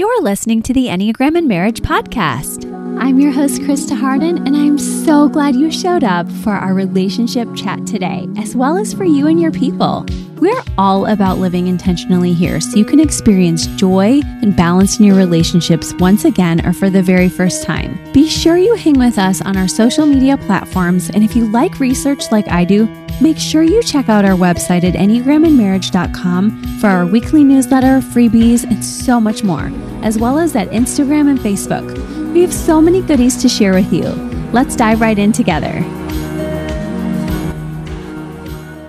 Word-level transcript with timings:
You're 0.00 0.22
listening 0.22 0.62
to 0.62 0.72
the 0.72 0.86
Enneagram 0.86 1.36
and 1.36 1.46
Marriage 1.46 1.82
Podcast. 1.82 2.64
I'm 2.98 3.20
your 3.20 3.32
host, 3.32 3.60
Christa 3.60 3.94
Hardin, 3.94 4.38
and 4.46 4.56
I'm 4.56 4.78
so 4.78 5.28
glad 5.28 5.54
you 5.54 5.70
showed 5.70 6.04
up 6.04 6.26
for 6.42 6.52
our 6.52 6.72
relationship 6.72 7.46
chat 7.54 7.86
today, 7.86 8.26
as 8.38 8.56
well 8.56 8.78
as 8.78 8.94
for 8.94 9.04
you 9.04 9.26
and 9.26 9.38
your 9.38 9.50
people. 9.50 10.06
We're 10.36 10.62
all 10.78 11.04
about 11.04 11.36
living 11.36 11.66
intentionally 11.66 12.32
here 12.32 12.62
so 12.62 12.78
you 12.78 12.84
can 12.86 12.98
experience 12.98 13.66
joy 13.76 14.22
and 14.40 14.56
balance 14.56 14.98
in 14.98 15.04
your 15.04 15.16
relationships 15.16 15.92
once 15.98 16.24
again 16.24 16.64
or 16.64 16.72
for 16.72 16.88
the 16.88 17.02
very 17.02 17.28
first 17.28 17.62
time. 17.62 17.98
Be 18.14 18.26
sure 18.26 18.56
you 18.56 18.76
hang 18.76 18.98
with 18.98 19.18
us 19.18 19.42
on 19.42 19.58
our 19.58 19.68
social 19.68 20.06
media 20.06 20.38
platforms, 20.38 21.10
and 21.10 21.22
if 21.22 21.36
you 21.36 21.44
like 21.50 21.78
research 21.78 22.32
like 22.32 22.48
I 22.48 22.64
do, 22.64 22.86
make 23.20 23.38
sure 23.38 23.62
you 23.62 23.82
check 23.82 24.08
out 24.08 24.24
our 24.24 24.36
website 24.36 24.84
at 24.84 24.94
enneagramandmarriage.com 24.94 26.78
for 26.80 26.86
our 26.86 27.06
weekly 27.06 27.44
newsletter, 27.44 28.00
freebies, 28.00 28.64
and 28.64 28.84
so 28.84 29.20
much 29.20 29.44
more, 29.44 29.70
as 30.02 30.18
well 30.18 30.38
as 30.38 30.56
at 30.56 30.68
Instagram 30.70 31.28
and 31.28 31.38
Facebook. 31.38 31.86
We 32.32 32.40
have 32.42 32.52
so 32.52 32.80
many 32.80 33.02
goodies 33.02 33.40
to 33.42 33.48
share 33.48 33.72
with 33.72 33.92
you. 33.92 34.08
Let's 34.52 34.76
dive 34.76 35.00
right 35.00 35.18
in 35.18 35.32
together. 35.32 35.84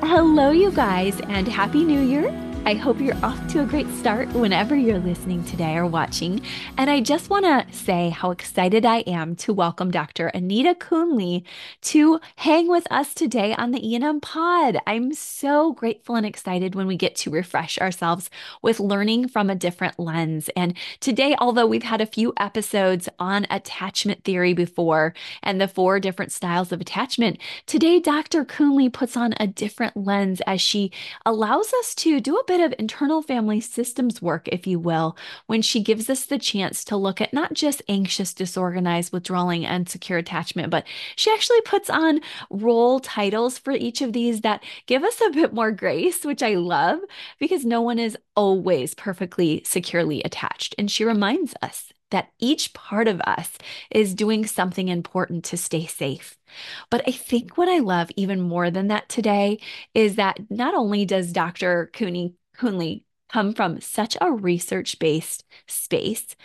Hello, 0.03 0.51
you 0.51 0.71
guys, 0.71 1.19
and 1.29 1.47
Happy 1.47 1.83
New 1.83 2.01
Year. 2.01 2.50
I 2.63 2.75
hope 2.75 3.01
you're 3.01 3.17
off 3.25 3.47
to 3.53 3.63
a 3.63 3.65
great 3.65 3.89
start 3.89 4.31
whenever 4.33 4.75
you're 4.75 4.99
listening 4.99 5.43
today 5.45 5.75
or 5.77 5.87
watching. 5.87 6.41
And 6.77 6.91
I 6.91 7.01
just 7.01 7.31
want 7.31 7.43
to 7.43 7.65
say 7.75 8.09
how 8.09 8.29
excited 8.29 8.85
I 8.85 8.97
am 8.99 9.35
to 9.37 9.51
welcome 9.51 9.89
Dr. 9.89 10.27
Anita 10.27 10.75
Kuhnley 10.75 11.43
to 11.81 12.19
hang 12.35 12.67
with 12.67 12.85
us 12.91 13.15
today 13.15 13.55
on 13.55 13.71
the 13.71 13.85
E&M 13.85 14.21
Pod. 14.21 14.77
I'm 14.85 15.11
so 15.15 15.73
grateful 15.73 16.15
and 16.15 16.25
excited 16.25 16.75
when 16.75 16.85
we 16.85 16.97
get 16.97 17.15
to 17.17 17.31
refresh 17.31 17.79
ourselves 17.79 18.29
with 18.61 18.79
learning 18.79 19.29
from 19.29 19.49
a 19.49 19.55
different 19.55 19.97
lens. 19.97 20.47
And 20.55 20.77
today, 20.99 21.35
although 21.39 21.65
we've 21.65 21.81
had 21.81 21.99
a 21.99 22.05
few 22.05 22.31
episodes 22.37 23.09
on 23.17 23.47
attachment 23.49 24.23
theory 24.23 24.53
before 24.53 25.15
and 25.41 25.59
the 25.59 25.67
four 25.67 25.99
different 25.99 26.31
styles 26.31 26.71
of 26.71 26.79
attachment, 26.79 27.39
today 27.65 27.99
Dr. 27.99 28.45
Kuhnley 28.45 28.93
puts 28.93 29.17
on 29.17 29.33
a 29.39 29.47
different 29.47 29.97
lens 29.97 30.43
as 30.45 30.61
she 30.61 30.91
allows 31.25 31.73
us 31.73 31.95
to 31.95 32.21
do 32.21 32.37
a 32.37 32.50
bit 32.51 32.59
of 32.59 32.77
internal 32.77 33.21
family 33.21 33.61
systems 33.61 34.21
work, 34.21 34.49
if 34.49 34.67
you 34.67 34.77
will, 34.77 35.15
when 35.47 35.61
she 35.61 35.81
gives 35.81 36.09
us 36.09 36.25
the 36.25 36.37
chance 36.37 36.83
to 36.83 36.97
look 36.97 37.21
at 37.21 37.31
not 37.31 37.53
just 37.53 37.81
anxious, 37.87 38.33
disorganized, 38.33 39.13
withdrawing, 39.13 39.65
and 39.65 39.87
secure 39.87 40.17
attachment, 40.17 40.69
but 40.69 40.85
she 41.15 41.31
actually 41.31 41.61
puts 41.61 41.89
on 41.89 42.19
role 42.49 42.99
titles 42.99 43.57
for 43.57 43.71
each 43.71 44.01
of 44.01 44.11
these 44.11 44.41
that 44.41 44.61
give 44.85 45.01
us 45.01 45.21
a 45.21 45.29
bit 45.29 45.53
more 45.53 45.71
grace, 45.71 46.25
which 46.25 46.43
I 46.43 46.55
love 46.55 46.99
because 47.39 47.63
no 47.63 47.79
one 47.79 47.99
is 47.99 48.17
always 48.35 48.95
perfectly 48.95 49.61
securely 49.63 50.21
attached. 50.23 50.75
And 50.77 50.91
she 50.91 51.05
reminds 51.05 51.53
us 51.61 51.93
that 52.09 52.33
each 52.37 52.73
part 52.73 53.07
of 53.07 53.21
us 53.21 53.57
is 53.89 54.13
doing 54.13 54.45
something 54.45 54.89
important 54.89 55.45
to 55.45 55.55
stay 55.55 55.85
safe. 55.85 56.37
But 56.89 57.01
I 57.07 57.11
think 57.11 57.57
what 57.57 57.69
I 57.69 57.79
love 57.79 58.11
even 58.17 58.41
more 58.41 58.69
than 58.69 58.87
that 58.89 59.07
today 59.07 59.59
is 59.93 60.15
that 60.15 60.37
not 60.49 60.73
only 60.75 61.05
does 61.05 61.31
Dr. 61.31 61.89
Cooney 61.93 62.35
Kuhnley 62.61 63.03
come 63.29 63.53
from 63.53 63.81
such 63.81 64.17
a 64.21 64.31
research 64.31 64.99
based 64.99 65.45
space, 65.67 66.35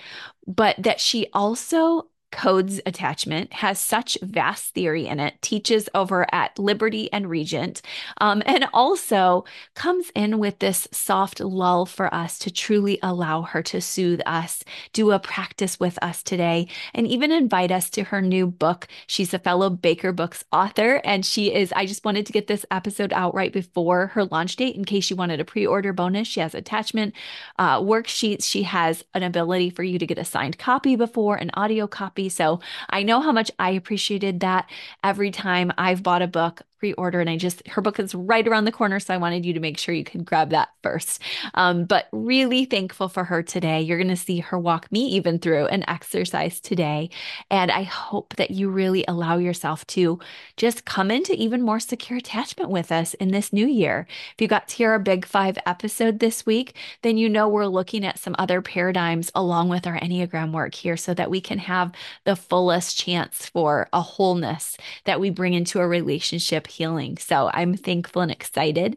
but 0.46 0.76
that 0.82 1.00
she 1.00 1.28
also 1.32 2.08
codes 2.32 2.80
attachment, 2.86 3.52
has 3.52 3.78
such 3.78 4.18
vast 4.22 4.74
theory 4.74 5.06
in 5.06 5.20
it, 5.20 5.40
teaches 5.40 5.88
over 5.94 6.26
at 6.32 6.58
Liberty 6.58 7.10
and 7.12 7.30
Regent, 7.30 7.82
um, 8.20 8.42
and 8.46 8.66
also 8.72 9.44
comes 9.74 10.10
in 10.14 10.38
with 10.38 10.58
this 10.58 10.88
soft 10.92 11.40
lull 11.40 11.86
for 11.86 12.12
us 12.12 12.38
to 12.40 12.50
truly 12.50 12.98
allow 13.02 13.42
her 13.42 13.62
to 13.62 13.80
soothe 13.80 14.20
us, 14.26 14.64
do 14.92 15.12
a 15.12 15.18
practice 15.18 15.78
with 15.78 15.98
us 16.02 16.22
today, 16.22 16.68
and 16.94 17.06
even 17.06 17.30
invite 17.30 17.70
us 17.70 17.88
to 17.90 18.04
her 18.04 18.20
new 18.20 18.46
book. 18.46 18.88
She's 19.06 19.32
a 19.32 19.38
fellow 19.38 19.70
Baker 19.70 20.12
Books 20.12 20.44
author, 20.52 21.00
and 21.04 21.24
she 21.24 21.54
is, 21.54 21.72
I 21.74 21.86
just 21.86 22.04
wanted 22.04 22.26
to 22.26 22.32
get 22.32 22.48
this 22.48 22.66
episode 22.70 23.12
out 23.12 23.34
right 23.34 23.52
before 23.52 24.08
her 24.08 24.24
launch 24.24 24.56
date 24.56 24.76
in 24.76 24.84
case 24.84 25.10
you 25.10 25.16
wanted 25.16 25.40
a 25.40 25.44
pre 25.44 25.66
order 25.66 25.92
bonus. 25.92 26.28
She 26.28 26.40
has 26.40 26.54
attachment 26.54 27.14
uh, 27.58 27.80
worksheets, 27.80 28.44
she 28.44 28.64
has 28.64 29.04
an 29.14 29.22
ability 29.22 29.70
for 29.70 29.84
you 29.84 29.98
to 29.98 30.06
get 30.06 30.18
a 30.18 30.24
signed 30.24 30.58
copy 30.58 30.96
before, 30.96 31.36
an 31.36 31.50
audio 31.54 31.86
copy 31.86 32.15
so 32.28 32.60
I 32.90 33.02
know 33.02 33.20
how 33.20 33.32
much 33.32 33.50
I 33.58 33.70
appreciated 33.70 34.40
that 34.40 34.68
every 35.04 35.30
time 35.30 35.72
I've 35.78 36.02
bought 36.02 36.22
a 36.22 36.26
book 36.26 36.62
pre-order 36.78 37.20
and 37.20 37.30
I 37.30 37.36
just 37.36 37.66
her 37.68 37.80
book 37.80 37.98
is 37.98 38.14
right 38.14 38.46
around 38.46 38.64
the 38.64 38.72
corner 38.72 39.00
so 39.00 39.14
I 39.14 39.16
wanted 39.16 39.46
you 39.46 39.52
to 39.54 39.60
make 39.60 39.78
sure 39.78 39.94
you 39.94 40.04
could 40.04 40.24
grab 40.24 40.50
that 40.50 40.68
first. 40.82 41.20
Um, 41.54 41.84
but 41.84 42.08
really 42.12 42.64
thankful 42.64 43.08
for 43.08 43.24
her 43.24 43.42
today. 43.42 43.80
You're 43.80 43.98
going 43.98 44.08
to 44.08 44.16
see 44.16 44.40
her 44.40 44.58
walk 44.58 44.90
me 44.92 45.06
even 45.08 45.38
through 45.38 45.66
an 45.66 45.84
exercise 45.88 46.60
today 46.60 47.10
and 47.50 47.70
I 47.70 47.82
hope 47.82 48.36
that 48.36 48.50
you 48.50 48.68
really 48.68 49.04
allow 49.08 49.38
yourself 49.38 49.86
to 49.88 50.18
just 50.56 50.84
come 50.84 51.10
into 51.10 51.34
even 51.34 51.62
more 51.62 51.80
secure 51.80 52.18
attachment 52.18 52.70
with 52.70 52.92
us 52.92 53.14
in 53.14 53.30
this 53.30 53.52
new 53.52 53.66
year. 53.66 54.06
If 54.34 54.40
you 54.40 54.48
got 54.48 54.68
to 54.68 54.76
hear 54.76 54.90
our 54.90 54.98
big 54.98 55.26
5 55.26 55.58
episode 55.66 56.18
this 56.18 56.44
week, 56.46 56.76
then 57.02 57.16
you 57.16 57.28
know 57.28 57.48
we're 57.48 57.66
looking 57.66 58.04
at 58.04 58.18
some 58.18 58.36
other 58.38 58.60
paradigms 58.62 59.30
along 59.34 59.68
with 59.68 59.86
our 59.86 59.98
enneagram 59.98 60.52
work 60.52 60.74
here 60.74 60.96
so 60.96 61.14
that 61.14 61.30
we 61.30 61.40
can 61.40 61.58
have 61.58 61.92
the 62.24 62.36
fullest 62.36 62.98
chance 62.98 63.46
for 63.46 63.88
a 63.92 64.00
wholeness 64.00 64.76
that 65.04 65.20
we 65.20 65.30
bring 65.30 65.54
into 65.54 65.80
a 65.80 65.88
relationship 65.88 66.65
healing. 66.66 67.18
So 67.18 67.50
I'm 67.52 67.76
thankful 67.76 68.22
and 68.22 68.30
excited 68.30 68.96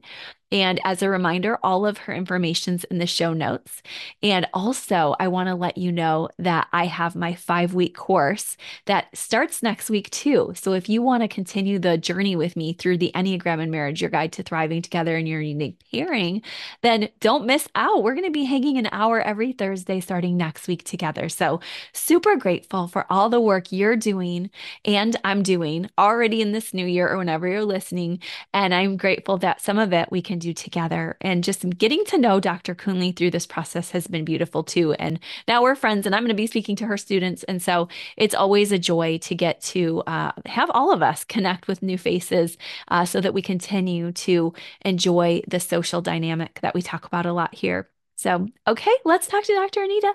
and 0.52 0.80
as 0.84 1.04
a 1.04 1.10
reminder, 1.10 1.60
all 1.62 1.86
of 1.86 2.00
her 2.00 2.14
information's 2.14 2.84
in 2.86 2.98
the 2.98 3.06
show 3.06 3.34
notes. 3.34 3.84
And 4.24 4.48
also, 4.54 5.16
I 5.20 5.28
want 5.28 5.48
to 5.48 5.56
let 5.56 5.78
you 5.78 5.92
know 5.92 6.30
that 6.40 6.68
I 6.74 6.86
have 6.86 7.16
my 7.16 7.36
five 7.36 7.74
week 7.74 7.96
course 7.96 8.58
that 8.86 9.16
starts 9.16 9.62
next 9.62 9.90
week 9.90 10.10
too. 10.10 10.54
So 10.56 10.74
if 10.74 10.90
you 10.90 11.04
want 11.04 11.22
to 11.22 11.28
continue 11.28 11.78
the 11.78 11.98
journey 11.98 12.36
with 12.36 12.56
me 12.56 12.74
through 12.74 12.98
the 12.98 13.12
Enneagram 13.14 13.62
and 13.62 13.72
Marriage, 13.72 14.02
your 14.02 14.10
guide 14.10 14.32
to 14.34 14.44
thriving 14.44 14.82
together 14.82 15.16
in 15.16 15.28
your 15.28 15.42
unique 15.42 15.80
pairing, 15.92 16.42
then 16.82 17.10
don't 17.20 17.46
miss 17.46 17.68
out. 17.76 18.02
We're 18.02 18.16
going 18.16 18.26
to 18.26 18.32
be 18.32 18.46
hanging 18.46 18.78
an 18.78 18.90
hour 18.92 19.22
every 19.22 19.52
Thursday 19.52 20.00
starting 20.00 20.36
next 20.36 20.68
week 20.68 20.84
together. 20.84 21.30
So 21.30 21.60
super 21.94 22.36
grateful 22.36 22.88
for 22.88 23.06
all 23.12 23.30
the 23.30 23.42
work 23.42 23.72
you're 23.72 23.96
doing 23.96 24.50
and 24.84 25.16
I'm 25.24 25.44
doing 25.44 25.90
already 25.98 26.42
in 26.42 26.54
this 26.54 26.74
new 26.74 26.86
year 26.86 27.08
or 27.08 27.18
whenever 27.18 27.48
you're 27.48 27.66
listening. 27.66 28.20
And 28.52 28.74
I'm 28.74 28.98
grateful 28.98 29.38
that 29.40 29.62
some 29.62 29.78
of 29.78 29.94
it 29.94 30.12
we 30.12 30.22
can 30.24 30.39
do 30.40 30.54
together. 30.54 31.18
And 31.22 31.44
just 31.44 31.68
getting 31.78 32.04
to 32.06 32.18
know 32.18 32.40
Dr. 32.40 32.74
Kuhnley 32.76 33.16
through 33.16 33.32
this 33.32 33.46
process 33.46 33.92
has 33.92 34.08
been 34.08 34.26
beautiful 34.26 34.64
too. 34.64 34.94
And 34.94 35.20
now 35.48 35.62
we're 35.62 35.76
friends, 35.76 36.06
and 36.06 36.16
I'm 36.16 36.24
going 36.24 36.30
to 36.30 36.34
be 36.34 36.48
speaking 36.48 36.76
to 36.78 36.86
her 36.86 36.98
students. 36.98 37.44
And 37.44 37.62
so 37.62 37.88
it's 38.18 38.36
always 38.36 38.72
a 38.72 38.80
joy 38.80 39.18
to 39.20 39.36
get 39.36 39.62
to 39.62 40.02
uh, 40.08 40.32
have 40.46 40.72
all 40.74 40.92
of 40.92 41.04
us 41.04 41.24
connect 41.24 41.68
with 41.68 41.84
new 41.84 41.98
faces 41.98 42.58
uh, 42.88 43.06
so 43.06 43.22
that 43.22 43.34
we 43.34 43.42
continue 43.42 44.12
to 44.14 44.54
enjoy 44.86 45.42
the 45.48 45.60
social 45.60 46.02
dynamic 46.02 46.60
that 46.62 46.74
we 46.74 46.82
talk 46.82 47.06
about 47.06 47.26
a 47.26 47.34
lot 47.34 47.54
here. 47.54 47.90
So, 48.16 48.48
okay, 48.68 48.92
let's 49.06 49.28
talk 49.28 49.44
to 49.46 49.54
Dr. 49.54 49.84
Anita. 49.84 50.14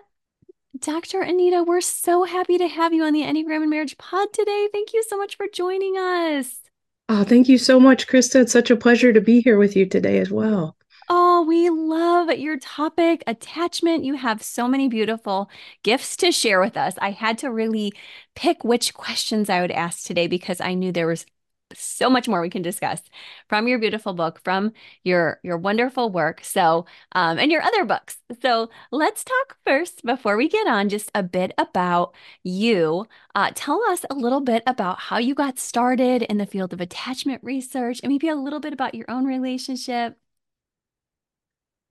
Dr. 0.79 1.21
Anita, 1.23 1.63
we're 1.63 1.81
so 1.81 2.25
happy 2.25 2.59
to 2.59 2.67
have 2.67 2.93
you 2.93 3.05
on 3.05 3.13
the 3.13 3.23
Enneagram 3.23 3.63
and 3.63 3.71
Marriage 3.71 3.97
Pod 3.97 4.33
today. 4.33 4.69
Thank 4.73 4.93
you 4.93 5.05
so 5.09 5.17
much 5.17 5.37
for 5.37 5.47
joining 5.47 5.97
us. 5.97 6.64
Oh, 7.09 7.25
thank 7.25 7.49
you 7.49 7.57
so 7.57 7.81
much, 7.81 8.07
Christa. 8.07 8.43
It's 8.43 8.53
such 8.53 8.71
a 8.71 8.77
pleasure 8.77 9.13
to 9.13 9.21
be 9.21 9.41
here 9.41 9.57
with 9.59 9.75
you 9.77 9.87
today 9.87 10.19
as 10.19 10.31
well. 10.31 10.77
Oh, 11.09 11.45
we 11.47 11.69
love 11.69 12.31
your 12.31 12.59
topic, 12.59 13.23
attachment. 13.27 14.05
You 14.05 14.15
have 14.15 14.43
so 14.43 14.67
many 14.67 14.89
beautiful 14.89 15.51
gifts 15.83 16.17
to 16.19 16.33
share 16.33 16.61
with 16.61 16.77
us. 16.77 16.95
I 16.99 17.11
had 17.11 17.37
to 17.39 17.51
really 17.53 17.93
pick 18.35 18.65
which 18.65 18.95
questions 18.95 19.51
I 19.51 19.61
would 19.61 19.71
ask 19.71 20.07
today 20.07 20.27
because 20.27 20.61
I 20.61 20.75
knew 20.75 20.93
there 20.93 21.07
was 21.07 21.27
so 21.75 22.09
much 22.11 22.29
more 22.29 22.41
we 22.41 22.51
can 22.51 22.63
discuss 22.63 23.03
from 23.49 23.69
your 23.69 23.79
beautiful 23.79 24.15
book, 24.15 24.41
from 24.45 24.73
your 25.03 25.41
your 25.43 25.57
wonderful 25.59 26.11
work. 26.11 26.43
So, 26.45 26.87
um, 27.13 27.39
and 27.39 27.51
your 27.53 27.63
other 27.63 27.85
books. 27.85 28.19
So, 28.43 28.71
let's 28.91 29.25
talk 29.25 29.57
first 29.67 30.05
before 30.05 30.37
we 30.37 30.49
get 30.49 30.67
on 30.67 30.89
just 30.89 31.11
a 31.15 31.23
bit 31.23 31.53
about 31.59 32.15
you. 32.43 33.07
Uh, 33.35 33.51
tell 33.55 33.83
us 33.91 34.05
a 34.11 34.15
little 34.15 34.41
bit 34.41 34.63
about 34.67 35.01
how 35.01 35.19
you 35.19 35.35
got 35.35 35.59
started 35.59 36.23
in 36.23 36.39
the 36.39 36.47
field 36.47 36.73
of 36.73 36.81
attachment 36.81 37.43
research, 37.45 38.01
and 38.03 38.11
maybe 38.13 38.29
a 38.29 38.37
little 38.37 38.61
bit 38.61 38.73
about 38.73 38.95
your 38.95 39.11
own 39.11 39.25
relationship. 39.25 40.19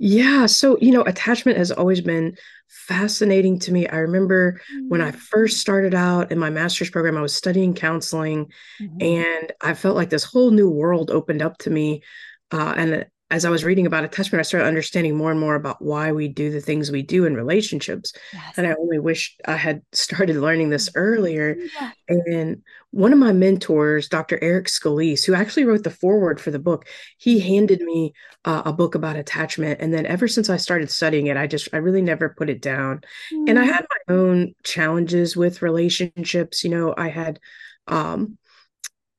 Yeah, 0.05 0.47
so 0.47 0.77
you 0.81 0.91
know, 0.91 1.03
attachment 1.03 1.57
has 1.57 1.71
always 1.71 2.01
been 2.01 2.35
fascinating 2.67 3.57
to 3.59 3.71
me. 3.71 3.87
I 3.87 3.99
remember 3.99 4.59
mm-hmm. 4.59 4.89
when 4.89 4.99
I 4.99 5.11
mm-hmm. 5.11 5.17
first 5.17 5.61
started 5.61 5.95
out 5.95 6.29
in 6.29 6.37
my 6.37 6.49
master's 6.49 6.89
program, 6.89 7.15
I 7.15 7.21
was 7.21 7.33
studying 7.33 7.73
counseling, 7.73 8.51
mm-hmm. 8.81 8.97
and 8.99 9.53
I 9.61 9.73
felt 9.73 9.95
like 9.95 10.09
this 10.09 10.25
whole 10.25 10.51
new 10.51 10.69
world 10.69 11.09
opened 11.09 11.41
up 11.41 11.57
to 11.59 11.69
me. 11.69 12.03
Uh, 12.51 12.73
and 12.75 13.05
as 13.33 13.45
I 13.45 13.49
was 13.49 13.63
reading 13.63 13.87
about 13.87 14.03
attachment, 14.03 14.39
I 14.39 14.43
started 14.43 14.67
understanding 14.67 15.17
more 15.17 15.31
and 15.31 15.39
more 15.39 15.55
about 15.55 15.81
why 15.81 16.11
we 16.11 16.27
do 16.27 16.51
the 16.51 16.61
things 16.61 16.91
we 16.91 17.01
do 17.01 17.25
in 17.25 17.33
relationships. 17.33 18.13
Yes. 18.31 18.57
And 18.57 18.67
I 18.67 18.75
only 18.75 18.99
wish 18.99 19.35
I 19.45 19.55
had 19.55 19.81
started 19.91 20.35
learning 20.35 20.69
this 20.69 20.87
earlier. 20.93 21.57
Yeah. 21.79 21.91
And 22.07 22.61
one 22.91 23.11
of 23.11 23.17
my 23.17 23.33
mentors, 23.33 24.07
Dr. 24.07 24.37
Eric 24.43 24.67
Scalise, 24.67 25.25
who 25.25 25.33
actually 25.33 25.65
wrote 25.65 25.83
the 25.83 25.89
foreword 25.89 26.39
for 26.39 26.51
the 26.51 26.59
book, 26.59 26.85
he 27.17 27.39
handed 27.39 27.81
me 27.81 28.13
uh, 28.45 28.61
a 28.65 28.71
book 28.71 28.93
about 28.93 29.15
attachment. 29.15 29.81
And 29.81 29.91
then 29.91 30.05
ever 30.05 30.27
since 30.27 30.47
I 30.51 30.57
started 30.57 30.91
studying 30.91 31.25
it, 31.25 31.35
I 31.35 31.47
just, 31.47 31.69
I 31.73 31.77
really 31.77 32.03
never 32.03 32.29
put 32.37 32.51
it 32.51 32.61
down. 32.61 33.01
Mm. 33.33 33.49
And 33.49 33.57
I 33.57 33.63
had 33.63 33.87
my 33.89 34.13
own 34.13 34.53
challenges 34.63 35.35
with 35.35 35.63
relationships. 35.63 36.63
You 36.63 36.69
know, 36.69 36.93
I 36.95 37.07
had, 37.07 37.39
um, 37.87 38.37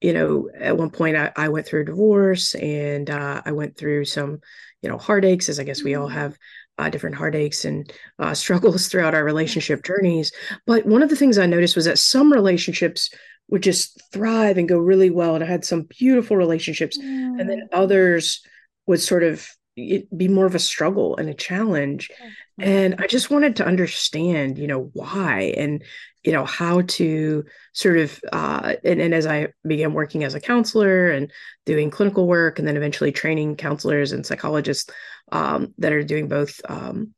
you 0.05 0.13
know, 0.13 0.51
at 0.61 0.77
one 0.77 0.91
point 0.91 1.17
I, 1.17 1.33
I 1.35 1.49
went 1.49 1.67
through 1.67 1.81
a 1.81 1.87
divorce 1.87 2.55
and 2.55 3.09
uh, 3.09 3.41
I 3.43 3.53
went 3.53 3.79
through 3.79 4.05
some, 4.05 4.41
you 4.83 4.91
know, 4.91 4.99
heartaches, 4.99 5.49
as 5.49 5.59
I 5.59 5.65
guess 5.65 5.83
we 5.83 5.95
all 5.95 6.09
mm-hmm. 6.09 6.19
have 6.19 6.39
uh, 6.77 6.91
different 6.91 7.17
heartaches 7.17 7.65
and 7.65 7.91
uh, 8.19 8.35
struggles 8.45 8.89
throughout 8.89 9.15
our 9.15 9.25
relationship 9.25 9.83
journeys. 9.83 10.31
But 10.67 10.85
one 10.85 11.03
of 11.03 11.09
the 11.09 11.17
things 11.17 11.39
I 11.39 11.47
noticed 11.47 11.75
was 11.75 11.87
that 11.87 11.99
some 11.99 12.31
relationships 12.31 13.09
would 13.49 13.63
just 13.63 13.99
thrive 14.13 14.59
and 14.59 14.69
go 14.69 14.77
really 14.77 15.09
well. 15.09 15.37
And 15.37 15.43
I 15.43 15.47
had 15.47 15.65
some 15.65 15.85
beautiful 15.85 16.37
relationships. 16.37 16.99
Mm. 16.99 17.41
And 17.41 17.49
then 17.49 17.61
mm. 17.61 17.69
others 17.73 18.43
would 18.87 19.01
sort 19.01 19.23
of 19.23 19.49
be 19.75 20.29
more 20.29 20.45
of 20.45 20.55
a 20.55 20.59
struggle 20.59 21.17
and 21.17 21.31
a 21.31 21.35
challenge. 21.35 22.11
And 22.59 22.97
I 22.99 23.07
just 23.07 23.31
wanted 23.31 23.57
to 23.57 23.67
understand, 23.67 24.59
you 24.59 24.67
know, 24.67 24.91
why 24.93 25.55
and 25.57 25.83
you 26.25 26.33
know 26.33 26.45
how 26.45 26.81
to 26.83 27.45
sort 27.73 27.99
of 27.99 28.21
uh, 28.33 28.75
and, 28.85 29.01
and 29.01 29.15
as 29.15 29.27
i 29.27 29.49
began 29.67 29.93
working 29.93 30.25
as 30.25 30.35
a 30.35 30.41
counselor 30.41 31.11
and 31.11 31.31
doing 31.67 31.91
clinical 31.91 32.27
work 32.27 32.59
and 32.59 32.67
then 32.67 32.77
eventually 32.77 33.13
training 33.13 33.57
counselors 33.57 34.13
and 34.13 34.27
psychologists 34.27 34.91
um, 35.33 35.75
that 35.79 35.93
are 35.93 36.03
doing 36.03 36.29
both 36.29 36.61
um, 36.69 37.15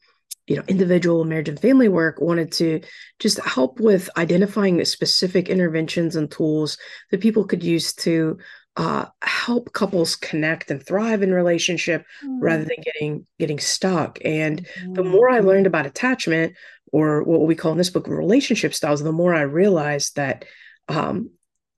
you 0.47 0.57
know 0.57 0.63
individual 0.69 1.25
marriage 1.25 1.49
and 1.49 1.61
family 1.61 1.89
work 1.89 2.21
wanted 2.21 2.53
to 2.53 2.81
just 3.19 3.41
help 3.45 3.81
with 3.81 4.09
identifying 4.17 4.85
specific 4.85 5.49
interventions 5.49 6.17
and 6.17 6.31
tools 6.31 6.79
that 7.11 7.21
people 7.21 7.45
could 7.45 7.63
use 7.63 7.93
to 7.95 8.39
uh, 8.77 9.07
help 9.23 9.73
couples 9.73 10.17
connect 10.17 10.71
and 10.71 10.85
thrive 10.85 11.23
in 11.23 11.33
relationship 11.33 12.05
mm. 12.23 12.39
rather 12.41 12.65
than 12.65 12.77
getting 12.83 13.27
getting 13.39 13.59
stuck 13.59 14.19
and 14.25 14.67
mm. 14.81 14.95
the 14.95 15.05
more 15.05 15.31
i 15.31 15.41
learned 15.41 15.67
about 15.67 15.87
attachment 15.87 16.55
or 16.93 17.23
what 17.23 17.43
we 17.43 17.55
call 17.55 17.73
in 17.73 17.79
this 17.79 17.91
book 17.91 18.07
relationship 18.09 18.75
styles, 18.75 19.03
the 19.03 19.13
more 19.13 19.35
I 19.35 19.43
realized 19.43 20.17
that 20.17 20.45
um, 20.89 21.31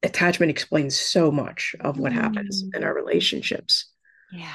attachment 0.02 0.50
explains 0.50 0.96
so 0.96 1.31
much 1.31 1.75
of 1.81 1.99
what 1.99 2.12
mm. 2.12 2.16
happens 2.16 2.64
in 2.75 2.84
our 2.84 2.94
relationships. 2.94 3.90
Yeah, 4.32 4.49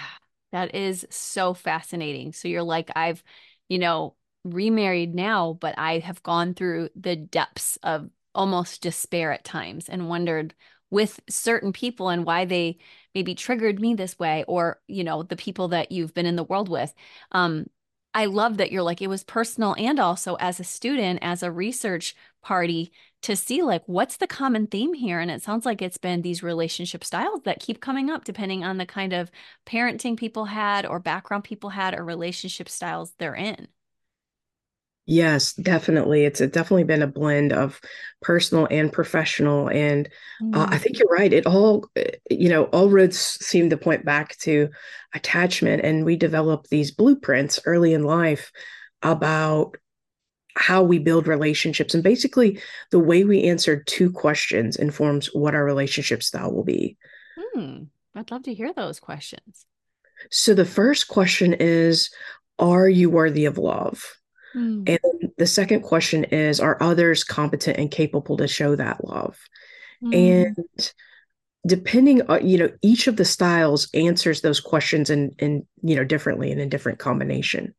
that 0.51 0.75
is 0.75 1.05
so 1.09 1.53
fascinating. 1.53 2.33
So 2.33 2.47
you're 2.47 2.63
like, 2.63 2.91
I've, 2.95 3.23
you 3.69 3.79
know, 3.79 4.15
remarried 4.43 5.15
now, 5.15 5.57
but 5.59 5.75
I 5.77 5.99
have 5.99 6.21
gone 6.23 6.53
through 6.53 6.89
the 6.95 7.15
depths 7.15 7.77
of 7.81 8.09
almost 8.35 8.81
despair 8.81 9.31
at 9.31 9.43
times 9.43 9.89
and 9.89 10.09
wondered 10.09 10.53
with 10.89 11.19
certain 11.27 11.73
people 11.73 12.09
and 12.09 12.25
why 12.25 12.45
they 12.45 12.77
maybe 13.15 13.33
triggered 13.33 13.79
me 13.79 13.95
this 13.95 14.17
way 14.19 14.43
or 14.47 14.79
you 14.87 15.03
know 15.03 15.23
the 15.23 15.35
people 15.35 15.69
that 15.69 15.91
you've 15.91 16.13
been 16.13 16.25
in 16.25 16.35
the 16.35 16.43
world 16.43 16.69
with 16.69 16.93
um 17.31 17.65
I 18.13 18.25
love 18.25 18.57
that 18.57 18.71
you're 18.71 18.83
like, 18.83 19.01
it 19.01 19.07
was 19.07 19.23
personal 19.23 19.75
and 19.77 19.99
also 19.99 20.35
as 20.35 20.59
a 20.59 20.63
student, 20.63 21.19
as 21.21 21.41
a 21.41 21.51
research 21.51 22.15
party 22.41 22.91
to 23.23 23.35
see 23.35 23.63
like 23.63 23.83
what's 23.87 24.17
the 24.17 24.27
common 24.27 24.67
theme 24.67 24.93
here. 24.93 25.19
And 25.19 25.31
it 25.31 25.41
sounds 25.41 25.65
like 25.65 25.81
it's 25.81 25.97
been 25.97 26.21
these 26.21 26.43
relationship 26.43 27.03
styles 27.03 27.41
that 27.43 27.59
keep 27.59 27.81
coming 27.81 28.09
up 28.09 28.25
depending 28.25 28.63
on 28.63 28.77
the 28.77 28.85
kind 28.85 29.13
of 29.13 29.31
parenting 29.65 30.17
people 30.17 30.45
had 30.45 30.85
or 30.85 30.99
background 30.99 31.43
people 31.43 31.71
had 31.71 31.95
or 31.97 32.03
relationship 32.03 32.69
styles 32.69 33.13
they're 33.17 33.35
in. 33.35 33.67
Yes, 35.05 35.53
definitely. 35.53 36.23
It's 36.23 36.39
a, 36.39 36.47
definitely 36.47 36.85
been 36.85 37.01
a 37.01 37.07
blend 37.07 37.51
of 37.51 37.81
personal 38.21 38.67
and 38.71 38.91
professional. 38.91 39.67
And 39.67 40.07
mm-hmm. 40.41 40.55
uh, 40.55 40.63
I 40.63 40.65
mm-hmm. 40.67 40.77
think 40.77 40.99
you're 40.99 41.09
right. 41.09 41.33
It 41.33 41.45
all, 41.45 41.89
eh, 41.95 42.11
you 42.29 42.47
know, 42.47 42.65
all 42.65 42.89
roads 42.89 43.19
seem 43.19 43.69
to 43.69 43.77
point 43.77 44.05
back 44.05 44.37
to 44.39 44.69
attachment. 45.13 45.83
And 45.83 46.05
we 46.05 46.15
develop 46.15 46.67
these 46.67 46.91
blueprints 46.91 47.59
early 47.65 47.93
in 47.93 48.03
life 48.03 48.51
about 49.01 49.75
how 50.55 50.83
we 50.83 50.99
build 50.99 51.27
relationships. 51.27 51.93
And 51.93 52.03
basically, 52.03 52.61
the 52.91 52.99
way 52.99 53.25
we 53.25 53.43
answer 53.43 53.83
two 53.83 54.11
questions 54.11 54.77
informs 54.77 55.27
what 55.27 55.55
our 55.55 55.65
relationship 55.65 56.23
style 56.23 56.53
will 56.53 56.63
be. 56.63 56.95
Hmm. 57.37 57.83
I'd 58.15 58.31
love 58.31 58.43
to 58.43 58.53
hear 58.53 58.71
those 58.71 58.99
questions. 58.99 59.65
So 60.29 60.53
the 60.53 60.65
first 60.65 61.09
question 61.09 61.53
is 61.53 62.09
Are 62.57 62.87
you 62.87 63.09
worthy 63.09 63.45
of 63.45 63.57
love? 63.57 64.15
Mm. 64.55 64.87
And 64.87 65.31
the 65.37 65.47
second 65.47 65.81
question 65.81 66.23
is 66.25 66.59
Are 66.59 66.77
others 66.81 67.23
competent 67.23 67.77
and 67.77 67.89
capable 67.89 68.37
to 68.37 68.47
show 68.47 68.75
that 68.75 69.03
love? 69.03 69.37
Mm. 70.03 70.47
And 70.47 70.93
depending 71.65 72.21
on 72.29 72.47
you 72.47 72.57
know 72.57 72.69
each 72.81 73.07
of 73.07 73.15
the 73.15 73.25
styles 73.25 73.87
answers 73.93 74.41
those 74.41 74.59
questions 74.59 75.09
in 75.09 75.33
in 75.39 75.65
you 75.81 75.95
know 75.95 76.03
differently 76.03 76.51
and 76.51 76.59
in 76.59 76.69
different 76.69 76.99
combination 76.99 77.73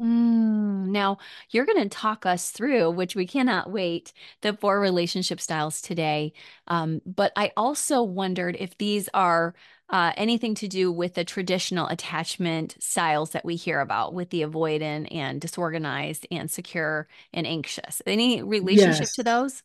mm, 0.00 0.88
now 0.88 1.18
you're 1.50 1.66
going 1.66 1.82
to 1.82 1.88
talk 1.88 2.24
us 2.24 2.50
through 2.50 2.90
which 2.90 3.14
we 3.14 3.26
cannot 3.26 3.70
wait 3.70 4.12
the 4.40 4.54
four 4.54 4.80
relationship 4.80 5.40
styles 5.40 5.80
today 5.82 6.32
um, 6.68 7.00
but 7.04 7.32
i 7.36 7.52
also 7.56 8.02
wondered 8.02 8.56
if 8.58 8.76
these 8.78 9.08
are 9.12 9.54
uh, 9.90 10.12
anything 10.16 10.54
to 10.56 10.68
do 10.68 10.92
with 10.92 11.14
the 11.14 11.24
traditional 11.24 11.86
attachment 11.88 12.76
styles 12.78 13.30
that 13.30 13.44
we 13.44 13.56
hear 13.56 13.80
about 13.80 14.12
with 14.12 14.30
the 14.30 14.42
avoidant 14.42 15.08
and 15.14 15.40
disorganized 15.40 16.26
and 16.30 16.50
secure 16.50 17.08
and 17.32 17.46
anxious. 17.46 18.02
Any 18.06 18.42
relationship 18.42 19.00
yes. 19.00 19.14
to 19.14 19.22
those? 19.22 19.62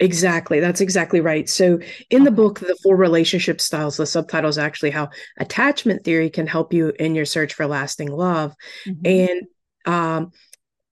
Exactly. 0.00 0.60
That's 0.60 0.80
exactly 0.80 1.20
right. 1.20 1.48
So, 1.48 1.78
in 2.08 2.24
the 2.24 2.30
book, 2.30 2.60
The 2.60 2.76
Four 2.82 2.96
Relationship 2.96 3.60
Styles, 3.60 3.98
the 3.98 4.06
subtitle 4.06 4.48
is 4.48 4.56
actually 4.56 4.90
how 4.90 5.10
attachment 5.38 6.04
theory 6.04 6.30
can 6.30 6.46
help 6.46 6.72
you 6.72 6.92
in 6.98 7.14
your 7.14 7.26
search 7.26 7.52
for 7.52 7.66
lasting 7.66 8.10
love. 8.10 8.54
Mm-hmm. 8.86 9.06
And 9.06 9.42
um, 9.84 10.32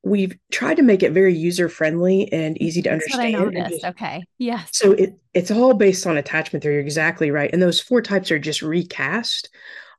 we've 0.08 0.36
tried 0.50 0.76
to 0.76 0.82
make 0.82 1.02
it 1.02 1.12
very 1.12 1.34
user 1.34 1.68
friendly 1.68 2.32
and 2.32 2.60
easy 2.60 2.82
to 2.82 2.90
That's 2.90 3.04
understand. 3.14 3.72
Okay. 3.84 4.24
Yes. 4.38 4.70
So 4.72 4.92
it 4.92 5.18
it's 5.34 5.50
all 5.50 5.74
based 5.74 6.06
on 6.06 6.16
attachment 6.16 6.62
theory. 6.62 6.76
You're 6.76 6.82
exactly 6.82 7.30
right. 7.30 7.50
And 7.52 7.62
those 7.62 7.80
four 7.80 8.02
types 8.02 8.30
are 8.30 8.38
just 8.38 8.62
recast 8.62 9.50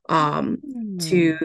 um, 0.08 0.58
mm. 0.66 1.08
to 1.08 1.38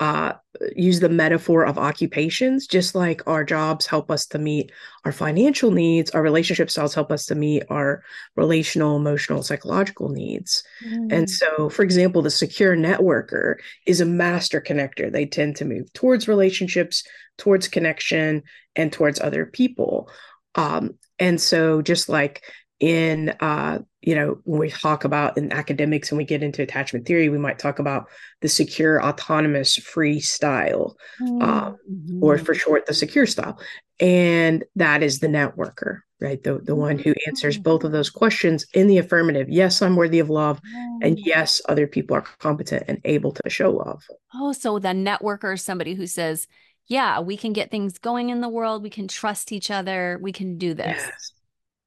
uh, 0.00 0.32
use 0.74 0.98
the 1.00 1.10
metaphor 1.10 1.64
of 1.66 1.76
occupations, 1.76 2.66
just 2.66 2.94
like 2.94 3.22
our 3.26 3.44
jobs 3.44 3.86
help 3.86 4.10
us 4.10 4.24
to 4.26 4.38
meet 4.38 4.72
our 5.04 5.12
financial 5.12 5.70
needs, 5.70 6.10
our 6.12 6.22
relationship 6.22 6.70
styles 6.70 6.94
help 6.94 7.12
us 7.12 7.26
to 7.26 7.34
meet 7.34 7.62
our 7.68 8.02
relational, 8.34 8.96
emotional, 8.96 9.42
psychological 9.42 10.08
needs. 10.08 10.64
Mm. 10.82 11.12
And 11.12 11.30
so, 11.30 11.68
for 11.68 11.82
example, 11.82 12.22
the 12.22 12.30
secure 12.30 12.74
networker 12.74 13.56
is 13.84 14.00
a 14.00 14.06
master 14.06 14.60
connector. 14.60 15.12
They 15.12 15.26
tend 15.26 15.56
to 15.56 15.66
move 15.66 15.92
towards 15.92 16.26
relationships, 16.26 17.04
towards 17.40 17.66
connection, 17.66 18.44
and 18.76 18.92
towards 18.92 19.20
other 19.20 19.46
people. 19.46 20.08
Um, 20.54 20.92
and 21.18 21.40
so, 21.40 21.82
just 21.82 22.08
like 22.08 22.42
in 22.80 23.30
uh, 23.40 23.78
you 24.00 24.14
know 24.14 24.38
when 24.44 24.58
we 24.58 24.70
talk 24.70 25.04
about 25.04 25.36
in 25.36 25.52
academics 25.52 26.10
and 26.10 26.18
we 26.18 26.24
get 26.24 26.42
into 26.42 26.62
attachment 26.62 27.06
theory 27.06 27.28
we 27.28 27.38
might 27.38 27.58
talk 27.58 27.78
about 27.78 28.06
the 28.40 28.48
secure 28.48 29.02
autonomous 29.02 29.76
free 29.76 30.18
style 30.18 30.96
mm-hmm. 31.20 31.42
um, 31.42 31.76
or 32.22 32.38
for 32.38 32.54
short 32.54 32.86
the 32.86 32.94
secure 32.94 33.26
style 33.26 33.60
and 34.00 34.64
that 34.76 35.02
is 35.02 35.18
the 35.18 35.26
networker 35.26 35.98
right 36.20 36.42
the, 36.42 36.58
the 36.58 36.74
one 36.74 36.98
who 36.98 37.14
answers 37.26 37.56
mm-hmm. 37.56 37.64
both 37.64 37.84
of 37.84 37.92
those 37.92 38.08
questions 38.08 38.64
in 38.72 38.86
the 38.86 38.98
affirmative 38.98 39.48
yes 39.50 39.82
i'm 39.82 39.96
worthy 39.96 40.18
of 40.18 40.30
love 40.30 40.58
and 41.02 41.16
mm-hmm. 41.16 41.28
yes 41.28 41.60
other 41.68 41.86
people 41.86 42.16
are 42.16 42.24
competent 42.38 42.82
and 42.88 42.98
able 43.04 43.32
to 43.32 43.50
show 43.50 43.70
love 43.70 44.02
oh 44.34 44.52
so 44.52 44.78
the 44.78 44.88
networker 44.88 45.52
is 45.52 45.62
somebody 45.62 45.94
who 45.94 46.06
says 46.06 46.46
yeah 46.90 47.20
we 47.20 47.38
can 47.38 47.54
get 47.54 47.70
things 47.70 47.96
going 47.98 48.28
in 48.28 48.42
the 48.42 48.48
world 48.48 48.82
we 48.82 48.90
can 48.90 49.08
trust 49.08 49.50
each 49.50 49.70
other 49.70 50.18
we 50.20 50.32
can 50.32 50.58
do 50.58 50.74
this 50.74 50.98
yes. 50.98 51.32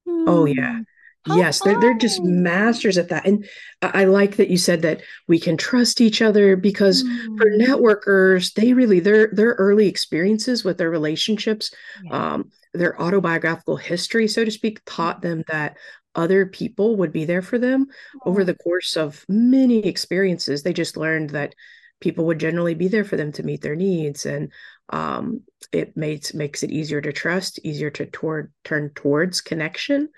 Oh 0.05 0.45
yeah. 0.45 0.77
Hmm. 0.77 0.81
How 1.25 1.38
yes, 1.38 1.62
they're 1.62 1.79
they're 1.79 1.98
just 1.98 2.22
masters 2.22 2.98
at 2.98 3.07
that. 3.07 3.25
And 3.25 3.48
I, 3.81 4.01
I, 4.01 4.05
like 4.05 4.36
that 4.36 4.50
you 4.50 4.57
said 4.57 4.81
that 4.81 5.01
we 5.25 5.39
can 5.39 5.55
trust 5.55 6.01
each 6.01 6.22
other 6.22 6.57
because 6.57 7.01
mm. 7.01 7.38
for 7.38 7.50
networkers, 7.51 8.53
they 8.55 8.74
really 8.74 9.00
their 9.00 9.29
their 9.31 9.53
early 9.53 9.88
experiences 9.88 10.65
with 10.65 10.77
their 10.77 10.89
relationships, 10.89 11.72
yeah. 12.03 12.33
um, 12.33 12.51
their 12.74 13.01
autobiographical 13.01 13.77
history, 13.77 14.27
so 14.27 14.43
to 14.43 14.51
speak, 14.51 14.81
taught 14.86 15.22
them 15.22 15.45
that 15.48 15.77
other 16.13 16.45
people 16.45 16.98
would 16.98 17.13
be 17.13 17.24
there 17.24 17.41
for 17.41 17.57
them 17.57 17.88
oh. 18.17 18.29
over 18.29 18.43
the 18.43 18.55
course 18.55 18.98
of 18.98 19.24
many 19.29 19.86
experiences. 19.86 20.62
They 20.62 20.74
just 20.74 20.98
learned 20.98 21.29
that 21.29 21.55
people 22.01 22.25
would 22.25 22.39
generally 22.39 22.75
be 22.75 22.89
there 22.89 23.05
for 23.05 23.15
them 23.15 23.31
to 23.31 23.43
meet 23.43 23.62
their 23.62 23.77
needs 23.77 24.25
and 24.25 24.51
um, 24.90 25.42
it 25.72 25.96
makes 25.96 26.34
makes 26.34 26.63
it 26.63 26.72
easier 26.72 27.02
to 27.02 27.13
trust 27.13 27.60
easier 27.63 27.90
to 27.90 28.06
toward 28.06 28.52
turn 28.63 28.92
towards 28.96 29.42
connection 29.42 30.10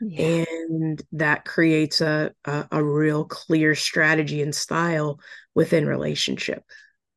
yeah. 0.00 0.44
and 0.70 1.02
that 1.12 1.44
creates 1.44 2.00
a, 2.00 2.32
a, 2.44 2.68
a 2.72 2.84
real 2.84 3.24
clear 3.24 3.74
strategy 3.74 4.42
and 4.42 4.54
style 4.54 5.20
within 5.54 5.86
relationship 5.86 6.62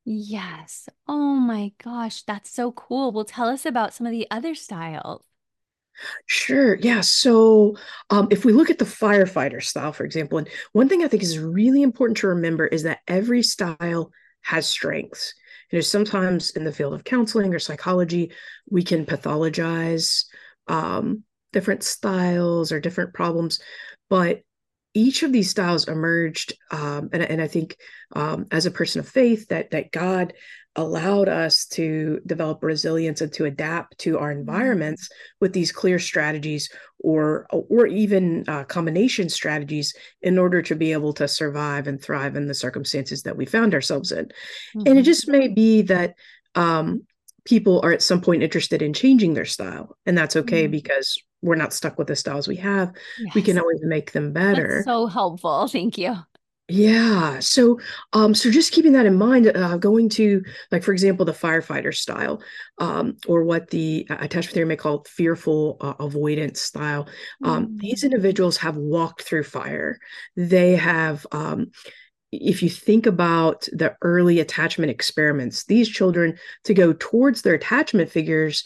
yes 0.06 0.90
oh 1.08 1.36
my 1.36 1.72
gosh 1.84 2.24
that's 2.24 2.52
so 2.52 2.72
cool 2.72 3.12
well 3.12 3.26
tell 3.26 3.48
us 3.48 3.66
about 3.66 3.94
some 3.94 4.06
of 4.06 4.12
the 4.12 4.28
other 4.32 4.56
styles 4.56 5.24
Sure. 6.26 6.76
Yeah. 6.76 7.02
So 7.02 7.76
um, 8.10 8.28
if 8.32 8.46
we 8.46 8.54
look 8.54 8.70
at 8.70 8.80
the 8.80 8.86
firefighter 8.86 9.62
style, 9.62 9.92
for 9.92 10.06
example, 10.06 10.38
and 10.38 10.48
one 10.72 10.88
thing 10.88 11.04
I 11.04 11.08
think 11.08 11.24
is 11.24 11.38
really 11.38 11.82
important 11.82 12.18
to 12.18 12.28
remember 12.28 12.66
is 12.66 12.84
that 12.84 13.00
every 13.08 13.44
style 13.44 14.12
has 14.42 14.68
strengths. 14.68 15.34
You 15.72 15.78
know, 15.78 15.82
sometimes 15.82 16.52
in 16.52 16.64
the 16.64 16.72
field 16.72 16.94
of 16.94 17.04
counseling 17.04 17.54
or 17.54 17.60
psychology, 17.60 18.32
we 18.70 18.84
can 18.84 19.06
pathologize 19.06 20.26
um, 20.68 21.24
different 21.54 21.84
styles 21.84 22.72
or 22.72 22.80
different 22.80 23.14
problems, 23.14 23.60
but 24.10 24.42
each 24.94 25.22
of 25.22 25.32
these 25.32 25.50
styles 25.50 25.88
emerged, 25.88 26.54
um, 26.72 27.10
and, 27.14 27.22
and 27.22 27.42
I 27.42 27.48
think 27.48 27.78
um, 28.16 28.48
as 28.52 28.66
a 28.66 28.72
person 28.72 29.00
of 29.00 29.08
faith, 29.08 29.48
that 29.50 29.72
that 29.72 29.92
God 29.92 30.34
allowed 30.76 31.28
us 31.28 31.66
to 31.66 32.20
develop 32.26 32.64
resilience 32.64 33.22
and 33.22 33.34
to 33.34 33.46
adapt 33.46 33.98
to 33.98 34.20
our 34.20 34.32
mm-hmm. 34.32 34.42
environments 34.42 35.10
with 35.40 35.52
these 35.52 35.72
clear 35.72 36.00
strategies 36.00 36.70
or 37.00 37.48
or 37.50 37.88
even 37.88 38.44
uh, 38.48 38.64
combination 38.66 39.30
strategies 39.30 39.94
in 40.22 40.38
order 40.38 40.62
to 40.62 40.76
be 40.76 40.92
able 40.92 41.14
to 41.14 41.28
survive 41.28 41.88
and 41.88 42.02
thrive 42.02 42.36
in 42.36 42.48
the 42.48 42.54
circumstances 42.54 43.24
that 43.24 43.36
we 43.36 43.46
found 43.46 43.74
ourselves 43.74 44.12
in 44.12 44.26
mm-hmm. 44.26 44.80
and 44.80 44.88
it 44.88 44.94
mm-hmm. 44.94 45.04
just 45.04 45.28
may 45.28 45.48
be 45.48 45.82
that 45.82 46.14
um, 46.56 47.06
people 47.46 47.82
are 47.84 47.92
at 47.92 48.04
some 48.04 48.22
point 48.22 48.44
interested 48.44 48.82
in 48.82 48.94
changing 48.94 49.34
their 49.34 49.46
style 49.46 49.98
and 50.06 50.18
that's 50.18 50.36
okay 50.36 50.64
mm-hmm. 50.64 50.72
because 50.72 51.22
we're 51.42 51.56
not 51.56 51.74
stuck 51.74 51.98
with 51.98 52.08
the 52.08 52.16
styles 52.16 52.48
we 52.48 52.58
have 52.58 52.92
yes. 53.20 53.34
we 53.34 53.42
can 53.42 53.58
always 53.58 53.80
make 53.84 54.12
them 54.12 54.34
better 54.34 54.76
that's 54.76 54.86
so 54.86 55.08
helpful 55.08 55.68
thank 55.68 55.98
you 55.98 56.16
yeah. 56.70 57.40
So, 57.40 57.80
um, 58.14 58.36
so 58.36 58.52
just 58.52 58.72
keeping 58.72 58.94
that 58.94 59.06
in 59.06 59.16
mind, 59.16 59.48
uh, 59.48 59.78
going 59.78 60.08
to 60.10 60.44
like, 60.72 60.84
for 60.84 60.92
example, 60.92 61.26
the 61.26 61.32
firefighter 61.32 61.94
style, 61.94 62.42
um, 62.78 63.18
or 63.28 63.44
what 63.44 63.70
the 63.72 64.06
attachment 64.10 64.54
theory 64.54 64.66
may 64.66 64.76
call 64.76 65.04
fearful 65.06 65.78
uh, 65.82 65.96
avoidance 66.00 66.62
style. 66.62 67.08
Um, 67.44 67.68
mm. 67.68 67.80
These 67.80 68.04
individuals 68.04 68.58
have 68.58 68.78
walked 68.78 69.24
through 69.24 69.44
fire. 69.44 70.00
They 70.36 70.76
have, 70.76 71.26
um, 71.32 71.72
if 72.32 72.62
you 72.62 72.70
think 72.70 73.08
about 73.08 73.68
the 73.72 73.96
early 74.04 74.40
attachment 74.40 74.92
experiments, 74.92 75.64
these 75.66 75.90
children 75.90 76.38
to 76.66 76.76
go 76.76 76.94
towards 76.94 77.42
their 77.42 77.56
attachment 77.56 78.12
figures, 78.12 78.64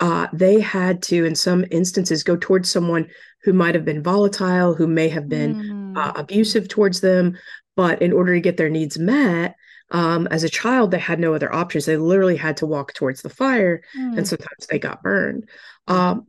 uh, 0.00 0.28
they 0.32 0.60
had 0.60 1.02
to, 1.04 1.24
in 1.24 1.34
some 1.34 1.64
instances, 1.70 2.22
go 2.22 2.36
towards 2.36 2.70
someone 2.70 3.08
who 3.42 3.52
might 3.52 3.74
have 3.74 3.84
been 3.84 4.02
volatile, 4.02 4.74
who 4.74 4.86
may 4.86 5.08
have 5.08 5.28
been 5.28 5.54
mm. 5.54 5.77
Uh, 5.98 6.12
abusive 6.14 6.68
towards 6.68 7.00
them. 7.00 7.36
But 7.76 8.02
in 8.02 8.12
order 8.12 8.34
to 8.34 8.40
get 8.40 8.56
their 8.56 8.70
needs 8.70 8.98
met, 8.98 9.56
um, 9.90 10.28
as 10.30 10.44
a 10.44 10.48
child, 10.48 10.90
they 10.90 10.98
had 10.98 11.18
no 11.18 11.34
other 11.34 11.52
options. 11.52 11.86
They 11.86 11.96
literally 11.96 12.36
had 12.36 12.56
to 12.58 12.66
walk 12.66 12.92
towards 12.94 13.22
the 13.22 13.30
fire, 13.30 13.82
mm. 13.96 14.16
and 14.16 14.26
sometimes 14.26 14.66
they 14.68 14.78
got 14.78 15.02
burned. 15.02 15.48
Um, 15.86 16.26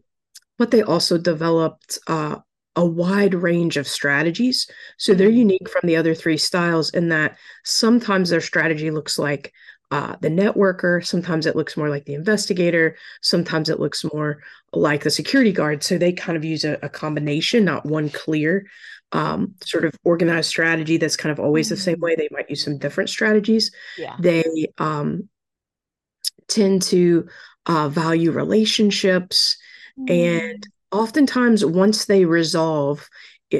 but 0.57 0.71
they 0.71 0.81
also 0.81 1.17
developed 1.17 1.99
uh, 2.07 2.37
a 2.75 2.85
wide 2.85 3.33
range 3.33 3.77
of 3.77 3.87
strategies. 3.87 4.69
So 4.97 5.13
they're 5.13 5.29
mm. 5.29 5.37
unique 5.37 5.69
from 5.69 5.87
the 5.87 5.97
other 5.97 6.15
three 6.15 6.37
styles 6.37 6.89
in 6.91 7.09
that 7.09 7.37
sometimes 7.63 8.29
their 8.29 8.41
strategy 8.41 8.91
looks 8.91 9.19
like 9.19 9.53
uh, 9.91 10.15
the 10.21 10.29
networker. 10.29 11.05
Sometimes 11.05 11.45
it 11.45 11.55
looks 11.55 11.75
more 11.75 11.89
like 11.89 12.05
the 12.05 12.13
investigator. 12.13 12.95
Sometimes 13.21 13.69
it 13.69 13.79
looks 13.79 14.05
more 14.13 14.41
like 14.71 15.03
the 15.03 15.09
security 15.09 15.51
guard. 15.51 15.83
So 15.83 15.97
they 15.97 16.13
kind 16.13 16.37
of 16.37 16.45
use 16.45 16.63
a, 16.63 16.77
a 16.83 16.89
combination, 16.89 17.65
not 17.65 17.85
one 17.85 18.09
clear 18.09 18.67
um, 19.11 19.55
sort 19.61 19.85
of 19.85 19.93
organized 20.03 20.49
strategy 20.49 20.97
that's 20.97 21.17
kind 21.17 21.31
of 21.31 21.39
always 21.39 21.67
mm-hmm. 21.67 21.75
the 21.75 21.81
same 21.81 21.97
mm. 21.97 22.01
way. 22.01 22.15
They 22.15 22.29
might 22.31 22.49
use 22.49 22.63
some 22.63 22.77
different 22.77 23.09
strategies. 23.09 23.71
Yeah. 23.97 24.15
They 24.19 24.67
um, 24.77 25.29
tend 26.47 26.81
to 26.83 27.27
uh, 27.65 27.89
value 27.89 28.31
relationships. 28.31 29.57
Mm-hmm. 29.99 30.11
And 30.11 30.67
oftentimes, 30.91 31.65
once 31.65 32.05
they 32.05 32.25
resolve 32.25 33.09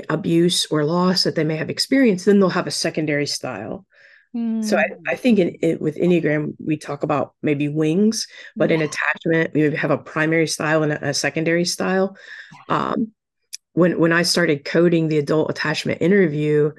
abuse 0.10 0.68
or 0.68 0.86
loss 0.86 1.24
that 1.24 1.36
they 1.36 1.44
may 1.44 1.56
have 1.56 1.70
experienced, 1.70 2.25
then 2.25 2.39
they'll 2.39 2.50
have 2.50 2.68
a 2.68 2.72
secondary 2.72 3.25
style. 3.25 3.86
So 4.62 4.77
I, 4.77 4.84
I 5.08 5.15
hmm. 5.15 5.18
think 5.18 5.39
in, 5.39 5.50
in, 5.56 5.79
with 5.79 5.96
Enneagram, 5.98 6.53
we 6.63 6.77
talk 6.77 7.01
about 7.01 7.34
maybe 7.41 7.68
wings, 7.68 8.27
but 8.56 8.70
yeah. 8.70 8.75
in 8.75 8.82
attachment, 8.84 9.56
we 9.56 9.75
have 9.75 9.89
a 9.89 9.98
primary 9.98 10.46
style 10.46 10.84
and 10.84 10.91
a, 10.91 11.10
a 11.10 11.13
secondary 11.15 11.65
style. 11.65 12.15
Um, 12.68 13.12
when 13.79 13.98
when 13.98 14.12
I 14.12 14.24
started 14.24 14.65
coding 14.65 15.07
the 15.07 15.17
adult 15.17 15.50
attachment 15.50 16.01
interview, 16.01 16.71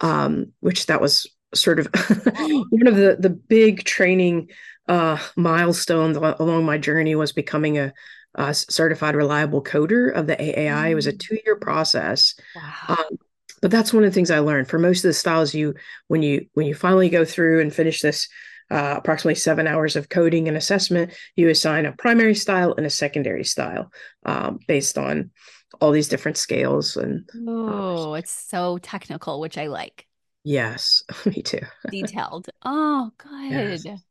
um, 0.00 0.52
which 0.60 0.86
that 0.86 1.00
was 1.00 1.26
sort 1.54 1.78
of 1.78 1.86
one 2.70 2.86
of 2.86 2.96
the 2.96 3.16
the 3.20 3.30
big 3.30 3.84
training 3.84 4.48
uh, 4.88 5.18
milestones 5.36 6.16
along 6.16 6.64
my 6.64 6.78
journey 6.78 7.14
was 7.14 7.32
becoming 7.32 7.78
a, 7.78 7.92
a 8.36 8.54
certified 8.54 9.14
reliable 9.14 9.62
coder 9.62 10.12
of 10.12 10.26
the 10.26 10.36
AAI. 10.36 10.86
Mm. 10.86 10.90
It 10.90 10.94
was 10.94 11.06
a 11.06 11.10
hmm. 11.10 11.18
two 11.18 11.38
year 11.44 11.56
process. 11.56 12.34
Wow. 12.54 12.96
Um, 12.96 13.18
but 13.62 13.70
that's 13.70 13.92
one 13.92 14.04
of 14.04 14.10
the 14.10 14.14
things 14.14 14.30
I 14.30 14.38
learned 14.38 14.68
for 14.68 14.78
most 14.78 14.98
of 14.98 15.08
the 15.08 15.14
styles 15.14 15.54
you 15.54 15.74
when 16.08 16.22
you 16.22 16.46
when 16.54 16.66
you 16.66 16.74
finally 16.74 17.10
go 17.10 17.24
through 17.24 17.60
and 17.60 17.74
finish 17.74 18.00
this 18.00 18.28
uh, 18.70 18.94
approximately 18.96 19.36
seven 19.36 19.66
hours 19.66 19.94
of 19.94 20.08
coding 20.08 20.48
and 20.48 20.56
assessment, 20.56 21.12
you 21.36 21.48
assign 21.48 21.86
a 21.86 21.92
primary 21.92 22.34
style 22.34 22.74
and 22.76 22.86
a 22.86 22.90
secondary 22.90 23.44
style 23.44 23.92
um, 24.24 24.58
based 24.66 24.98
on 24.98 25.30
all 25.80 25.90
these 25.90 26.08
different 26.08 26.36
scales. 26.36 26.96
And 26.96 27.28
oh, 27.46 28.14
it's 28.14 28.30
so 28.30 28.78
technical, 28.78 29.40
which 29.40 29.58
I 29.58 29.66
like. 29.66 30.06
Yes, 30.44 31.02
me 31.26 31.42
too. 31.42 31.60
Detailed. 31.90 32.48
Oh, 32.64 33.10
good. 33.18 33.84
Yes. 33.84 34.04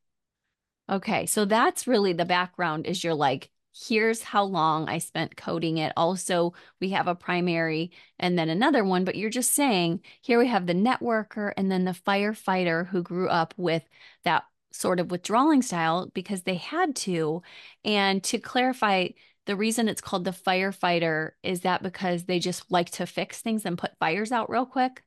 Okay, 0.87 1.25
so 1.25 1.45
that's 1.45 1.87
really 1.87 2.13
the 2.13 2.25
background. 2.25 2.85
Is 2.85 3.03
you're 3.03 3.13
like 3.15 3.49
here's 3.87 4.21
how 4.21 4.43
long 4.43 4.87
I 4.87 4.99
spent 4.99 5.35
coding 5.35 5.77
it. 5.79 5.91
Also, 5.97 6.53
we 6.79 6.89
have 6.91 7.07
a 7.07 7.15
primary 7.15 7.91
and 8.19 8.37
then 8.39 8.49
another 8.49 8.85
one, 8.85 9.03
but 9.03 9.15
you're 9.15 9.29
just 9.29 9.51
saying 9.51 10.01
here 10.21 10.39
we 10.39 10.47
have 10.47 10.65
the 10.65 10.73
networker 10.73 11.51
and 11.57 11.69
then 11.71 11.83
the 11.83 11.91
firefighter 11.91 12.87
who 12.87 13.03
grew 13.03 13.27
up 13.27 13.53
with 13.57 13.83
that 14.23 14.45
sort 14.71 14.99
of 14.99 15.11
withdrawing 15.11 15.61
style 15.61 16.09
because 16.13 16.43
they 16.43 16.55
had 16.55 16.95
to. 16.95 17.41
And 17.83 18.23
to 18.25 18.39
clarify, 18.39 19.09
the 19.45 19.55
reason 19.55 19.87
it's 19.87 20.01
called 20.01 20.25
the 20.25 20.31
firefighter 20.31 21.31
is 21.43 21.61
that 21.61 21.83
because 21.83 22.25
they 22.25 22.39
just 22.39 22.71
like 22.71 22.89
to 22.91 23.05
fix 23.05 23.41
things 23.41 23.65
and 23.65 23.77
put 23.77 23.97
fires 23.99 24.31
out 24.31 24.49
real 24.49 24.65
quick? 24.65 25.03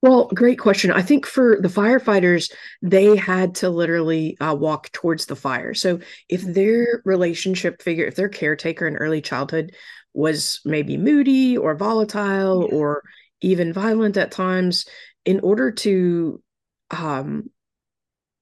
Well, 0.00 0.28
great 0.28 0.60
question. 0.60 0.92
I 0.92 1.02
think 1.02 1.26
for 1.26 1.58
the 1.60 1.68
firefighters, 1.68 2.52
they 2.82 3.16
had 3.16 3.56
to 3.56 3.68
literally 3.68 4.38
uh, 4.40 4.54
walk 4.54 4.92
towards 4.92 5.26
the 5.26 5.34
fire. 5.34 5.74
So 5.74 6.00
if 6.28 6.42
mm-hmm. 6.42 6.52
their 6.52 7.02
relationship 7.04 7.82
figure, 7.82 8.06
if 8.06 8.14
their 8.14 8.28
caretaker 8.28 8.86
in 8.86 8.96
early 8.96 9.20
childhood 9.20 9.74
was 10.14 10.60
maybe 10.64 10.96
moody 10.96 11.58
or 11.58 11.74
volatile 11.74 12.68
yeah. 12.68 12.76
or 12.76 13.02
even 13.40 13.72
violent 13.72 14.16
at 14.16 14.30
times, 14.30 14.86
in 15.24 15.40
order 15.40 15.72
to 15.72 16.42
um, 16.90 17.50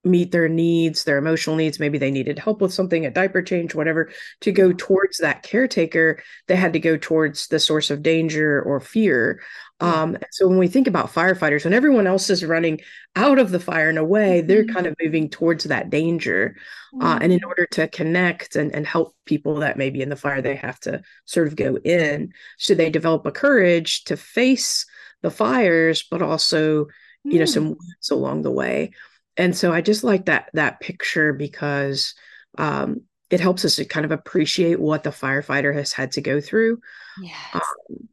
meet 0.07 0.31
their 0.31 0.49
needs, 0.49 1.03
their 1.03 1.17
emotional 1.17 1.55
needs. 1.55 1.79
Maybe 1.79 1.97
they 1.97 2.11
needed 2.11 2.39
help 2.39 2.61
with 2.61 2.73
something, 2.73 3.05
a 3.05 3.11
diaper 3.11 3.41
change, 3.41 3.75
whatever, 3.75 4.09
to 4.41 4.51
go 4.51 4.73
towards 4.73 5.17
that 5.17 5.43
caretaker, 5.43 6.21
they 6.47 6.55
had 6.55 6.73
to 6.73 6.79
go 6.79 6.97
towards 6.97 7.47
the 7.47 7.59
source 7.59 7.89
of 7.89 8.01
danger 8.01 8.61
or 8.61 8.79
fear. 8.79 9.41
Um, 9.79 10.17
so 10.31 10.47
when 10.47 10.57
we 10.57 10.67
think 10.67 10.87
about 10.87 11.13
firefighters, 11.13 11.63
when 11.63 11.73
everyone 11.73 12.07
else 12.07 12.29
is 12.29 12.43
running 12.43 12.81
out 13.15 13.37
of 13.37 13.51
the 13.51 13.59
fire 13.59 13.89
in 13.89 13.97
a 13.97 14.03
way, 14.03 14.41
they're 14.41 14.63
mm-hmm. 14.63 14.73
kind 14.73 14.87
of 14.87 14.95
moving 15.01 15.29
towards 15.29 15.65
that 15.65 15.89
danger. 15.89 16.55
Uh, 16.99 17.19
and 17.21 17.31
in 17.31 17.39
mm-hmm. 17.39 17.47
order 17.47 17.67
to 17.67 17.87
connect 17.89 18.55
and, 18.55 18.73
and 18.73 18.87
help 18.87 19.15
people 19.25 19.55
that 19.55 19.77
may 19.77 19.89
be 19.89 20.01
in 20.01 20.09
the 20.09 20.15
fire, 20.15 20.41
they 20.41 20.55
have 20.55 20.79
to 20.79 21.01
sort 21.25 21.47
of 21.47 21.55
go 21.55 21.77
in. 21.83 22.33
So 22.57 22.73
they 22.73 22.89
develop 22.89 23.25
a 23.25 23.31
courage 23.31 24.05
to 24.05 24.17
face 24.17 24.85
the 25.21 25.29
fires, 25.29 26.03
but 26.09 26.21
also, 26.21 26.87
you 27.23 27.39
know, 27.39 27.45
some 27.45 27.65
mm. 27.65 27.67
wounds 27.69 28.09
along 28.09 28.41
the 28.41 28.51
way 28.51 28.93
and 29.37 29.55
so 29.55 29.71
I 29.71 29.81
just 29.81 30.03
like 30.03 30.25
that 30.25 30.49
that 30.53 30.79
picture 30.79 31.33
because 31.33 32.15
um, 32.57 33.01
it 33.29 33.39
helps 33.39 33.65
us 33.65 33.75
to 33.75 33.85
kind 33.85 34.05
of 34.05 34.11
appreciate 34.11 34.79
what 34.79 35.03
the 35.03 35.09
firefighter 35.09 35.73
has 35.73 35.93
had 35.93 36.11
to 36.13 36.21
go 36.21 36.41
through. 36.41 36.79
Yes. 37.21 37.35
Um, 37.53 38.09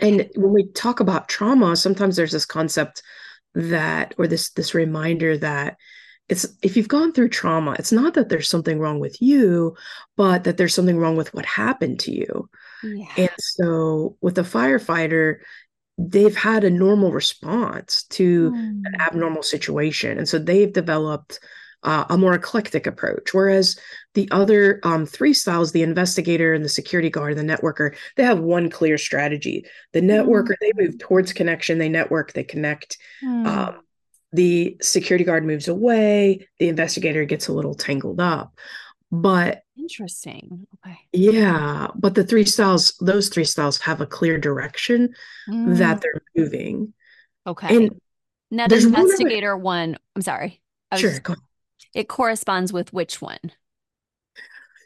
and 0.00 0.30
when 0.36 0.52
we 0.52 0.68
talk 0.68 1.00
about 1.00 1.28
trauma, 1.28 1.74
sometimes 1.76 2.16
there's 2.16 2.32
this 2.32 2.46
concept 2.46 3.02
that, 3.54 4.14
or 4.18 4.26
this 4.26 4.50
this 4.50 4.74
reminder 4.74 5.36
that 5.38 5.76
it's 6.28 6.46
if 6.62 6.76
you've 6.76 6.88
gone 6.88 7.12
through 7.12 7.30
trauma, 7.30 7.74
it's 7.78 7.92
not 7.92 8.14
that 8.14 8.28
there's 8.28 8.50
something 8.50 8.78
wrong 8.78 9.00
with 9.00 9.20
you, 9.22 9.74
but 10.16 10.44
that 10.44 10.58
there's 10.58 10.74
something 10.74 10.98
wrong 10.98 11.16
with 11.16 11.32
what 11.32 11.46
happened 11.46 12.00
to 12.00 12.12
you. 12.12 12.48
Yeah. 12.82 13.06
And 13.16 13.30
so 13.38 14.16
with 14.20 14.38
a 14.38 14.42
firefighter, 14.42 15.38
they've 15.98 16.36
had 16.36 16.64
a 16.64 16.70
normal 16.70 17.12
response 17.12 18.04
to 18.04 18.50
mm. 18.52 18.82
an 18.84 19.00
abnormal 19.00 19.42
situation 19.42 20.16
and 20.16 20.28
so 20.28 20.38
they've 20.38 20.72
developed 20.72 21.40
uh, 21.84 22.04
a 22.08 22.18
more 22.18 22.34
eclectic 22.34 22.86
approach. 22.86 23.32
Whereas 23.32 23.78
the 24.14 24.28
other 24.30 24.80
um, 24.82 25.06
three 25.06 25.32
styles, 25.32 25.72
the 25.72 25.82
investigator 25.82 26.52
and 26.52 26.64
the 26.64 26.68
security 26.68 27.10
guard, 27.10 27.38
and 27.38 27.48
the 27.48 27.54
networker, 27.54 27.94
they 28.16 28.24
have 28.24 28.40
one 28.40 28.68
clear 28.70 28.98
strategy. 28.98 29.64
The 29.92 30.00
networker, 30.00 30.50
mm. 30.50 30.56
they 30.60 30.72
move 30.74 30.98
towards 30.98 31.32
connection, 31.32 31.78
they 31.78 31.88
network, 31.88 32.32
they 32.32 32.44
connect. 32.44 32.98
Mm. 33.24 33.46
Um, 33.46 33.80
the 34.32 34.76
security 34.82 35.24
guard 35.24 35.44
moves 35.44 35.68
away, 35.68 36.48
the 36.58 36.68
investigator 36.68 37.24
gets 37.24 37.48
a 37.48 37.52
little 37.52 37.74
tangled 37.74 38.20
up. 38.20 38.58
But 39.10 39.62
interesting. 39.76 40.66
Okay. 40.84 40.98
Yeah. 41.12 41.88
But 41.94 42.14
the 42.14 42.24
three 42.24 42.44
styles, 42.44 42.94
those 43.00 43.28
three 43.28 43.44
styles 43.44 43.78
have 43.80 44.00
a 44.00 44.06
clear 44.06 44.38
direction 44.38 45.14
mm. 45.48 45.76
that 45.78 46.00
they're 46.00 46.22
moving. 46.36 46.92
Okay. 47.46 47.74
And 47.74 48.00
now 48.50 48.66
the 48.68 48.76
investigator 48.76 49.56
one, 49.56 49.90
one, 49.90 49.98
I'm 50.16 50.22
sorry. 50.22 50.60
Sure. 50.96 51.12
it 51.94 52.08
corresponds 52.08 52.72
with 52.72 52.92
which 52.92 53.20
one? 53.20 53.38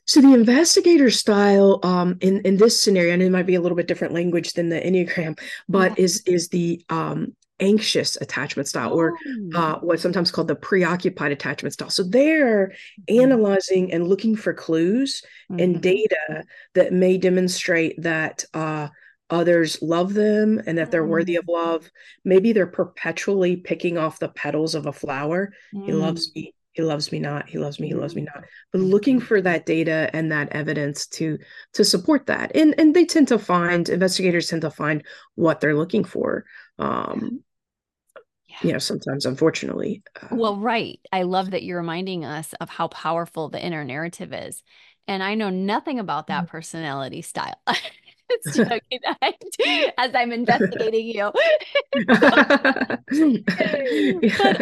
So 0.04 0.20
the 0.20 0.34
investigator 0.34 1.10
style 1.10 1.78
um, 1.84 2.18
in 2.20 2.40
in 2.40 2.56
this 2.56 2.80
scenario, 2.80 3.14
and 3.14 3.22
it 3.22 3.30
might 3.30 3.46
be 3.46 3.54
a 3.54 3.60
little 3.60 3.76
bit 3.76 3.86
different 3.86 4.14
language 4.14 4.52
than 4.52 4.68
the 4.68 4.80
Enneagram, 4.80 5.38
but 5.68 5.96
yeah. 5.96 6.04
is 6.04 6.22
is 6.26 6.48
the 6.48 6.84
um, 6.88 7.36
anxious 7.62 8.16
attachment 8.20 8.68
style 8.68 8.92
or 8.92 9.14
uh, 9.54 9.76
oh. 9.76 9.78
what's 9.82 10.02
sometimes 10.02 10.30
called 10.30 10.48
the 10.48 10.54
preoccupied 10.54 11.32
attachment 11.32 11.72
style. 11.72 11.90
So 11.90 12.02
they're 12.02 12.68
mm-hmm. 12.68 13.22
analyzing 13.22 13.92
and 13.92 14.08
looking 14.08 14.36
for 14.36 14.52
clues 14.52 15.22
mm-hmm. 15.50 15.60
and 15.60 15.82
data 15.82 16.44
that 16.74 16.92
may 16.92 17.16
demonstrate 17.16 18.02
that 18.02 18.44
uh, 18.52 18.88
others 19.30 19.80
love 19.80 20.12
them 20.12 20.60
and 20.66 20.76
that 20.78 20.90
they're 20.90 21.04
mm. 21.04 21.08
worthy 21.08 21.36
of 21.36 21.48
love. 21.48 21.90
Maybe 22.24 22.52
they're 22.52 22.66
perpetually 22.66 23.56
picking 23.56 23.96
off 23.96 24.18
the 24.18 24.28
petals 24.28 24.74
of 24.74 24.86
a 24.86 24.92
flower. 24.92 25.52
Mm. 25.74 25.86
He 25.86 25.92
loves 25.92 26.30
mm. 26.30 26.34
me. 26.34 26.54
He 26.72 26.82
loves 26.82 27.12
me 27.12 27.18
not. 27.18 27.48
He 27.48 27.58
loves 27.58 27.78
me. 27.78 27.88
He 27.88 27.94
loves 27.94 28.14
me 28.14 28.22
not. 28.22 28.44
But 28.72 28.80
looking 28.80 29.20
for 29.20 29.40
that 29.42 29.66
data 29.66 30.08
and 30.14 30.32
that 30.32 30.52
evidence 30.52 31.06
to 31.08 31.38
to 31.74 31.84
support 31.84 32.26
that, 32.26 32.56
and 32.56 32.74
and 32.78 32.94
they 32.94 33.04
tend 33.04 33.28
to 33.28 33.38
find 33.38 33.88
investigators 33.90 34.48
tend 34.48 34.62
to 34.62 34.70
find 34.70 35.04
what 35.34 35.60
they're 35.60 35.76
looking 35.76 36.04
for. 36.04 36.46
Um, 36.78 37.42
yeah. 38.52 38.58
you 38.68 38.72
know, 38.72 38.78
sometimes 38.78 39.26
unfortunately. 39.26 40.02
Uh, 40.20 40.28
well, 40.32 40.56
right. 40.56 41.00
I 41.12 41.22
love 41.22 41.50
that 41.52 41.62
you're 41.62 41.78
reminding 41.78 42.24
us 42.24 42.52
of 42.60 42.68
how 42.68 42.88
powerful 42.88 43.48
the 43.48 43.64
inner 43.64 43.84
narrative 43.84 44.32
is. 44.32 44.62
And 45.08 45.22
I 45.22 45.34
know 45.34 45.50
nothing 45.50 45.98
about 45.98 46.28
that 46.28 46.44
mm. 46.44 46.48
personality 46.48 47.22
style. 47.22 47.60
as 49.98 50.14
I'm 50.14 50.32
investigating 50.32 51.06
you. 51.06 51.30
but 52.06 53.02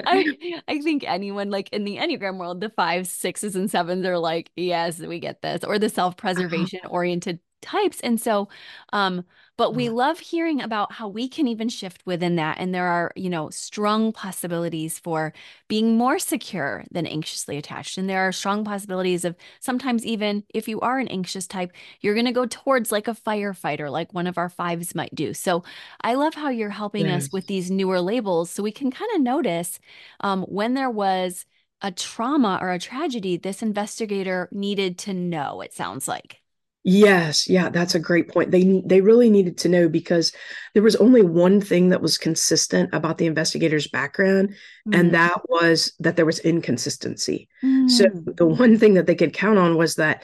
I, 0.06 0.60
I 0.66 0.80
think 0.80 1.04
anyone 1.06 1.50
like 1.50 1.68
in 1.72 1.84
the 1.84 1.98
Enneagram 1.98 2.38
world, 2.38 2.60
the 2.60 2.70
fives, 2.70 3.10
sixes, 3.10 3.54
and 3.54 3.70
sevens 3.70 4.04
are 4.06 4.18
like, 4.18 4.50
yes, 4.56 4.98
we 4.98 5.20
get 5.20 5.42
this, 5.42 5.62
or 5.62 5.78
the 5.78 5.88
self 5.88 6.16
preservation 6.16 6.80
oriented 6.88 7.38
types. 7.62 8.00
And 8.00 8.20
so, 8.20 8.48
um, 8.92 9.24
but 9.60 9.74
we 9.74 9.90
love 9.90 10.18
hearing 10.20 10.62
about 10.62 10.90
how 10.90 11.06
we 11.06 11.28
can 11.28 11.46
even 11.46 11.68
shift 11.68 12.00
within 12.06 12.36
that. 12.36 12.56
And 12.58 12.74
there 12.74 12.86
are, 12.86 13.12
you 13.14 13.28
know, 13.28 13.50
strong 13.50 14.10
possibilities 14.10 14.98
for 14.98 15.34
being 15.68 15.98
more 15.98 16.18
secure 16.18 16.86
than 16.90 17.06
anxiously 17.06 17.58
attached. 17.58 17.98
And 17.98 18.08
there 18.08 18.26
are 18.26 18.32
strong 18.32 18.64
possibilities 18.64 19.22
of 19.22 19.36
sometimes, 19.60 20.06
even 20.06 20.44
if 20.54 20.66
you 20.66 20.80
are 20.80 20.98
an 20.98 21.08
anxious 21.08 21.46
type, 21.46 21.72
you're 22.00 22.14
going 22.14 22.24
to 22.24 22.32
go 22.32 22.46
towards 22.46 22.90
like 22.90 23.06
a 23.06 23.12
firefighter, 23.12 23.90
like 23.90 24.14
one 24.14 24.26
of 24.26 24.38
our 24.38 24.48
fives 24.48 24.94
might 24.94 25.14
do. 25.14 25.34
So 25.34 25.62
I 26.00 26.14
love 26.14 26.32
how 26.32 26.48
you're 26.48 26.70
helping 26.70 27.04
yes. 27.04 27.24
us 27.24 27.32
with 27.34 27.46
these 27.46 27.70
newer 27.70 28.00
labels 28.00 28.48
so 28.48 28.62
we 28.62 28.72
can 28.72 28.90
kind 28.90 29.10
of 29.14 29.20
notice 29.20 29.78
um, 30.20 30.44
when 30.44 30.72
there 30.72 30.88
was 30.88 31.44
a 31.82 31.92
trauma 31.92 32.58
or 32.62 32.72
a 32.72 32.78
tragedy 32.78 33.36
this 33.36 33.60
investigator 33.60 34.48
needed 34.52 34.96
to 35.00 35.12
know, 35.12 35.60
it 35.60 35.74
sounds 35.74 36.08
like. 36.08 36.39
Yes, 36.82 37.46
yeah, 37.48 37.68
that's 37.68 37.94
a 37.94 37.98
great 37.98 38.28
point. 38.28 38.50
They 38.50 38.82
they 38.86 39.02
really 39.02 39.28
needed 39.28 39.58
to 39.58 39.68
know 39.68 39.88
because 39.88 40.32
there 40.72 40.82
was 40.82 40.96
only 40.96 41.20
one 41.20 41.60
thing 41.60 41.90
that 41.90 42.00
was 42.00 42.16
consistent 42.16 42.88
about 42.94 43.18
the 43.18 43.26
investigator's 43.26 43.86
background, 43.86 44.54
mm. 44.88 44.98
and 44.98 45.12
that 45.12 45.42
was 45.48 45.92
that 46.00 46.16
there 46.16 46.24
was 46.24 46.38
inconsistency. 46.38 47.48
Mm. 47.62 47.90
So 47.90 48.06
the 48.24 48.46
one 48.46 48.78
thing 48.78 48.94
that 48.94 49.06
they 49.06 49.14
could 49.14 49.34
count 49.34 49.58
on 49.58 49.76
was 49.76 49.96
that 49.96 50.22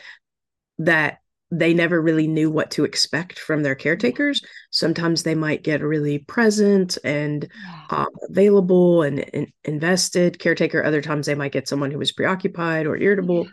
that 0.78 1.18
they 1.50 1.74
never 1.74 2.00
really 2.00 2.26
knew 2.26 2.50
what 2.50 2.70
to 2.72 2.84
expect 2.84 3.38
from 3.38 3.62
their 3.62 3.74
caretakers. 3.74 4.42
Sometimes 4.70 5.22
they 5.22 5.34
might 5.34 5.62
get 5.62 5.80
really 5.80 6.18
present 6.18 6.98
and 7.04 7.48
um, 7.90 8.08
available 8.28 9.02
and, 9.02 9.24
and, 9.32 9.52
invested 9.62 10.40
caretaker. 10.40 10.82
Other 10.82 11.00
times 11.00 11.26
they 11.26 11.36
might 11.36 11.52
get 11.52 11.68
someone 11.68 11.92
who 11.92 11.98
was 11.98 12.12
preoccupied 12.12 12.86
or 12.86 12.96
irritable. 12.96 13.46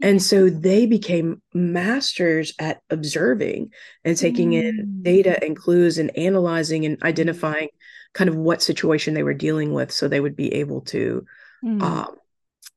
And 0.00 0.22
so 0.22 0.48
they 0.48 0.86
became 0.86 1.42
masters 1.52 2.52
at 2.58 2.80
observing 2.88 3.72
and 4.04 4.16
taking 4.16 4.50
mm. 4.50 4.62
in 4.62 5.02
data 5.02 5.42
and 5.42 5.56
clues 5.56 5.98
and 5.98 6.16
analyzing 6.16 6.84
and 6.84 7.02
identifying 7.02 7.68
kind 8.12 8.30
of 8.30 8.36
what 8.36 8.62
situation 8.62 9.14
they 9.14 9.22
were 9.22 9.34
dealing 9.34 9.72
with 9.72 9.90
so 9.90 10.06
they 10.06 10.20
would 10.20 10.36
be 10.36 10.54
able 10.54 10.82
to 10.82 11.26
mm. 11.64 11.82
um, 11.82 12.14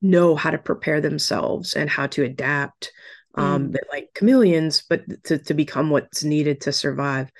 know 0.02 0.36
how 0.36 0.50
to 0.50 0.58
prepare 0.58 1.00
themselves 1.00 1.76
and 1.76 1.90
how 1.90 2.08
to 2.08 2.24
adapt 2.24 2.92
um, 3.36 3.70
mm. 3.70 3.78
like 3.92 4.10
chameleons, 4.14 4.84
but 4.90 5.04
to, 5.26 5.38
to 5.38 5.54
become 5.54 5.90
what's 5.90 6.24
needed 6.24 6.62
to 6.62 6.72
survive 6.72 7.32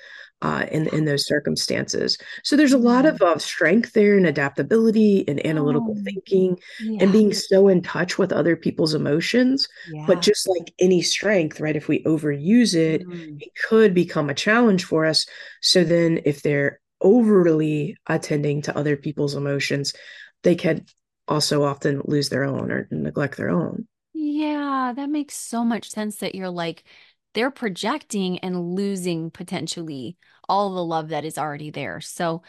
uh, 0.42 0.66
in 0.70 0.88
in 0.88 1.04
those 1.04 1.26
circumstances. 1.26 2.18
So 2.42 2.56
there's 2.56 2.72
a 2.72 2.78
lot 2.78 3.06
of 3.06 3.22
uh, 3.22 3.38
strength 3.38 3.92
there 3.92 4.16
and 4.16 4.26
adaptability 4.26 5.26
and 5.28 5.44
analytical 5.46 5.96
oh, 5.98 6.02
thinking 6.04 6.58
yeah. 6.80 6.98
and 7.00 7.12
being 7.12 7.32
so 7.32 7.68
in 7.68 7.80
touch 7.80 8.18
with 8.18 8.32
other 8.32 8.56
people's 8.56 8.94
emotions. 8.94 9.68
Yeah. 9.90 10.04
But 10.06 10.20
just 10.20 10.48
like 10.48 10.74
any 10.78 11.00
strength, 11.00 11.60
right? 11.60 11.76
If 11.76 11.88
we 11.88 12.02
overuse 12.02 12.74
it, 12.74 13.06
mm. 13.06 13.40
it 13.40 13.52
could 13.68 13.94
become 13.94 14.28
a 14.28 14.34
challenge 14.34 14.84
for 14.84 15.06
us. 15.06 15.26
So 15.60 15.84
then, 15.84 16.20
if 16.24 16.42
they're 16.42 16.80
overly 17.00 17.96
attending 18.06 18.62
to 18.62 18.76
other 18.76 18.96
people's 18.96 19.34
emotions, 19.34 19.92
they 20.42 20.54
can 20.54 20.84
also 21.28 21.62
often 21.62 22.02
lose 22.04 22.28
their 22.28 22.44
own 22.44 22.70
or 22.70 22.88
neglect 22.90 23.36
their 23.36 23.50
own. 23.50 23.86
Yeah, 24.12 24.92
that 24.94 25.08
makes 25.08 25.34
so 25.34 25.64
much 25.64 25.90
sense 25.90 26.16
that 26.16 26.34
you're 26.34 26.50
like 26.50 26.84
they're 27.34 27.50
projecting 27.50 28.38
and 28.40 28.74
losing 28.74 29.30
potentially 29.30 30.16
all 30.48 30.74
the 30.74 30.84
love 30.84 31.08
that 31.08 31.24
is 31.24 31.38
already 31.38 31.70
there. 31.70 32.00
So, 32.00 32.42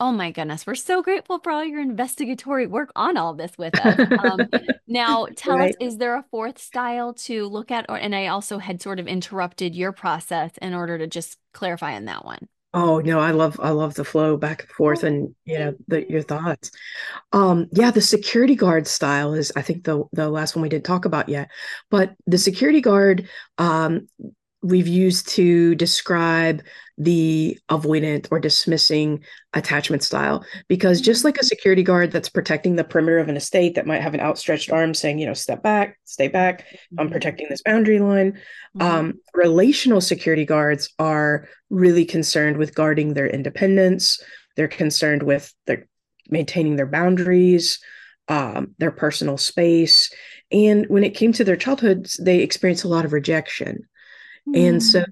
oh 0.00 0.10
my 0.10 0.30
goodness, 0.30 0.66
we're 0.66 0.74
so 0.74 1.02
grateful 1.02 1.38
for 1.38 1.52
all 1.52 1.64
your 1.64 1.80
investigatory 1.80 2.66
work 2.66 2.90
on 2.96 3.16
all 3.16 3.34
this 3.34 3.56
with 3.58 3.78
us. 3.78 3.98
Um, 4.24 4.48
now, 4.88 5.26
tell 5.36 5.58
right. 5.58 5.70
us, 5.70 5.76
is 5.80 5.98
there 5.98 6.16
a 6.16 6.24
fourth 6.30 6.58
style 6.58 7.14
to 7.14 7.46
look 7.46 7.70
at? 7.70 7.86
Or, 7.88 7.96
and 7.96 8.14
I 8.14 8.28
also 8.28 8.58
had 8.58 8.82
sort 8.82 8.98
of 8.98 9.06
interrupted 9.06 9.74
your 9.74 9.92
process 9.92 10.52
in 10.60 10.74
order 10.74 10.98
to 10.98 11.06
just 11.06 11.38
clarify 11.52 11.94
on 11.94 12.06
that 12.06 12.24
one. 12.24 12.48
Oh 12.74 13.00
no, 13.00 13.20
I 13.20 13.32
love 13.32 13.60
I 13.62 13.70
love 13.70 13.94
the 13.94 14.04
flow 14.04 14.38
back 14.38 14.62
and 14.62 14.70
forth 14.70 15.02
and 15.04 15.34
you 15.44 15.58
know 15.58 15.74
the, 15.88 16.10
your 16.10 16.22
thoughts. 16.22 16.70
Um 17.32 17.68
yeah, 17.72 17.90
the 17.90 18.00
security 18.00 18.54
guard 18.54 18.86
style 18.86 19.34
is 19.34 19.52
I 19.56 19.62
think 19.62 19.84
the 19.84 20.04
the 20.12 20.30
last 20.30 20.56
one 20.56 20.62
we 20.62 20.70
didn't 20.70 20.86
talk 20.86 21.04
about 21.04 21.28
yet. 21.28 21.50
But 21.90 22.14
the 22.26 22.38
security 22.38 22.80
guard 22.80 23.28
um 23.58 24.08
we've 24.62 24.88
used 24.88 25.28
to 25.28 25.74
describe 25.74 26.62
the 26.98 27.58
avoidant 27.70 28.28
or 28.30 28.38
dismissing 28.38 29.24
attachment 29.54 30.02
style 30.02 30.44
because 30.68 31.00
just 31.00 31.20
mm-hmm. 31.20 31.28
like 31.28 31.38
a 31.38 31.44
security 31.44 31.82
guard 31.82 32.12
that's 32.12 32.28
protecting 32.28 32.76
the 32.76 32.84
perimeter 32.84 33.18
of 33.18 33.28
an 33.28 33.36
estate 33.36 33.74
that 33.74 33.86
might 33.86 34.02
have 34.02 34.14
an 34.14 34.20
outstretched 34.20 34.70
arm 34.70 34.92
saying 34.92 35.18
you 35.18 35.26
know 35.26 35.34
step 35.34 35.62
back 35.62 35.98
stay 36.04 36.28
back 36.28 36.66
i'm 36.98 37.06
mm-hmm. 37.06 37.12
protecting 37.12 37.46
this 37.48 37.62
boundary 37.62 37.98
line 37.98 38.32
mm-hmm. 38.76 38.82
um, 38.82 39.14
relational 39.34 40.00
security 40.00 40.44
guards 40.44 40.90
are 40.98 41.48
really 41.70 42.04
concerned 42.04 42.56
with 42.56 42.74
guarding 42.74 43.14
their 43.14 43.26
independence 43.26 44.22
they're 44.56 44.68
concerned 44.68 45.22
with 45.22 45.52
their 45.66 45.88
maintaining 46.28 46.76
their 46.76 46.86
boundaries 46.86 47.80
um, 48.28 48.74
their 48.78 48.92
personal 48.92 49.38
space 49.38 50.12
and 50.52 50.86
when 50.88 51.04
it 51.04 51.16
came 51.16 51.32
to 51.32 51.42
their 51.42 51.56
childhoods 51.56 52.20
they 52.22 52.40
experienced 52.40 52.84
a 52.84 52.88
lot 52.88 53.04
of 53.04 53.14
rejection 53.14 53.88
and 54.46 54.80
mm. 54.80 54.82
so 54.82 55.04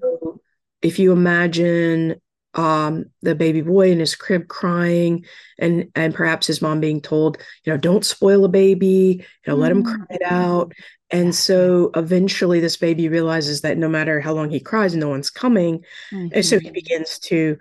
if 0.81 0.99
you 0.99 1.11
imagine 1.11 2.21
um, 2.53 3.05
the 3.21 3.35
baby 3.35 3.61
boy 3.61 3.91
in 3.91 3.99
his 3.99 4.15
crib 4.15 4.47
crying 4.47 5.25
and 5.57 5.89
and 5.95 6.13
perhaps 6.13 6.47
his 6.47 6.61
mom 6.61 6.79
being 6.79 7.01
told, 7.01 7.37
you 7.63 7.71
know, 7.71 7.77
don't 7.77 8.05
spoil 8.05 8.43
a 8.45 8.49
baby, 8.49 9.25
you 9.45 9.51
know, 9.51 9.55
let 9.55 9.71
him 9.71 9.83
cry 9.83 10.05
it 10.09 10.21
out. 10.23 10.73
And 11.11 11.35
so 11.35 11.91
eventually 11.95 12.59
this 12.59 12.77
baby 12.77 13.09
realizes 13.09 13.61
that 13.61 13.77
no 13.77 13.89
matter 13.89 14.19
how 14.19 14.33
long 14.33 14.49
he 14.49 14.59
cries, 14.59 14.95
no 14.95 15.09
one's 15.09 15.29
coming. 15.29 15.79
Mm-hmm. 16.11 16.27
And 16.33 16.45
so 16.45 16.57
he 16.59 16.67
mm-hmm. 16.67 16.73
begins 16.73 17.19
to 17.19 17.57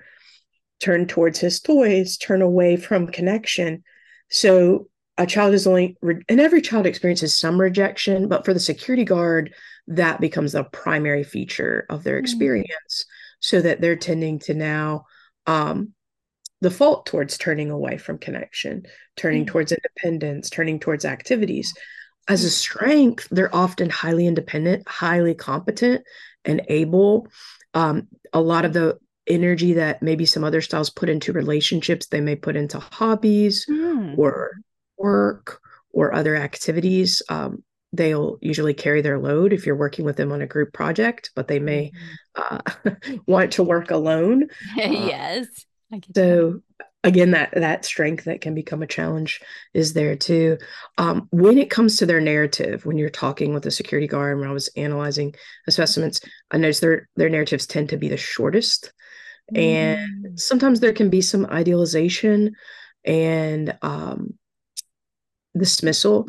turn 0.81 1.07
towards 1.07 1.39
his 1.39 1.61
toys, 1.61 2.17
turn 2.17 2.43
away 2.43 2.77
from 2.77 3.09
connection. 3.09 3.83
So 4.29 4.89
a 5.19 5.27
child 5.27 5.53
is 5.53 5.67
only, 5.67 5.97
and 6.29 6.41
every 6.41 6.63
child 6.63 6.87
experiences 6.87 7.39
some 7.39 7.61
rejection, 7.61 8.29
but 8.29 8.45
for 8.45 8.55
the 8.55 8.61
security 8.61 9.05
guard, 9.05 9.53
that 9.91 10.21
becomes 10.21 10.53
the 10.53 10.65
primary 10.65 11.25
feature 11.25 11.87
of 11.91 12.03
their 12.03 12.17
mm. 12.17 12.21
experience 12.21 12.69
mm-hmm. 12.69 13.37
so 13.41 13.61
that 13.61 13.81
they're 13.81 13.97
tending 13.97 14.39
to 14.39 14.55
now 14.55 15.05
um, 15.47 15.93
default 16.63 17.07
towards 17.07 17.39
turning 17.39 17.71
away 17.71 17.99
from 17.99 18.19
connection 18.19 18.85
turning 19.17 19.43
mm-hmm. 19.43 19.53
towards 19.53 19.73
independence 19.73 20.51
turning 20.51 20.81
towards 20.81 21.05
activities 21.05 21.75
as 22.31 22.45
a 22.45 22.51
strength, 22.51 23.27
they're 23.31 23.55
often 23.55 23.91
highly 23.91 24.27
independent, 24.27 24.89
highly 24.89 25.35
competent, 25.35 26.05
and 26.45 26.63
able. 26.69 27.27
Um, 27.75 28.07
a 28.33 28.41
lot 28.41 28.65
of 28.65 28.73
the 28.73 28.99
energy 29.27 29.75
that 29.75 30.01
maybe 30.01 30.27
some 30.27 30.45
other 30.45 30.61
styles 30.61 30.91
put 30.91 31.09
into 31.09 31.33
relationships, 31.33 32.07
they 32.07 32.21
may 32.21 32.37
put 32.37 32.57
into 32.57 32.79
hobbies 32.79 33.67
mm. 33.69 34.17
or 34.17 34.53
work 34.97 35.61
or 35.93 36.15
other 36.15 36.37
activities. 36.37 37.21
Um, 37.29 37.65
they'll 37.93 38.39
usually 38.41 38.75
carry 38.75 39.03
their 39.03 39.19
load 39.19 39.53
if 39.53 39.67
you're 39.67 39.77
working 39.77 40.05
with 40.05 40.17
them 40.17 40.33
on 40.33 40.43
a 40.43 40.47
group 40.47 40.73
project, 40.73 41.31
but 41.35 41.49
they 41.49 41.59
may 41.59 41.91
mm-hmm. 42.37 42.57
uh, 42.57 43.19
want 43.27 43.53
to 43.53 43.63
work 43.63 43.91
alone. 43.91 44.49
yes. 44.77 45.47
Uh, 45.93 45.99
so 46.15 46.61
again, 47.03 47.33
that 47.33 47.53
that 47.55 47.85
strength 47.85 48.25
that 48.25 48.41
can 48.41 48.55
become 48.55 48.83
a 48.83 48.87
challenge 48.87 49.41
is 49.75 49.93
there 49.93 50.15
too. 50.17 50.59
Um, 50.99 51.29
when 51.31 51.59
it 51.59 51.71
comes 51.71 51.97
to 51.97 52.07
their 52.07 52.21
narrative, 52.21 52.87
when 52.87 52.97
you're 52.97 53.11
talking 53.11 53.53
with 53.53 53.67
a 53.67 53.71
security 53.71 54.07
guard, 54.07 54.39
when 54.39 54.49
I 54.49 54.53
was 54.53 54.69
analyzing 54.77 55.35
assessments, 55.67 56.21
I 56.51 56.59
noticed 56.59 56.81
their 56.81 57.09
their 57.17 57.29
narratives 57.29 57.67
tend 57.67 57.89
to 57.91 57.97
be 57.97 58.09
the 58.09 58.17
shortest, 58.17 58.93
mm. 59.53 59.61
and 59.61 60.39
sometimes 60.39 60.81
there 60.81 60.93
can 60.93 61.11
be 61.11 61.23
some 61.23 61.47
idealization 61.47 62.55
and 63.05 63.77
um, 63.83 64.35
dismissal 65.57 66.29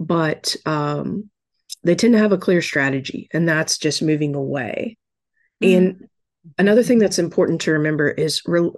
but 0.00 0.56
um, 0.64 1.30
they 1.84 1.94
tend 1.94 2.14
to 2.14 2.18
have 2.18 2.32
a 2.32 2.38
clear 2.38 2.62
strategy, 2.62 3.28
and 3.32 3.48
that's 3.48 3.78
just 3.78 4.02
moving 4.02 4.34
away. 4.34 4.96
Mm-hmm. 5.62 5.76
And 5.76 6.08
another 6.58 6.82
thing 6.82 6.98
that's 6.98 7.18
important 7.18 7.60
to 7.62 7.72
remember 7.72 8.08
is 8.08 8.42
re- 8.46 8.72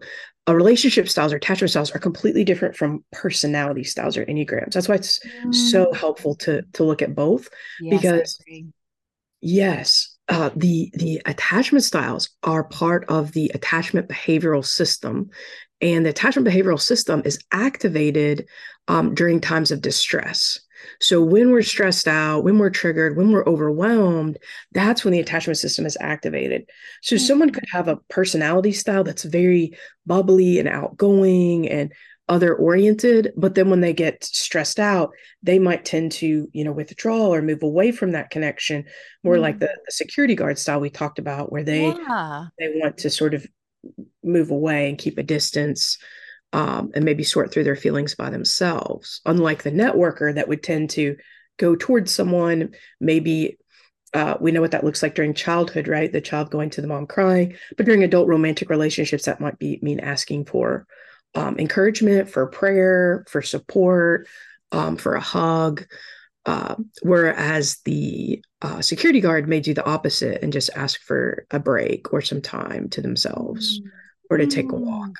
a 0.48 0.54
relationship 0.54 1.08
styles 1.08 1.32
or 1.32 1.36
attachment 1.36 1.70
styles 1.70 1.92
are 1.92 2.00
completely 2.00 2.42
different 2.42 2.76
from 2.76 3.04
personality 3.12 3.84
styles 3.84 4.16
or 4.16 4.26
enneagrams. 4.26 4.72
That's 4.72 4.88
why 4.88 4.96
it's 4.96 5.20
mm-hmm. 5.20 5.52
so 5.52 5.86
mm. 5.86 5.96
helpful 5.96 6.34
to 6.36 6.62
to 6.72 6.84
look 6.84 7.00
at 7.00 7.14
both 7.14 7.48
yes, 7.80 8.00
because 8.00 8.38
yes, 9.40 10.16
uh, 10.28 10.50
the 10.56 10.90
the 10.94 11.22
attachment 11.24 11.84
styles 11.84 12.30
are 12.42 12.64
part 12.64 13.04
of 13.08 13.30
the 13.30 13.52
attachment 13.54 14.08
behavioral 14.08 14.66
system, 14.66 15.30
and 15.80 16.04
the 16.04 16.10
attachment 16.10 16.48
behavioral 16.48 16.80
system 16.80 17.22
is 17.24 17.38
activated 17.52 18.48
um, 18.88 19.14
during 19.14 19.40
times 19.40 19.70
of 19.70 19.80
distress. 19.80 20.58
So 21.00 21.22
when 21.22 21.50
we're 21.50 21.62
stressed 21.62 22.08
out, 22.08 22.44
when 22.44 22.58
we're 22.58 22.70
triggered, 22.70 23.16
when 23.16 23.30
we're 23.30 23.46
overwhelmed, 23.46 24.38
that's 24.72 25.04
when 25.04 25.12
the 25.12 25.20
attachment 25.20 25.58
system 25.58 25.86
is 25.86 25.96
activated. 26.00 26.68
So 27.02 27.16
mm-hmm. 27.16 27.24
someone 27.24 27.50
could 27.50 27.64
have 27.72 27.88
a 27.88 27.96
personality 28.08 28.72
style 28.72 29.04
that's 29.04 29.24
very 29.24 29.76
bubbly 30.06 30.58
and 30.58 30.68
outgoing 30.68 31.68
and 31.68 31.92
other 32.28 32.54
oriented, 32.54 33.32
but 33.36 33.54
then 33.54 33.68
when 33.68 33.80
they 33.80 33.92
get 33.92 34.24
stressed 34.24 34.78
out, 34.78 35.10
they 35.42 35.58
might 35.58 35.84
tend 35.84 36.12
to, 36.12 36.48
you 36.52 36.64
know, 36.64 36.72
withdraw 36.72 37.28
or 37.28 37.42
move 37.42 37.62
away 37.62 37.92
from 37.92 38.12
that 38.12 38.30
connection, 38.30 38.84
more 39.22 39.34
mm-hmm. 39.34 39.42
like 39.42 39.58
the, 39.58 39.66
the, 39.66 39.92
security 39.92 40.34
guard 40.34 40.58
style 40.58 40.80
we 40.80 40.88
talked 40.88 41.18
about, 41.18 41.50
where 41.50 41.64
they 41.64 41.88
yeah. 41.88 42.46
they 42.58 42.72
want 42.76 42.96
to 42.98 43.10
sort 43.10 43.34
of 43.34 43.46
move 44.22 44.50
away 44.50 44.88
and 44.88 44.98
keep 44.98 45.18
a 45.18 45.22
distance 45.22 45.98
um, 46.52 46.90
and 46.94 47.04
maybe 47.04 47.24
sort 47.24 47.52
through 47.52 47.64
their 47.64 47.76
feelings 47.76 48.14
by 48.14 48.30
themselves. 48.30 49.20
Unlike 49.24 49.62
the 49.62 49.70
networker 49.70 50.34
that 50.34 50.48
would 50.48 50.62
tend 50.62 50.90
to 50.90 51.16
go 51.58 51.76
towards 51.76 52.12
someone, 52.12 52.74
maybe 53.00 53.58
uh, 54.14 54.36
we 54.40 54.52
know 54.52 54.60
what 54.60 54.72
that 54.72 54.84
looks 54.84 55.02
like 55.02 55.14
during 55.14 55.32
childhood, 55.32 55.88
right? 55.88 56.12
The 56.12 56.20
child 56.20 56.50
going 56.50 56.70
to 56.70 56.80
the 56.82 56.86
mom 56.86 57.06
crying, 57.06 57.56
but 57.76 57.86
during 57.86 58.04
adult 58.04 58.28
romantic 58.28 58.68
relationships, 58.68 59.24
that 59.24 59.40
might 59.40 59.58
be 59.58 59.78
mean 59.82 60.00
asking 60.00 60.44
for 60.44 60.86
um, 61.34 61.58
encouragement, 61.58 62.28
for 62.28 62.46
prayer, 62.46 63.24
for 63.28 63.40
support, 63.40 64.28
um, 64.70 64.96
for 64.96 65.14
a 65.14 65.20
hug. 65.20 65.86
Uh, 66.44 66.74
whereas 67.02 67.78
the 67.84 68.44
uh, 68.60 68.82
security 68.82 69.20
guard 69.20 69.48
may 69.48 69.60
do 69.60 69.72
the 69.72 69.86
opposite 69.86 70.42
and 70.42 70.52
just 70.52 70.70
ask 70.74 71.00
for 71.00 71.46
a 71.52 71.60
break 71.60 72.12
or 72.12 72.20
some 72.20 72.42
time 72.42 72.88
to 72.88 73.00
themselves 73.00 73.80
mm. 73.80 73.86
or 74.28 74.38
to 74.38 74.46
take 74.46 74.72
a 74.72 74.74
walk. 74.74 75.10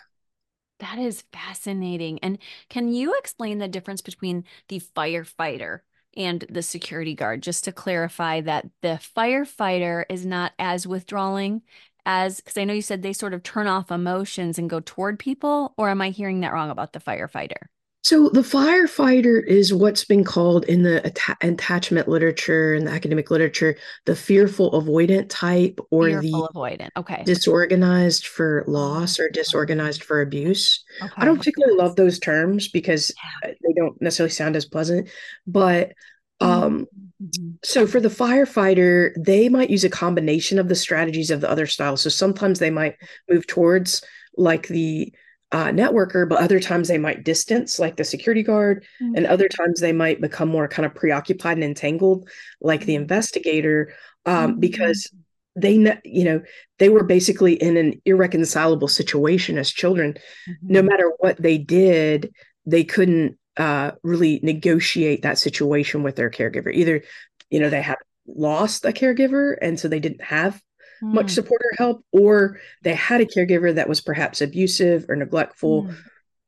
That 0.83 0.99
is 0.99 1.23
fascinating. 1.33 2.19
And 2.25 2.39
can 2.69 2.93
you 2.93 3.15
explain 3.17 3.59
the 3.59 3.69
difference 3.69 4.01
between 4.01 4.45
the 4.67 4.81
firefighter 4.81 5.79
and 6.17 6.45
the 6.51 6.61
security 6.61 7.15
guard, 7.15 7.41
just 7.41 7.63
to 7.65 7.73
clarify 7.73 8.41
that 8.41 8.67
the 8.83 9.01
firefighter 9.17 10.05
is 10.11 10.27
not 10.27 10.53
as 10.59 10.87
withdrawing 10.87 11.63
as, 12.05 12.41
because 12.41 12.59
I 12.59 12.65
know 12.65 12.75
you 12.75 12.83
said 12.83 13.03
they 13.03 13.13
sort 13.13 13.33
of 13.33 13.45
turn 13.45 13.69
off 13.69 13.93
emotions 13.93 14.59
and 14.59 14.69
go 14.69 14.81
toward 14.81 15.21
people, 15.21 15.73
or 15.79 15.89
am 15.89 16.03
I 16.03 16.11
hearing 16.11 16.41
that 16.41 16.53
wrong 16.53 16.69
about 16.69 16.93
the 16.93 17.01
firefighter? 17.01 17.69
So 18.03 18.29
the 18.29 18.41
firefighter 18.41 19.45
is 19.47 19.73
what's 19.73 20.05
been 20.05 20.25
called 20.25 20.65
in 20.65 20.83
the 20.83 21.07
att- 21.07 21.37
attachment 21.41 22.09
literature 22.09 22.75
and 22.75 22.87
the 22.87 22.91
academic 22.91 23.31
literature 23.31 23.77
the 24.07 24.17
fearful 24.17 24.73
avoidant 24.73 25.27
type 25.29 25.79
or 25.91 26.09
fearful 26.09 26.49
the 26.53 26.59
avoidant. 26.59 26.89
Okay. 26.97 27.23
disorganized 27.25 28.27
for 28.27 28.65
loss 28.67 29.21
or 29.21 29.29
disorganized 29.29 30.03
for 30.03 30.21
abuse. 30.21 30.83
Okay. 31.01 31.13
I 31.17 31.25
don't 31.25 31.39
particularly 31.39 31.77
love 31.77 31.95
those 31.95 32.19
terms 32.19 32.69
because 32.69 33.13
yeah. 33.45 33.53
they 33.63 33.73
don't 33.75 34.01
necessarily 34.03 34.33
sound 34.33 34.57
as 34.57 34.65
pleasant, 34.65 35.09
but 35.47 35.93
um 36.41 36.87
mm-hmm. 37.23 37.51
so 37.63 37.87
for 37.87 38.01
the 38.01 38.09
firefighter 38.09 39.13
they 39.17 39.49
might 39.49 39.71
use 39.71 39.85
a 39.85 39.91
combination 39.91 40.59
of 40.59 40.69
the 40.69 40.75
strategies 40.75 41.31
of 41.31 41.41
the 41.41 41.49
other 41.49 41.67
styles 41.67 42.01
so 42.01 42.09
sometimes 42.09 42.59
they 42.59 42.71
might 42.71 42.97
move 43.31 43.47
towards 43.47 44.03
like 44.37 44.67
the 44.67 45.13
uh, 45.53 45.67
networker, 45.67 46.27
but 46.27 46.41
other 46.41 46.59
times 46.59 46.89
they 46.89 46.99
might 46.99 47.25
distance, 47.25 47.79
like 47.79 47.97
the 47.97 48.05
security 48.05 48.43
guard, 48.43 48.85
mm-hmm. 49.01 49.17
and 49.17 49.27
other 49.27 49.49
times 49.49 49.81
they 49.81 49.93
might 49.93 50.21
become 50.21 50.49
more 50.49 50.67
kind 50.67 50.87
of 50.87 50.95
preoccupied 50.95 51.59
and 51.59 51.65
entangled, 51.65 52.29
like 52.61 52.87
the 52.87 52.95
mm-hmm. 52.95 53.03
investigator, 53.03 53.93
um, 54.25 54.53
mm-hmm. 54.53 54.61
because 54.61 55.11
they, 55.55 55.75
you 56.05 56.25
know, 56.25 56.43
they 56.79 56.89
were 56.89 57.05
basically 57.05 57.53
in 57.53 57.77
an 57.77 58.01
irreconcilable 58.07 58.89
situation 58.89 59.59
as 59.59 59.71
children. 59.71 60.15
Mm-hmm. 60.49 60.73
No 60.73 60.83
matter 60.83 61.13
what 61.19 61.41
they 61.41 61.59
did, 61.59 62.33
they 62.65 62.85
couldn't 62.85 63.39
uh, 63.59 63.91
really 64.03 64.41
negotiate 64.43 65.23
that 65.23 65.39
situation 65.39 66.03
with 66.03 66.17
their 66.17 66.31
caregiver. 66.31 66.73
Either, 66.73 67.03
you 67.51 67.61
know, 67.61 67.69
they 67.69 67.83
had 67.83 67.99
lost 68.27 68.87
a 68.87 68.93
caregiver, 68.93 69.57
and 69.61 69.79
so 69.79 69.89
they 69.89 70.01
didn't 70.01 70.23
have 70.23 70.63
mm. 71.03 71.13
much 71.13 71.31
support 71.31 71.61
or 71.63 71.77
help, 71.77 72.05
or 72.13 72.61
they 72.83 72.95
had 72.95 73.21
a 73.21 73.27
caregiver 73.27 73.75
that 73.75 73.89
was 73.89 74.01
perhaps 74.01 74.41
abusive 74.41 75.07
or 75.09 75.17
neglectful. 75.17 75.85
Mm. 75.85 75.97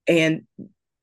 And 0.06 0.46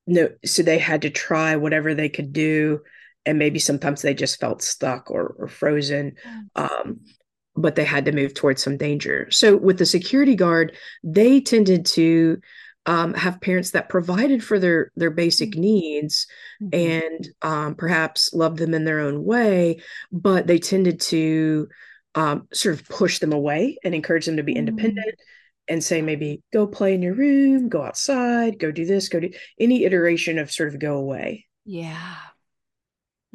no, 0.07 0.29
so 0.45 0.63
they 0.63 0.79
had 0.79 1.01
to 1.03 1.09
try 1.09 1.55
whatever 1.55 1.93
they 1.93 2.09
could 2.09 2.33
do. 2.33 2.81
And 3.25 3.37
maybe 3.37 3.59
sometimes 3.59 4.01
they 4.01 4.13
just 4.13 4.39
felt 4.39 4.61
stuck 4.61 5.11
or, 5.11 5.35
or 5.37 5.47
frozen. 5.47 6.15
Um, 6.55 7.01
but 7.55 7.75
they 7.75 7.83
had 7.83 8.05
to 8.05 8.11
move 8.11 8.33
towards 8.33 8.63
some 8.63 8.77
danger. 8.77 9.27
So 9.29 9.57
with 9.57 9.77
the 9.77 9.85
security 9.85 10.35
guard, 10.35 10.75
they 11.03 11.41
tended 11.41 11.85
to 11.87 12.39
um, 12.85 13.13
have 13.13 13.41
parents 13.41 13.71
that 13.71 13.89
provided 13.89 14.43
for 14.43 14.57
their 14.57 14.91
their 14.95 15.11
basic 15.11 15.51
mm-hmm. 15.51 15.61
needs 15.61 16.27
mm-hmm. 16.61 16.69
and 16.73 17.27
um, 17.41 17.75
perhaps 17.75 18.33
loved 18.33 18.57
them 18.57 18.73
in 18.73 18.85
their 18.85 18.99
own 18.99 19.23
way, 19.23 19.81
but 20.11 20.47
they 20.47 20.57
tended 20.57 20.99
to 21.01 21.67
um, 22.15 22.47
sort 22.53 22.75
of 22.75 22.87
push 22.87 23.19
them 23.19 23.33
away 23.33 23.77
and 23.83 23.95
encourage 23.95 24.25
them 24.25 24.37
to 24.37 24.43
be 24.43 24.53
independent 24.53 25.07
mm. 25.07 25.23
and 25.67 25.83
say 25.83 26.01
maybe 26.01 26.41
go 26.51 26.67
play 26.67 26.93
in 26.93 27.01
your 27.01 27.13
room 27.13 27.69
go 27.69 27.83
outside 27.83 28.59
go 28.59 28.71
do 28.71 28.85
this 28.85 29.09
go 29.09 29.19
do 29.19 29.31
any 29.59 29.85
iteration 29.85 30.37
of 30.37 30.51
sort 30.51 30.69
of 30.69 30.79
go 30.79 30.97
away 30.97 31.45
yeah 31.65 32.17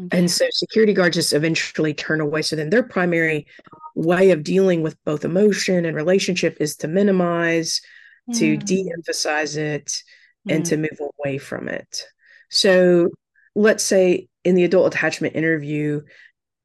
okay. 0.00 0.18
and 0.18 0.30
so 0.30 0.46
security 0.50 0.92
guards 0.92 1.16
just 1.16 1.32
eventually 1.32 1.94
turn 1.94 2.20
away 2.20 2.42
so 2.42 2.56
then 2.56 2.70
their 2.70 2.82
primary 2.82 3.46
way 3.94 4.30
of 4.30 4.42
dealing 4.42 4.82
with 4.82 5.02
both 5.04 5.24
emotion 5.24 5.86
and 5.86 5.96
relationship 5.96 6.58
is 6.60 6.76
to 6.76 6.88
minimize 6.88 7.80
mm. 8.28 8.38
to 8.38 8.56
de-emphasize 8.58 9.56
it 9.56 10.02
mm. 10.46 10.54
and 10.54 10.66
to 10.66 10.76
move 10.76 11.00
away 11.18 11.38
from 11.38 11.68
it 11.68 12.04
so 12.50 13.08
let's 13.54 13.82
say 13.82 14.28
in 14.44 14.54
the 14.54 14.64
adult 14.64 14.94
attachment 14.94 15.34
interview 15.34 16.02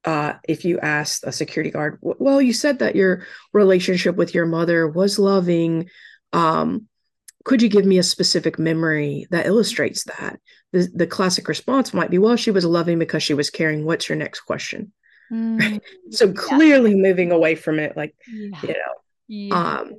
uh, 0.04 0.34
if 0.48 0.64
you 0.64 0.80
asked 0.80 1.24
a 1.24 1.32
security 1.32 1.70
guard, 1.70 1.98
well, 2.00 2.42
you 2.42 2.52
said 2.52 2.80
that 2.80 2.96
your 2.96 3.26
relationship 3.52 4.16
with 4.16 4.34
your 4.34 4.46
mother 4.46 4.88
was 4.88 5.18
loving. 5.18 5.88
Um, 6.32 6.88
could 7.44 7.62
you 7.62 7.68
give 7.68 7.84
me 7.84 7.98
a 7.98 8.02
specific 8.02 8.58
memory 8.58 9.26
that 9.30 9.46
illustrates 9.46 10.04
that? 10.04 10.40
The, 10.72 10.88
the 10.94 11.06
classic 11.06 11.48
response 11.48 11.92
might 11.92 12.10
be, 12.10 12.18
well, 12.18 12.36
she 12.36 12.50
was 12.50 12.64
loving 12.64 12.98
because 12.98 13.22
she 13.22 13.34
was 13.34 13.50
caring. 13.50 13.84
What's 13.84 14.08
your 14.08 14.16
next 14.16 14.40
question? 14.40 14.92
Mm, 15.32 15.80
so 16.10 16.32
clearly 16.32 16.90
yeah. 16.90 16.96
moving 16.96 17.32
away 17.32 17.54
from 17.54 17.78
it, 17.78 17.96
like, 17.96 18.14
yeah. 18.28 18.58
you 18.62 18.68
know, 18.68 18.94
yeah. 19.28 19.80
um, 19.80 19.92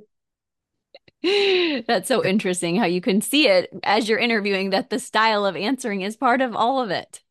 that's 1.86 2.08
so 2.08 2.24
interesting 2.24 2.76
how 2.76 2.84
you 2.84 3.00
can 3.00 3.22
see 3.22 3.48
it 3.48 3.70
as 3.82 4.08
you're 4.08 4.18
interviewing 4.18 4.70
that 4.70 4.90
the 4.90 4.98
style 4.98 5.46
of 5.46 5.56
answering 5.56 6.02
is 6.02 6.16
part 6.16 6.42
of 6.42 6.54
all 6.54 6.82
of 6.82 6.90
it. 6.90 7.22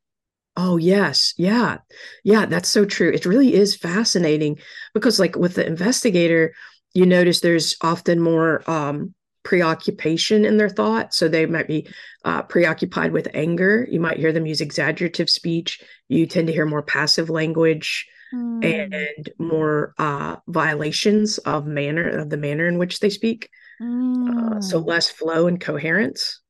Oh, 0.55 0.77
yes. 0.77 1.33
Yeah. 1.37 1.77
Yeah, 2.23 2.45
that's 2.45 2.69
so 2.69 2.85
true. 2.85 3.09
It 3.09 3.25
really 3.25 3.53
is 3.53 3.75
fascinating 3.75 4.59
because, 4.93 5.19
like, 5.19 5.35
with 5.35 5.55
the 5.55 5.65
investigator, 5.65 6.53
you 6.93 7.05
notice 7.05 7.39
there's 7.39 7.75
often 7.81 8.19
more 8.19 8.69
um, 8.69 9.15
preoccupation 9.43 10.45
in 10.45 10.57
their 10.57 10.69
thought. 10.69 11.13
So 11.13 11.27
they 11.27 11.45
might 11.45 11.67
be 11.67 11.87
uh, 12.23 12.43
preoccupied 12.43 13.11
with 13.11 13.27
anger. 13.33 13.87
You 13.89 13.99
might 13.99 14.19
hear 14.19 14.31
them 14.31 14.45
use 14.45 14.61
exaggerative 14.61 15.29
speech. 15.29 15.81
You 16.07 16.25
tend 16.25 16.47
to 16.47 16.53
hear 16.53 16.65
more 16.65 16.83
passive 16.83 17.29
language 17.29 18.07
mm. 18.33 18.63
and 18.63 19.29
more 19.39 19.93
uh, 19.97 20.37
violations 20.47 21.39
of 21.39 21.65
manner 21.65 22.07
of 22.19 22.29
the 22.29 22.37
manner 22.37 22.67
in 22.67 22.77
which 22.77 22.99
they 22.99 23.09
speak. 23.09 23.49
Mm. 23.81 24.57
Uh, 24.57 24.61
so 24.61 24.79
hmm. 24.79 24.87
less 24.87 25.09
flow 25.09 25.47
and 25.47 25.59
coherence. 25.59 26.41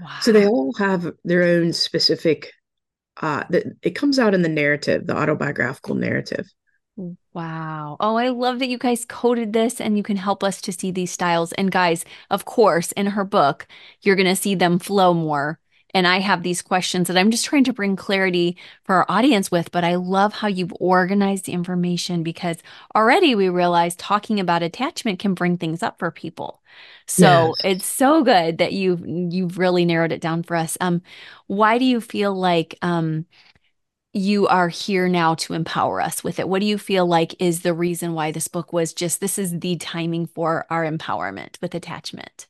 Wow. 0.00 0.18
So 0.22 0.32
they 0.32 0.46
all 0.46 0.72
have 0.78 1.12
their 1.24 1.42
own 1.42 1.72
specific. 1.72 2.52
Uh, 3.20 3.44
it 3.82 3.90
comes 3.90 4.18
out 4.18 4.34
in 4.34 4.42
the 4.42 4.48
narrative, 4.48 5.06
the 5.06 5.16
autobiographical 5.16 5.94
narrative. 5.94 6.50
Wow. 7.32 7.96
Oh, 8.00 8.16
I 8.16 8.28
love 8.28 8.58
that 8.58 8.68
you 8.68 8.76
guys 8.78 9.04
coded 9.04 9.52
this 9.52 9.80
and 9.80 9.96
you 9.96 10.02
can 10.02 10.16
help 10.16 10.42
us 10.42 10.60
to 10.62 10.72
see 10.72 10.90
these 10.90 11.12
styles. 11.12 11.52
And 11.52 11.70
guys, 11.70 12.04
of 12.30 12.44
course, 12.44 12.92
in 12.92 13.06
her 13.06 13.24
book, 13.24 13.66
you're 14.02 14.16
going 14.16 14.26
to 14.26 14.36
see 14.36 14.54
them 14.54 14.78
flow 14.78 15.14
more. 15.14 15.58
And 15.94 16.06
I 16.06 16.20
have 16.20 16.42
these 16.42 16.62
questions 16.62 17.08
that 17.08 17.16
I'm 17.16 17.30
just 17.30 17.44
trying 17.44 17.64
to 17.64 17.72
bring 17.72 17.96
clarity 17.96 18.56
for 18.84 18.96
our 18.96 19.06
audience 19.08 19.50
with. 19.50 19.70
But 19.72 19.84
I 19.84 19.96
love 19.96 20.32
how 20.34 20.48
you've 20.48 20.72
organized 20.80 21.46
the 21.46 21.52
information 21.52 22.22
because 22.22 22.58
already 22.94 23.34
we 23.34 23.48
realize 23.48 23.96
talking 23.96 24.40
about 24.40 24.62
attachment 24.62 25.18
can 25.18 25.34
bring 25.34 25.58
things 25.58 25.82
up 25.82 25.98
for 25.98 26.10
people. 26.10 26.62
So 27.06 27.56
yes. 27.56 27.60
it's 27.64 27.86
so 27.86 28.22
good 28.22 28.58
that 28.58 28.72
you've 28.72 29.04
you've 29.06 29.58
really 29.58 29.84
narrowed 29.84 30.12
it 30.12 30.20
down 30.20 30.42
for 30.42 30.56
us. 30.56 30.78
Um, 30.80 31.02
why 31.46 31.78
do 31.78 31.84
you 31.84 32.00
feel 32.00 32.34
like 32.34 32.76
um 32.82 33.26
you 34.12 34.46
are 34.48 34.68
here 34.68 35.08
now 35.08 35.34
to 35.36 35.54
empower 35.54 36.00
us 36.00 36.24
with 36.24 36.38
it. 36.40 36.48
What 36.48 36.60
do 36.60 36.66
you 36.66 36.78
feel 36.78 37.06
like 37.06 37.40
is 37.40 37.62
the 37.62 37.74
reason 37.74 38.12
why 38.12 38.32
this 38.32 38.48
book 38.48 38.72
was 38.72 38.92
just 38.92 39.20
this 39.20 39.38
is 39.38 39.60
the 39.60 39.76
timing 39.76 40.26
for 40.26 40.66
our 40.70 40.84
empowerment 40.84 41.60
with 41.62 41.74
attachment? 41.74 42.46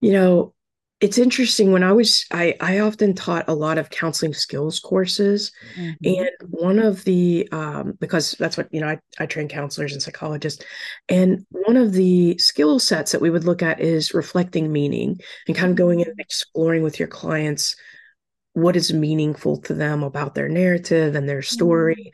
You 0.00 0.12
know, 0.12 0.54
it's 1.00 1.18
interesting 1.18 1.72
when 1.72 1.82
I 1.82 1.92
was 1.92 2.24
I 2.32 2.54
I 2.60 2.78
often 2.78 3.14
taught 3.14 3.48
a 3.48 3.54
lot 3.54 3.76
of 3.76 3.90
counseling 3.90 4.32
skills 4.32 4.80
courses 4.80 5.52
mm-hmm. 5.74 5.92
and 6.04 6.30
one 6.48 6.78
of 6.78 7.04
the 7.04 7.48
um 7.52 7.94
because 8.00 8.32
that's 8.32 8.56
what 8.56 8.68
you 8.72 8.80
know 8.80 8.88
I, 8.88 8.98
I 9.18 9.26
train 9.26 9.48
counselors 9.48 9.92
and 9.92 10.02
psychologists 10.02 10.64
and 11.08 11.44
one 11.50 11.76
of 11.76 11.92
the 11.92 12.38
skill 12.38 12.78
sets 12.78 13.12
that 13.12 13.20
we 13.20 13.30
would 13.30 13.44
look 13.44 13.62
at 13.62 13.80
is 13.80 14.14
reflecting 14.14 14.72
meaning 14.72 15.20
and 15.46 15.56
kind 15.56 15.70
of 15.70 15.76
going 15.76 16.00
in 16.00 16.08
and 16.08 16.20
exploring 16.20 16.82
with 16.82 16.98
your 16.98 17.08
clients 17.08 17.76
what 18.54 18.74
is 18.74 18.90
meaningful 18.90 19.58
to 19.58 19.74
them 19.74 20.02
about 20.02 20.34
their 20.34 20.48
narrative 20.48 21.14
and 21.14 21.28
their 21.28 21.42
story. 21.42 22.10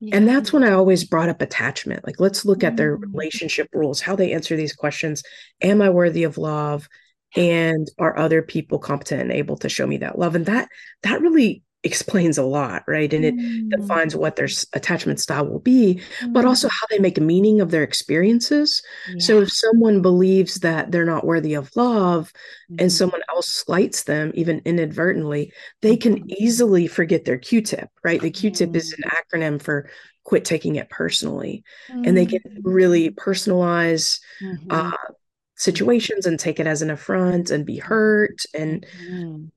Yeah. 0.00 0.16
And 0.16 0.28
that's 0.28 0.52
when 0.52 0.64
I 0.64 0.72
always 0.72 1.04
brought 1.04 1.28
up 1.28 1.40
attachment. 1.40 2.04
Like, 2.04 2.18
let's 2.18 2.44
look 2.44 2.64
at 2.64 2.76
their 2.76 2.98
mm. 2.98 3.02
relationship 3.12 3.68
rules, 3.72 4.00
how 4.00 4.16
they 4.16 4.32
answer 4.32 4.56
these 4.56 4.74
questions. 4.74 5.22
Am 5.62 5.80
I 5.80 5.90
worthy 5.90 6.24
of 6.24 6.36
love? 6.36 6.88
And 7.36 7.88
are 7.98 8.18
other 8.18 8.42
people 8.42 8.78
competent 8.78 9.20
and 9.20 9.32
able 9.32 9.56
to 9.58 9.68
show 9.68 9.86
me 9.86 9.96
that 9.98 10.18
love? 10.18 10.34
And 10.34 10.46
that 10.46 10.68
that 11.02 11.20
really 11.20 11.62
explains 11.84 12.38
a 12.38 12.42
lot, 12.42 12.82
right? 12.88 13.12
And 13.12 13.24
it 13.24 13.34
mm. 13.34 13.68
defines 13.70 14.16
what 14.16 14.36
their 14.36 14.48
attachment 14.72 15.20
style 15.20 15.46
will 15.46 15.58
be, 15.58 16.00
mm. 16.20 16.32
but 16.32 16.46
also 16.46 16.68
how 16.68 16.86
they 16.88 16.98
make 16.98 17.20
meaning 17.20 17.60
of 17.60 17.70
their 17.70 17.82
experiences. 17.82 18.82
Yeah. 19.08 19.18
So 19.18 19.40
if 19.42 19.52
someone 19.52 20.00
believes 20.00 20.60
that 20.60 20.90
they're 20.90 21.04
not 21.04 21.26
worthy 21.26 21.54
of 21.54 21.70
love 21.76 22.32
mm. 22.72 22.80
and 22.80 22.90
someone 22.90 23.20
else 23.28 23.48
slights 23.48 24.04
them, 24.04 24.32
even 24.34 24.62
inadvertently, 24.64 25.52
they 25.82 25.96
can 25.96 26.16
mm-hmm. 26.16 26.30
easily 26.38 26.86
forget 26.86 27.26
their 27.26 27.38
Q 27.38 27.60
tip, 27.60 27.90
right? 28.02 28.20
The 28.20 28.30
Q 28.30 28.50
tip 28.50 28.74
is 28.74 28.92
an 28.94 29.04
mm. 29.04 29.38
acronym 29.38 29.60
for 29.60 29.90
quit 30.24 30.46
taking 30.46 30.76
it 30.76 30.88
personally. 30.88 31.64
And 31.90 32.16
they 32.16 32.24
can 32.24 32.40
really 32.62 33.10
personalize. 33.10 34.20
Mm-hmm. 34.42 34.68
Uh, 34.70 34.96
situations 35.56 36.26
and 36.26 36.38
take 36.38 36.60
it 36.60 36.66
as 36.66 36.82
an 36.82 36.90
affront 36.90 37.50
and 37.50 37.64
be 37.64 37.78
hurt 37.78 38.42
and 38.54 38.86
mm 39.10 39.50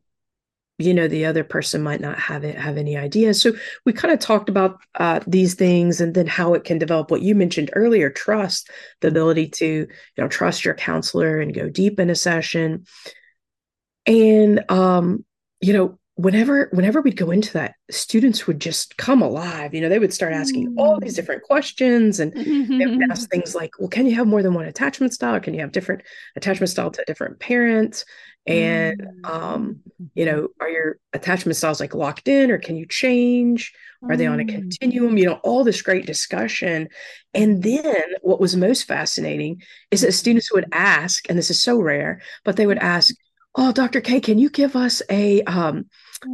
you 0.80 0.94
know 0.94 1.08
the 1.08 1.26
other 1.26 1.44
person 1.44 1.82
might 1.82 2.02
not 2.02 2.20
have 2.20 2.44
it 2.44 2.56
have 2.56 2.78
any 2.78 2.96
idea. 2.96 3.34
So 3.34 3.54
we 3.86 3.94
kind 3.94 4.14
of 4.14 4.20
talked 4.20 4.48
about 4.50 4.80
uh, 4.96 5.22
these 5.26 5.56
things 5.56 6.00
and 6.00 6.14
then 6.14 6.28
how 6.28 6.54
it 6.54 6.64
can 6.64 6.78
develop 6.78 7.10
what 7.10 7.22
you 7.22 7.34
mentioned 7.34 7.72
earlier 7.74 8.10
trust 8.10 8.70
the 9.02 9.08
ability 9.08 9.50
to 9.50 9.66
you 9.66 9.88
know 10.18 10.28
trust 10.28 10.64
your 10.64 10.76
counselor 10.76 11.40
and 11.40 11.54
go 11.54 11.70
deep 11.70 12.00
in 12.00 12.10
a 12.10 12.16
session. 12.16 12.86
And 14.06 14.70
um 14.70 15.26
you 15.62 15.74
know 15.74 16.00
whenever 16.18 16.68
whenever 16.72 17.00
we'd 17.00 17.16
go 17.16 17.30
into 17.30 17.54
that 17.54 17.76
students 17.92 18.48
would 18.48 18.60
just 18.60 18.98
come 18.98 19.22
alive 19.22 19.74
you 19.74 19.80
know 19.80 19.88
they 19.88 20.00
would 20.00 20.14
start 20.14 20.34
asking 20.34 20.76
all 20.76 21.00
these 21.00 21.14
mm. 21.14 21.16
different 21.16 21.44
questions 21.44 22.20
and 22.20 22.34
they 22.34 22.88
would 22.88 23.12
ask 23.12 23.30
things 23.32 23.54
like 23.54 23.72
well 23.80 23.88
can 23.88 24.08
you 24.08 24.16
have 24.16 24.26
more 24.26 24.42
than 24.42 24.54
one 24.54 24.66
attachment 24.66 25.14
style? 25.14 25.40
Can 25.40 25.54
you 25.54 25.62
have 25.62 25.72
different 25.72 26.02
attachment 26.36 26.70
style 26.70 26.92
to 26.92 27.04
different 27.06 27.40
parents? 27.40 28.04
And 28.48 29.06
um 29.24 29.82
you 30.16 30.26
mm-hmm. 30.26 30.36
know 30.36 30.48
are 30.60 30.70
your 30.70 30.98
attachment 31.14 31.56
styles 31.56 31.80
like 31.80 31.94
locked 31.94 32.28
in 32.28 32.50
or 32.50 32.58
can 32.58 32.78
you 32.78 32.88
change? 32.88 33.74
Are 34.10 34.16
they 34.16 34.28
on 34.28 34.40
a 34.40 34.44
mm. 34.44 34.52
continuum? 34.52 35.18
You 35.18 35.26
know 35.28 35.40
all 35.44 35.64
this 35.64 35.82
great 35.82 36.06
discussion. 36.06 36.90
And 37.34 37.62
then 37.62 38.04
what 38.22 38.40
was 38.40 38.56
most 38.56 38.84
fascinating 38.84 39.62
is 39.92 40.02
that 40.02 40.14
students 40.14 40.52
would 40.52 40.66
ask 40.72 41.30
and 41.30 41.38
this 41.38 41.52
is 41.52 41.62
so 41.62 41.80
rare 41.80 42.22
but 42.44 42.56
they 42.56 42.66
would 42.66 42.80
ask 42.80 43.14
oh 43.56 43.72
dr 43.72 44.02
k 44.02 44.20
can 44.20 44.38
you 44.38 44.50
give 44.50 44.76
us 44.76 45.02
a 45.10 45.42
um 45.44 45.86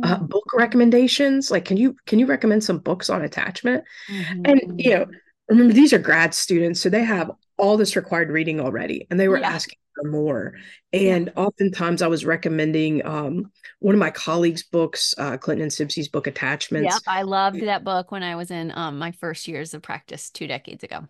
uh, 0.04 0.18
mm. 0.18 0.30
book 0.30 0.46
recommendations 0.54 1.52
like 1.52 1.66
can 1.66 1.78
you 1.78 1.96
can 2.06 2.20
you 2.20 2.26
recommend 2.26 2.64
some 2.64 2.78
books 2.78 3.10
on 3.10 3.22
attachment 3.22 3.84
mm-hmm. 4.10 4.42
and 4.46 4.82
you 4.82 4.92
know 4.92 5.06
remember 5.50 5.74
these 5.74 5.94
are 5.94 6.00
grad 6.00 6.34
students 6.34 6.80
so 6.80 6.90
they 6.90 7.04
have 7.04 7.32
all 7.58 7.78
this 7.78 7.96
required 7.96 8.30
reading 8.30 8.60
already 8.60 9.08
and 9.10 9.20
they 9.20 9.28
were 9.28 9.40
yeah. 9.40 9.50
asking 9.50 9.78
for 9.96 10.10
more 10.10 10.54
and 10.92 11.28
yeah. 11.28 11.44
oftentimes 11.44 12.02
i 12.02 12.08
was 12.08 12.26
recommending 12.26 13.06
um, 13.06 13.52
one 13.80 13.94
of 13.94 14.00
my 14.00 14.10
colleagues 14.10 14.64
books 14.64 15.14
uh, 15.18 15.38
clinton 15.38 15.64
and 15.64 15.74
Sibcy's 15.74 16.08
book 16.08 16.28
attachments 16.28 16.94
yep 16.94 17.02
i 17.08 17.22
loved 17.22 17.62
that 17.62 17.84
book 17.84 18.12
when 18.12 18.24
i 18.24 18.36
was 18.36 18.52
in 18.52 18.72
um, 18.76 18.98
my 18.98 19.12
first 19.12 19.48
years 19.48 19.74
of 19.74 19.82
practice 19.82 20.30
two 20.30 20.48
decades 20.48 20.84
ago 20.84 21.08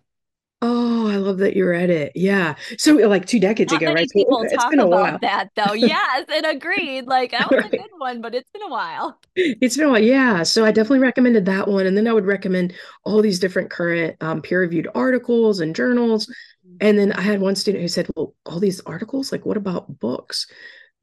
Oh, 0.66 1.10
I 1.10 1.16
love 1.16 1.38
that 1.38 1.54
you 1.54 1.68
read 1.68 1.90
it. 1.90 2.12
Yeah. 2.14 2.54
So 2.78 2.94
like 2.94 3.26
two 3.26 3.38
decades 3.38 3.70
Not 3.70 3.82
ago, 3.82 3.92
right? 3.92 4.08
People 4.10 4.46
so 4.48 4.56
talk 4.56 4.72
about 4.72 4.88
while. 4.88 5.18
that 5.20 5.50
though. 5.54 5.74
Yes, 5.84 6.24
and 6.32 6.46
agreed. 6.46 7.06
Like 7.06 7.32
that 7.32 7.50
was 7.50 7.64
right. 7.64 7.74
a 7.74 7.76
good 7.76 7.90
one, 7.98 8.22
but 8.22 8.34
it's 8.34 8.48
been 8.50 8.62
a 8.62 8.68
while. 8.68 9.18
It's 9.36 9.76
been 9.76 9.86
a 9.86 9.90
while. 9.90 10.02
Yeah. 10.02 10.42
So 10.42 10.64
I 10.64 10.72
definitely 10.72 11.00
recommended 11.00 11.44
that 11.44 11.68
one. 11.68 11.86
And 11.86 11.96
then 11.96 12.08
I 12.08 12.14
would 12.14 12.24
recommend 12.24 12.72
all 13.04 13.20
these 13.20 13.38
different 13.38 13.68
current 13.68 14.16
um, 14.22 14.40
peer-reviewed 14.40 14.88
articles 14.94 15.60
and 15.60 15.76
journals. 15.76 16.26
Mm-hmm. 16.26 16.76
And 16.80 16.98
then 16.98 17.12
I 17.12 17.20
had 17.20 17.42
one 17.42 17.56
student 17.56 17.82
who 17.82 17.88
said, 17.88 18.08
Well, 18.16 18.34
all 18.46 18.58
these 18.58 18.80
articles, 18.80 19.32
like 19.32 19.44
what 19.44 19.58
about 19.58 19.98
books? 19.98 20.46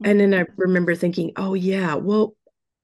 And 0.04 0.20
then 0.20 0.34
I 0.34 0.44
mm-hmm. 0.44 0.54
remember 0.62 0.96
thinking, 0.96 1.34
oh 1.36 1.54
yeah, 1.54 1.96
well, 1.96 2.36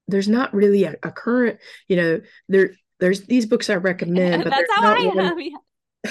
there's 0.06 0.28
not 0.28 0.54
really 0.54 0.84
a, 0.84 0.94
a 1.02 1.10
current, 1.10 1.58
you 1.88 1.96
know, 1.96 2.20
there 2.48 2.70
there's 3.00 3.22
these 3.22 3.46
books 3.46 3.70
I 3.70 3.74
recommend, 3.76 4.44
but 4.44 4.50
that's 4.50 4.72
how 4.74 4.94
I 4.94 4.98
am. 4.98 5.50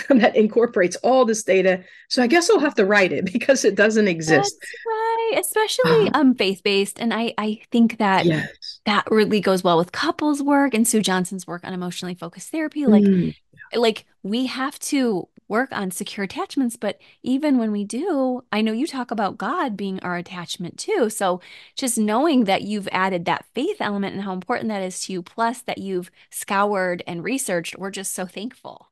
that 0.10 0.36
incorporates 0.36 0.96
all 0.98 1.26
this 1.26 1.44
data. 1.44 1.84
So 2.10 2.24
I 2.24 2.28
guess 2.28 2.50
I'll 2.50 2.60
have 2.60 2.76
to 2.76 2.86
write 2.86 3.12
it 3.12 3.26
because 3.34 3.66
it 3.66 3.76
doesn't 3.76 4.08
exist. 4.08 4.56
That's 4.60 4.74
right, 4.86 5.40
especially 5.40 6.08
um, 6.14 6.28
um 6.30 6.36
faith 6.36 6.62
based, 6.64 7.00
and 7.00 7.14
I 7.14 7.34
I 7.38 7.62
think 7.72 7.98
that 7.98 8.26
yes. 8.26 8.80
that 8.86 9.06
really 9.10 9.40
goes 9.40 9.64
well 9.64 9.78
with 9.78 9.92
couples 9.92 10.42
work 10.42 10.74
and 10.74 10.88
Sue 10.88 11.02
Johnson's 11.02 11.48
work 11.48 11.64
on 11.64 11.74
emotionally 11.74 12.16
focused 12.16 12.50
therapy. 12.50 12.86
Like 12.86 13.04
mm. 13.04 13.36
like 13.74 14.06
we 14.24 14.48
have 14.48 14.78
to 14.80 15.28
work 15.48 15.70
on 15.72 15.92
secure 15.92 16.24
attachments, 16.26 16.76
but 16.76 17.00
even 17.24 17.58
when 17.58 17.72
we 17.72 17.84
do, 17.84 18.44
I 18.52 18.62
know 18.62 18.72
you 18.72 18.88
talk 18.88 19.12
about 19.12 19.38
God 19.38 19.78
being 19.78 20.00
our 20.02 20.18
attachment 20.18 20.78
too. 20.78 21.10
So 21.10 21.42
just 21.76 21.98
knowing 21.98 22.46
that 22.46 22.64
you've 22.64 22.90
added 22.92 23.26
that 23.26 23.46
faith 23.54 23.78
element 23.80 24.16
and 24.16 24.24
how 24.24 24.34
important 24.34 24.70
that 24.70 24.84
is 24.84 25.02
to 25.06 25.14
you, 25.14 25.22
plus 25.22 25.62
that 25.62 25.78
you've 25.78 26.12
scoured 26.30 27.04
and 27.08 27.24
researched, 27.24 27.78
we're 27.78 27.92
just 27.92 28.14
so 28.14 28.26
thankful. 28.26 28.87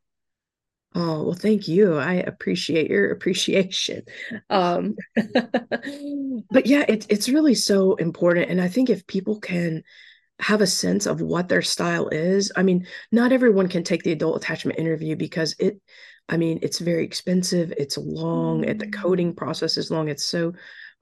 Oh, 0.97 1.23
well, 1.23 1.33
thank 1.33 1.67
you. 1.67 1.97
I 1.97 2.13
appreciate 2.13 2.89
your 2.89 3.11
appreciation. 3.11 4.03
Um, 4.49 4.95
but 6.49 6.65
yeah, 6.65 6.85
it's 6.87 7.05
it's 7.09 7.27
really 7.27 7.53
so 7.53 7.95
important. 7.95 8.49
And 8.49 8.61
I 8.61 8.69
think 8.69 8.89
if 8.89 9.05
people 9.05 9.41
can 9.41 9.83
have 10.39 10.61
a 10.61 10.67
sense 10.67 11.05
of 11.05 11.19
what 11.19 11.49
their 11.49 11.61
style 11.61 12.07
is, 12.07 12.49
I 12.55 12.63
mean, 12.63 12.87
not 13.11 13.33
everyone 13.33 13.67
can 13.67 13.83
take 13.83 14.03
the 14.03 14.13
adult 14.13 14.37
attachment 14.37 14.79
interview 14.79 15.17
because 15.17 15.53
it, 15.59 15.81
I 16.29 16.37
mean, 16.37 16.59
it's 16.61 16.79
very 16.79 17.03
expensive, 17.03 17.73
it's 17.77 17.97
long, 17.97 18.61
mm-hmm. 18.61 18.77
the 18.77 18.87
coding 18.87 19.33
mm. 19.33 19.37
process 19.37 19.77
is 19.77 19.91
long, 19.91 20.07
it's 20.07 20.25
so 20.25 20.53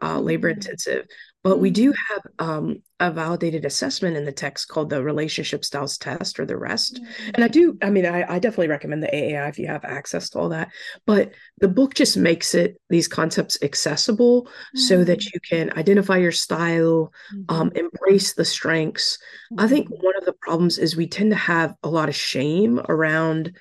uh, 0.01 0.19
labor 0.19 0.49
mm-hmm. 0.49 0.59
intensive. 0.59 1.07
But 1.43 1.59
we 1.59 1.71
do 1.71 1.93
have 2.09 2.21
um, 2.39 2.81
a 3.01 3.11
validated 3.11 3.65
assessment 3.65 4.15
in 4.15 4.23
the 4.23 4.31
text 4.31 4.69
called 4.69 4.89
the 4.89 5.03
relationship 5.03 5.65
styles 5.65 5.97
test 5.97 6.39
or 6.39 6.45
the 6.45 6.57
rest. 6.57 7.01
Mm-hmm. 7.01 7.31
And 7.33 7.43
I 7.43 7.49
do, 7.49 7.77
I 7.81 7.89
mean, 7.89 8.05
I, 8.05 8.23
I, 8.35 8.39
definitely 8.39 8.69
recommend 8.69 9.03
the 9.03 9.07
AAI 9.07 9.49
if 9.49 9.59
you 9.59 9.67
have 9.67 9.83
access 9.83 10.29
to 10.29 10.39
all 10.39 10.49
that. 10.49 10.69
But 11.05 11.33
the 11.59 11.67
book 11.67 11.95
just 11.95 12.15
makes 12.15 12.55
it 12.55 12.79
these 12.89 13.09
concepts 13.09 13.57
accessible 13.61 14.43
mm-hmm. 14.43 14.79
so 14.79 15.03
that 15.03 15.19
mm. 15.19 15.33
you 15.33 15.39
can 15.41 15.77
identify 15.77 16.15
your 16.15 16.31
style, 16.31 17.11
um, 17.49 17.69
mm-hmm. 17.69 17.77
embrace 17.77 18.33
the 18.33 18.45
strengths. 18.45 19.17
I 19.57 19.67
think 19.67 19.87
mm-hmm. 19.87 20.05
one 20.05 20.17
of 20.17 20.23
the 20.23 20.33
problems 20.41 20.77
is 20.77 20.95
we 20.95 21.07
tend 21.07 21.31
to 21.31 21.37
have 21.37 21.75
a 21.83 21.89
lot 21.89 22.07
of 22.07 22.15
shame 22.15 22.79
around 22.87 23.57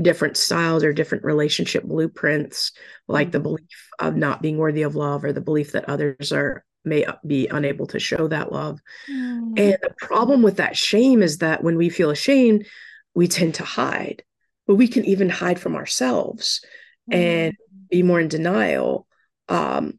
different 0.00 0.36
styles 0.36 0.84
or 0.84 0.92
different 0.92 1.24
relationship 1.24 1.84
blueprints, 1.84 2.72
like 3.08 3.28
mm-hmm. 3.28 3.32
the 3.32 3.40
belief 3.40 3.88
of 3.98 4.14
not 4.14 4.42
being 4.42 4.58
worthy 4.58 4.82
of 4.82 4.94
love 4.94 5.24
or 5.24 5.32
the 5.32 5.40
belief 5.40 5.72
that 5.72 5.88
others 5.88 6.30
are 6.30 6.64
may 6.84 7.06
be 7.26 7.48
unable 7.48 7.86
to 7.88 7.98
show 7.98 8.28
that 8.28 8.52
love. 8.52 8.80
Mm-hmm. 9.10 9.54
And 9.56 9.78
the 9.82 9.94
problem 9.98 10.42
with 10.42 10.56
that 10.56 10.76
shame 10.76 11.22
is 11.22 11.38
that 11.38 11.62
when 11.62 11.76
we 11.76 11.88
feel 11.88 12.10
ashamed, 12.10 12.66
we 13.14 13.28
tend 13.28 13.54
to 13.56 13.64
hide, 13.64 14.22
but 14.66 14.74
we 14.74 14.88
can 14.88 15.04
even 15.04 15.28
hide 15.28 15.60
from 15.60 15.76
ourselves 15.76 16.64
mm-hmm. 17.10 17.20
and 17.20 17.54
be 17.90 18.02
more 18.02 18.20
in 18.20 18.28
denial. 18.28 19.06
Um, 19.48 19.98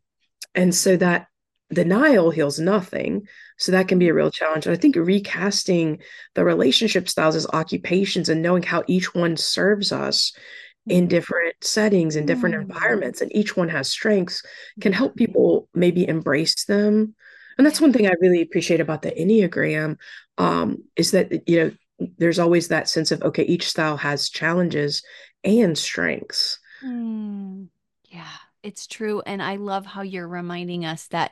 and 0.53 0.73
so 0.73 0.97
that 0.97 1.27
denial 1.73 2.31
heals 2.31 2.59
nothing. 2.59 3.27
So 3.57 3.71
that 3.71 3.87
can 3.87 3.99
be 3.99 4.09
a 4.09 4.13
real 4.13 4.31
challenge. 4.31 4.65
And 4.65 4.75
I 4.75 4.79
think 4.79 4.95
recasting 4.95 5.99
the 6.33 6.43
relationship 6.43 7.07
styles 7.07 7.35
as 7.35 7.47
occupations 7.47 8.29
and 8.29 8.41
knowing 8.41 8.63
how 8.63 8.83
each 8.87 9.15
one 9.15 9.37
serves 9.37 9.91
us 9.91 10.33
in 10.87 11.01
mm-hmm. 11.01 11.07
different 11.09 11.55
settings 11.61 12.15
in 12.15 12.25
different 12.25 12.55
mm-hmm. 12.55 12.71
environments, 12.71 13.21
and 13.21 13.35
each 13.35 13.57
one 13.57 13.69
has 13.69 13.89
strengths, 13.89 14.43
can 14.81 14.93
help 14.93 15.11
mm-hmm. 15.11 15.25
people 15.25 15.69
maybe 15.73 16.07
embrace 16.07 16.65
them. 16.65 17.15
And 17.57 17.65
that's 17.65 17.81
one 17.81 17.93
thing 17.93 18.07
I 18.07 18.13
really 18.19 18.41
appreciate 18.41 18.81
about 18.81 19.01
the 19.01 19.11
Enneagram 19.11 19.97
um, 20.37 20.83
is 20.95 21.11
that, 21.11 21.47
you 21.47 21.59
know, 21.59 21.71
there's 22.17 22.39
always 22.39 22.67
that 22.67 22.89
sense 22.89 23.11
of, 23.11 23.21
okay, 23.23 23.43
each 23.43 23.69
style 23.69 23.95
has 23.97 24.29
challenges 24.29 25.01
and 25.43 25.77
strengths. 25.77 26.59
Mm, 26.83 27.69
yeah, 28.09 28.27
it's 28.61 28.87
true. 28.87 29.21
And 29.25 29.41
I 29.41 29.55
love 29.55 29.85
how 29.85 30.01
you're 30.01 30.27
reminding 30.27 30.83
us 30.83 31.07
that 31.07 31.31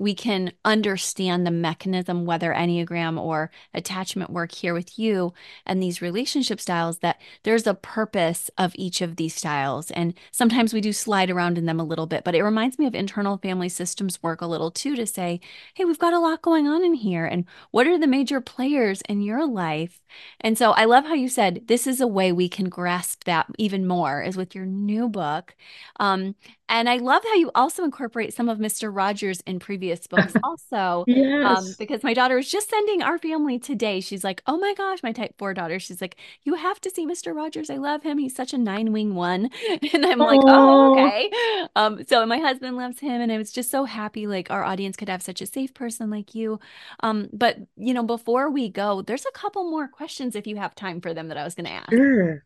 we 0.00 0.14
can 0.14 0.52
understand 0.64 1.46
the 1.46 1.50
mechanism, 1.50 2.24
whether 2.24 2.52
Enneagram 2.52 3.20
or 3.20 3.50
attachment 3.72 4.30
work 4.30 4.52
here 4.52 4.74
with 4.74 4.98
you 4.98 5.32
and 5.64 5.82
these 5.82 6.02
relationship 6.02 6.60
styles, 6.60 6.98
that 6.98 7.20
there's 7.44 7.66
a 7.66 7.74
purpose 7.74 8.50
of 8.58 8.72
each 8.76 9.00
of 9.00 9.16
these 9.16 9.34
styles. 9.34 9.90
And 9.92 10.14
sometimes 10.32 10.74
we 10.74 10.80
do 10.80 10.92
slide 10.92 11.30
around 11.30 11.58
in 11.58 11.66
them 11.66 11.78
a 11.78 11.84
little 11.84 12.06
bit, 12.06 12.24
but 12.24 12.34
it 12.34 12.42
reminds 12.42 12.78
me 12.78 12.86
of 12.86 12.94
internal 12.94 13.38
family 13.38 13.68
systems 13.68 14.22
work 14.22 14.40
a 14.40 14.46
little 14.46 14.70
too 14.70 14.96
to 14.96 15.06
say, 15.06 15.40
hey, 15.74 15.84
we've 15.84 15.98
got 15.98 16.12
a 16.12 16.18
lot 16.18 16.42
going 16.42 16.66
on 16.66 16.84
in 16.84 16.94
here. 16.94 17.24
And 17.24 17.44
what 17.70 17.86
are 17.86 17.98
the 17.98 18.06
major 18.06 18.40
players 18.40 19.00
in 19.02 19.20
your 19.20 19.46
life? 19.46 20.00
And 20.40 20.58
so 20.58 20.72
I 20.72 20.84
love 20.86 21.04
how 21.04 21.14
you 21.14 21.28
said 21.28 21.62
this 21.66 21.86
is 21.86 22.00
a 22.00 22.06
way 22.06 22.32
we 22.32 22.48
can 22.48 22.68
grasp 22.68 23.24
that 23.24 23.46
even 23.58 23.86
more, 23.86 24.22
is 24.22 24.36
with 24.36 24.54
your 24.54 24.66
new 24.66 25.08
book. 25.08 25.54
Um, 26.00 26.34
and 26.68 26.88
I 26.88 26.96
love 26.96 27.22
how 27.24 27.34
you 27.34 27.50
also 27.54 27.84
incorporate 27.84 28.32
some 28.32 28.48
of 28.48 28.58
Mr. 28.58 28.94
Rogers 28.94 29.40
in 29.46 29.58
previous 29.58 30.06
books, 30.06 30.34
also. 30.44 31.00
Um, 31.00 31.04
yes. 31.06 31.58
Um, 31.58 31.74
because 31.78 32.02
my 32.02 32.14
daughter 32.14 32.36
was 32.36 32.50
just 32.50 32.70
sending 32.70 33.02
our 33.02 33.18
family 33.18 33.58
today. 33.58 34.00
She's 34.00 34.24
like, 34.24 34.42
oh 34.46 34.56
my 34.56 34.74
gosh, 34.74 35.02
my 35.02 35.12
type 35.12 35.34
four 35.38 35.52
daughter. 35.54 35.78
She's 35.78 36.00
like, 36.00 36.16
you 36.42 36.54
have 36.54 36.80
to 36.82 36.90
see 36.90 37.06
Mr. 37.06 37.34
Rogers. 37.34 37.70
I 37.70 37.76
love 37.76 38.02
him. 38.02 38.18
He's 38.18 38.34
such 38.34 38.52
a 38.52 38.58
nine 38.58 38.92
wing 38.92 39.14
one. 39.14 39.50
And 39.94 40.04
I'm 40.06 40.18
Aww. 40.18 40.26
like, 40.26 40.40
oh, 40.46 40.92
okay. 40.92 41.30
Um, 41.76 42.04
so 42.04 42.24
my 42.26 42.38
husband 42.38 42.76
loves 42.76 42.98
him. 43.00 43.20
And 43.20 43.30
I 43.30 43.38
was 43.38 43.52
just 43.52 43.70
so 43.70 43.84
happy, 43.84 44.26
like, 44.26 44.50
our 44.50 44.64
audience 44.64 44.96
could 44.96 45.08
have 45.08 45.22
such 45.22 45.40
a 45.40 45.46
safe 45.46 45.74
person 45.74 46.10
like 46.10 46.34
you. 46.34 46.58
Um, 47.00 47.28
but, 47.32 47.58
you 47.76 47.94
know, 47.94 48.02
before 48.02 48.50
we 48.50 48.68
go, 48.68 49.02
there's 49.02 49.26
a 49.26 49.32
couple 49.32 49.70
more 49.70 49.86
questions 49.88 50.34
if 50.34 50.46
you 50.46 50.56
have 50.56 50.74
time 50.74 51.00
for 51.00 51.14
them 51.14 51.28
that 51.28 51.36
I 51.36 51.44
was 51.44 51.54
going 51.54 51.66
to 51.66 51.72
ask. 51.72 51.90
Sure. 51.90 52.44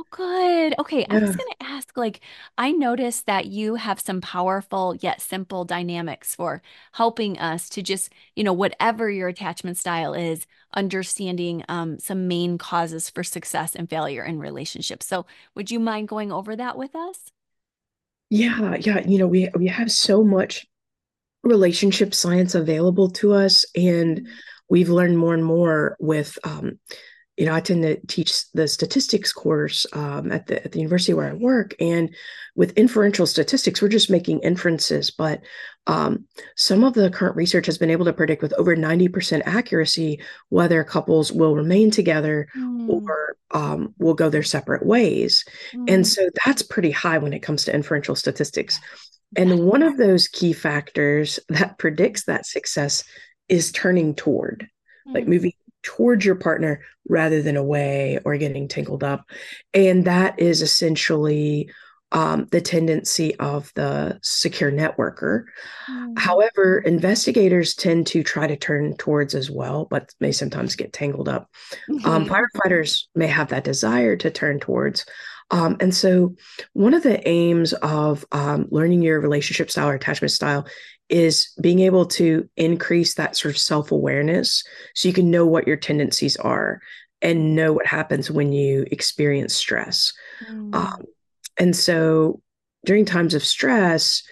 Oh, 0.00 0.04
good. 0.12 0.74
Okay. 0.78 1.04
I 1.10 1.18
was 1.18 1.34
going 1.34 1.50
to 1.58 1.66
ask, 1.66 1.96
like, 1.96 2.20
I 2.56 2.70
noticed 2.70 3.26
that 3.26 3.46
you 3.46 3.74
have 3.74 3.98
some 3.98 4.20
powerful 4.20 4.94
yet 5.00 5.20
simple 5.20 5.64
dynamics 5.64 6.36
for 6.36 6.62
helping 6.92 7.36
us 7.36 7.68
to 7.70 7.82
just, 7.82 8.12
you 8.36 8.44
know, 8.44 8.52
whatever 8.52 9.10
your 9.10 9.26
attachment 9.26 9.76
style 9.76 10.14
is, 10.14 10.46
understanding 10.72 11.64
um, 11.68 11.98
some 11.98 12.28
main 12.28 12.58
causes 12.58 13.10
for 13.10 13.24
success 13.24 13.74
and 13.74 13.90
failure 13.90 14.22
in 14.22 14.38
relationships. 14.38 15.04
So, 15.04 15.26
would 15.56 15.68
you 15.68 15.80
mind 15.80 16.06
going 16.06 16.30
over 16.30 16.54
that 16.54 16.78
with 16.78 16.94
us? 16.94 17.32
Yeah, 18.30 18.76
yeah. 18.78 19.00
You 19.04 19.18
know, 19.18 19.26
we 19.26 19.48
we 19.56 19.66
have 19.66 19.90
so 19.90 20.22
much 20.22 20.64
relationship 21.42 22.14
science 22.14 22.54
available 22.54 23.10
to 23.10 23.32
us, 23.32 23.64
and 23.74 24.18
mm-hmm. 24.18 24.32
we've 24.68 24.90
learned 24.90 25.18
more 25.18 25.34
and 25.34 25.44
more 25.44 25.96
with 25.98 26.38
um, 26.44 26.78
you 27.38 27.46
know, 27.46 27.54
I 27.54 27.60
tend 27.60 27.84
to 27.84 28.00
teach 28.08 28.50
the 28.52 28.66
statistics 28.66 29.32
course 29.32 29.86
um, 29.92 30.32
at 30.32 30.48
the 30.48 30.62
at 30.64 30.72
the 30.72 30.80
university 30.80 31.14
where 31.14 31.30
I 31.30 31.34
work, 31.34 31.72
and 31.78 32.12
with 32.56 32.76
inferential 32.76 33.26
statistics, 33.26 33.80
we're 33.80 33.88
just 33.88 34.10
making 34.10 34.40
inferences. 34.40 35.12
But 35.12 35.42
um, 35.86 36.24
some 36.56 36.82
of 36.82 36.94
the 36.94 37.10
current 37.10 37.36
research 37.36 37.66
has 37.66 37.78
been 37.78 37.90
able 37.90 38.06
to 38.06 38.12
predict 38.12 38.42
with 38.42 38.52
over 38.54 38.74
ninety 38.74 39.06
percent 39.06 39.44
accuracy 39.46 40.20
whether 40.48 40.82
couples 40.82 41.30
will 41.30 41.54
remain 41.54 41.92
together 41.92 42.48
mm. 42.56 42.88
or 42.88 43.36
um, 43.52 43.94
will 43.98 44.14
go 44.14 44.28
their 44.28 44.42
separate 44.42 44.84
ways, 44.84 45.44
mm. 45.72 45.88
and 45.88 46.04
so 46.04 46.28
that's 46.44 46.62
pretty 46.62 46.90
high 46.90 47.18
when 47.18 47.32
it 47.32 47.42
comes 47.42 47.64
to 47.64 47.74
inferential 47.74 48.16
statistics. 48.16 48.80
And 49.36 49.60
one 49.60 49.84
of 49.84 49.96
those 49.96 50.26
key 50.26 50.52
factors 50.54 51.38
that 51.50 51.78
predicts 51.78 52.24
that 52.24 52.46
success 52.46 53.04
is 53.48 53.70
turning 53.70 54.16
toward, 54.16 54.66
like 55.06 55.28
moving 55.28 55.52
towards 55.88 56.22
your 56.22 56.34
partner 56.34 56.82
rather 57.08 57.40
than 57.40 57.56
away 57.56 58.18
or 58.26 58.36
getting 58.36 58.68
tangled 58.68 59.02
up. 59.02 59.24
And 59.72 60.04
that 60.04 60.38
is 60.38 60.60
essentially 60.60 61.70
um, 62.12 62.46
the 62.50 62.60
tendency 62.60 63.34
of 63.36 63.72
the 63.74 64.18
secure 64.22 64.70
networker. 64.70 65.44
Mm. 65.90 66.18
However, 66.18 66.78
investigators 66.78 67.74
tend 67.74 68.06
to 68.08 68.22
try 68.22 68.46
to 68.46 68.56
turn 68.56 68.96
towards 68.98 69.34
as 69.34 69.50
well, 69.50 69.86
but 69.90 70.14
may 70.20 70.30
sometimes 70.32 70.76
get 70.76 70.92
tangled 70.92 71.28
up. 71.28 71.50
Mm-hmm. 71.88 72.06
Um, 72.06 72.26
firefighters 72.66 73.04
may 73.14 73.26
have 73.28 73.48
that 73.48 73.64
desire 73.64 74.14
to 74.16 74.30
turn 74.30 74.60
towards. 74.60 75.06
Um, 75.50 75.76
and 75.80 75.94
so, 75.94 76.34
one 76.74 76.94
of 76.94 77.02
the 77.02 77.26
aims 77.26 77.72
of 77.74 78.24
um, 78.32 78.66
learning 78.70 79.02
your 79.02 79.20
relationship 79.20 79.70
style 79.70 79.88
or 79.88 79.94
attachment 79.94 80.32
style 80.32 80.66
is 81.08 81.52
being 81.60 81.80
able 81.80 82.04
to 82.04 82.48
increase 82.56 83.14
that 83.14 83.36
sort 83.36 83.54
of 83.54 83.58
self 83.58 83.90
awareness 83.92 84.62
so 84.94 85.08
you 85.08 85.14
can 85.14 85.30
know 85.30 85.46
what 85.46 85.66
your 85.66 85.76
tendencies 85.76 86.36
are 86.36 86.80
and 87.22 87.56
know 87.56 87.72
what 87.72 87.86
happens 87.86 88.30
when 88.30 88.52
you 88.52 88.84
experience 88.90 89.54
stress. 89.54 90.12
Mm. 90.48 90.74
Um, 90.74 91.04
and 91.58 91.74
so 91.74 92.40
during 92.84 93.04
times 93.04 93.34
of 93.34 93.44
stress, 93.44 94.22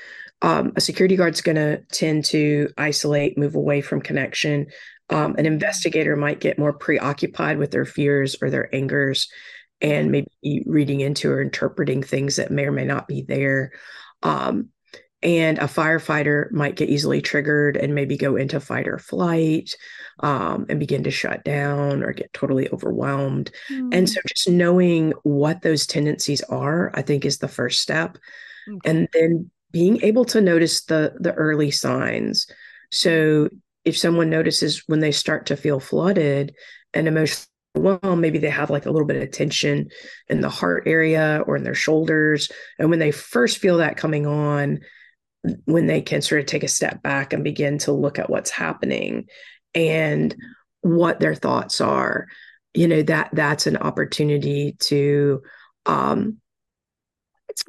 um, 0.42 0.72
a 0.76 0.80
security 0.80 1.16
guard's 1.16 1.40
going 1.40 1.56
to 1.56 1.78
tend 1.92 2.24
to 2.26 2.68
isolate, 2.76 3.38
move 3.38 3.54
away 3.54 3.80
from 3.80 4.00
connection. 4.00 4.66
Um, 5.08 5.34
an 5.38 5.46
investigator 5.46 6.14
might 6.14 6.40
get 6.40 6.58
more 6.58 6.72
preoccupied 6.72 7.58
with 7.58 7.70
their 7.70 7.84
fears 7.84 8.36
or 8.40 8.50
their 8.50 8.72
angers 8.74 9.28
and 9.80 10.10
maybe 10.10 10.62
reading 10.66 11.00
into 11.00 11.30
or 11.30 11.40
interpreting 11.40 12.02
things 12.02 12.36
that 12.36 12.50
may 12.50 12.64
or 12.64 12.72
may 12.72 12.84
not 12.84 13.08
be 13.08 13.22
there. 13.22 13.72
Um, 14.22 14.70
and 15.22 15.58
a 15.58 15.62
firefighter 15.62 16.50
might 16.52 16.76
get 16.76 16.90
easily 16.90 17.20
triggered 17.20 17.76
and 17.76 17.94
maybe 17.94 18.16
go 18.16 18.36
into 18.36 18.60
fight 18.60 18.86
or 18.86 18.98
flight 18.98 19.74
um, 20.20 20.66
and 20.68 20.78
begin 20.78 21.04
to 21.04 21.10
shut 21.10 21.42
down 21.42 22.02
or 22.02 22.12
get 22.12 22.32
totally 22.32 22.68
overwhelmed. 22.70 23.50
Mm. 23.70 23.94
And 23.94 24.08
so 24.08 24.20
just 24.28 24.48
knowing 24.48 25.12
what 25.22 25.62
those 25.62 25.86
tendencies 25.86 26.42
are, 26.42 26.90
I 26.94 27.02
think 27.02 27.24
is 27.24 27.38
the 27.38 27.48
first 27.48 27.80
step. 27.80 28.18
Okay. 28.68 28.90
And 28.90 29.08
then 29.12 29.50
being 29.72 30.02
able 30.02 30.24
to 30.26 30.40
notice 30.40 30.84
the 30.84 31.14
the 31.18 31.34
early 31.34 31.70
signs. 31.70 32.46
So 32.90 33.48
if 33.84 33.96
someone 33.96 34.30
notices 34.30 34.84
when 34.86 35.00
they 35.00 35.12
start 35.12 35.46
to 35.46 35.56
feel 35.56 35.80
flooded 35.80 36.54
and 36.92 37.08
emotionally 37.08 37.46
well, 37.76 38.16
maybe 38.16 38.38
they 38.38 38.50
have 38.50 38.70
like 38.70 38.86
a 38.86 38.90
little 38.90 39.06
bit 39.06 39.22
of 39.22 39.30
tension 39.30 39.90
in 40.28 40.40
the 40.40 40.48
heart 40.48 40.84
area 40.86 41.42
or 41.46 41.56
in 41.56 41.64
their 41.64 41.74
shoulders. 41.74 42.50
And 42.78 42.90
when 42.90 42.98
they 42.98 43.10
first 43.10 43.58
feel 43.58 43.78
that 43.78 43.96
coming 43.96 44.26
on, 44.26 44.80
when 45.64 45.86
they 45.86 46.00
can 46.00 46.22
sort 46.22 46.40
of 46.40 46.46
take 46.46 46.64
a 46.64 46.68
step 46.68 47.02
back 47.02 47.32
and 47.32 47.44
begin 47.44 47.78
to 47.78 47.92
look 47.92 48.18
at 48.18 48.30
what's 48.30 48.50
happening 48.50 49.26
and 49.74 50.34
what 50.80 51.20
their 51.20 51.34
thoughts 51.34 51.80
are 51.80 52.26
you 52.76 52.86
know 52.86 53.02
that 53.02 53.30
that's 53.32 53.66
an 53.66 53.78
opportunity 53.78 54.76
to 54.78 55.42
um, 55.86 56.36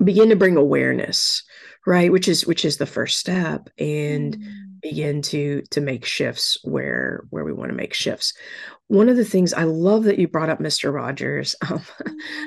begin 0.03 0.29
to 0.29 0.35
bring 0.35 0.57
awareness 0.57 1.43
right 1.85 2.11
which 2.11 2.27
is 2.27 2.45
which 2.45 2.65
is 2.65 2.77
the 2.77 2.85
first 2.85 3.17
step 3.17 3.69
and 3.79 4.37
mm. 4.37 4.81
begin 4.81 5.21
to 5.21 5.61
to 5.71 5.79
make 5.79 6.05
shifts 6.05 6.57
where 6.63 7.23
where 7.29 7.45
we 7.45 7.53
want 7.53 7.71
to 7.71 7.77
make 7.77 7.93
shifts 7.93 8.33
one 8.87 9.09
of 9.09 9.17
the 9.17 9.25
things 9.25 9.53
i 9.53 9.63
love 9.63 10.03
that 10.03 10.19
you 10.19 10.27
brought 10.27 10.49
up 10.49 10.59
mr 10.59 10.93
rogers 10.93 11.55
um, 11.69 11.81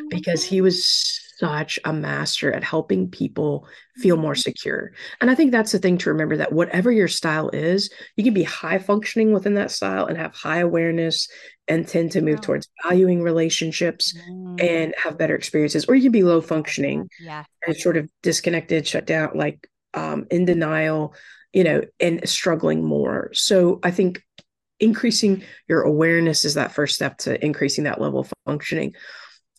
because 0.08 0.44
he 0.44 0.60
was 0.60 1.20
such 1.40 1.78
a 1.86 1.92
master 1.92 2.52
at 2.52 2.62
helping 2.62 3.08
people 3.08 3.66
feel 3.96 4.18
more 4.18 4.34
mm-hmm. 4.34 4.40
secure. 4.40 4.92
And 5.20 5.30
I 5.30 5.34
think 5.34 5.50
that's 5.50 5.72
the 5.72 5.78
thing 5.78 5.96
to 5.98 6.10
remember 6.10 6.36
that 6.36 6.52
whatever 6.52 6.92
your 6.92 7.08
style 7.08 7.48
is, 7.48 7.90
you 8.16 8.24
can 8.24 8.34
be 8.34 8.42
high 8.42 8.78
functioning 8.78 9.32
within 9.32 9.54
that 9.54 9.70
style 9.70 10.04
and 10.04 10.18
have 10.18 10.34
high 10.34 10.58
awareness 10.58 11.28
and 11.66 11.88
tend 11.88 12.12
to 12.12 12.20
move 12.20 12.42
towards 12.42 12.68
valuing 12.84 13.22
relationships 13.22 14.14
mm. 14.30 14.62
and 14.62 14.94
have 14.98 15.16
better 15.16 15.34
experiences. 15.34 15.86
Or 15.86 15.94
you 15.94 16.02
can 16.02 16.12
be 16.12 16.22
low 16.22 16.42
functioning 16.42 17.08
yeah. 17.18 17.44
and 17.66 17.74
sort 17.74 17.96
of 17.96 18.10
disconnected, 18.22 18.86
shut 18.86 19.06
down, 19.06 19.30
like 19.34 19.66
um, 19.94 20.26
in 20.30 20.44
denial, 20.44 21.14
you 21.54 21.64
know, 21.64 21.82
and 22.00 22.28
struggling 22.28 22.84
more. 22.84 23.30
So 23.32 23.80
I 23.82 23.92
think 23.92 24.22
increasing 24.80 25.44
your 25.68 25.82
awareness 25.82 26.44
is 26.44 26.54
that 26.54 26.72
first 26.72 26.94
step 26.94 27.18
to 27.18 27.44
increasing 27.44 27.84
that 27.84 28.00
level 28.00 28.20
of 28.20 28.32
functioning 28.46 28.94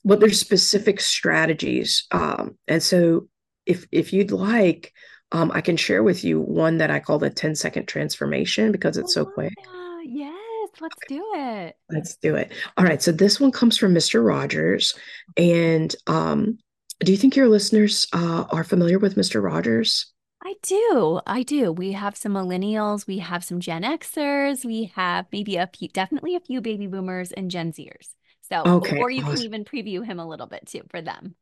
but 0.04 0.20
there's 0.20 0.40
specific 0.40 1.00
strategies. 1.00 2.06
Um, 2.12 2.58
and 2.68 2.82
so 2.82 3.28
if 3.66 3.86
if 3.92 4.14
you'd 4.14 4.32
like, 4.32 4.94
um, 5.32 5.52
I 5.54 5.62
can 5.62 5.78
share 5.78 6.04
with 6.04 6.24
you 6.24 6.42
one 6.42 6.78
that 6.80 6.92
I 6.92 7.00
call 7.00 7.20
the 7.20 7.30
10 7.30 7.56
second 7.56 7.88
transformation 7.88 8.72
because 8.72 8.98
it's 8.98 9.14
so 9.14 9.26
quick. 9.26 9.54
Yes, 10.04 10.70
let's 10.82 10.96
okay. 11.06 11.16
do 11.16 11.26
it. 11.36 11.76
Let's 11.90 12.16
do 12.18 12.36
it. 12.36 12.52
All 12.78 12.86
right. 12.86 13.02
So 13.02 13.12
this 13.12 13.40
one 13.40 13.52
comes 13.52 13.78
from 13.78 13.94
Mr. 13.94 14.26
Rogers. 14.26 14.96
And 15.38 15.96
um, 16.08 16.58
do 17.02 17.12
you 17.12 17.18
think 17.18 17.36
your 17.36 17.48
listeners 17.48 18.08
uh, 18.14 18.46
are 18.50 18.64
familiar 18.64 19.00
with 19.00 19.16
Mr. 19.16 19.42
Rogers? 19.44 20.12
I 20.44 20.56
do. 20.64 21.22
I 21.28 21.44
do. 21.44 21.72
We 21.72 21.92
have 21.92 22.18
some 22.18 22.34
millennials, 22.34 23.06
we 23.06 23.20
have 23.20 23.44
some 23.44 23.60
Gen 23.60 23.84
Xers, 23.84 24.66
we 24.66 24.92
have 24.96 25.28
maybe 25.32 25.58
a 25.58 25.68
few, 25.68 25.88
definitely 25.90 26.36
a 26.36 26.40
few 26.40 26.62
baby 26.62 26.88
boomers 26.88 27.32
and 27.32 27.52
Gen 27.52 27.72
Zers. 27.72 28.16
So, 28.50 28.64
okay, 28.66 28.98
or 28.98 29.10
you 29.10 29.24
awesome. 29.24 29.36
can 29.36 29.46
even 29.46 29.66
preview 29.66 30.04
him 30.04 30.20
a 30.20 30.28
little 30.28 30.48
bit 30.48 30.66
too 30.66 30.82
for 30.90 31.02
them. 31.02 31.36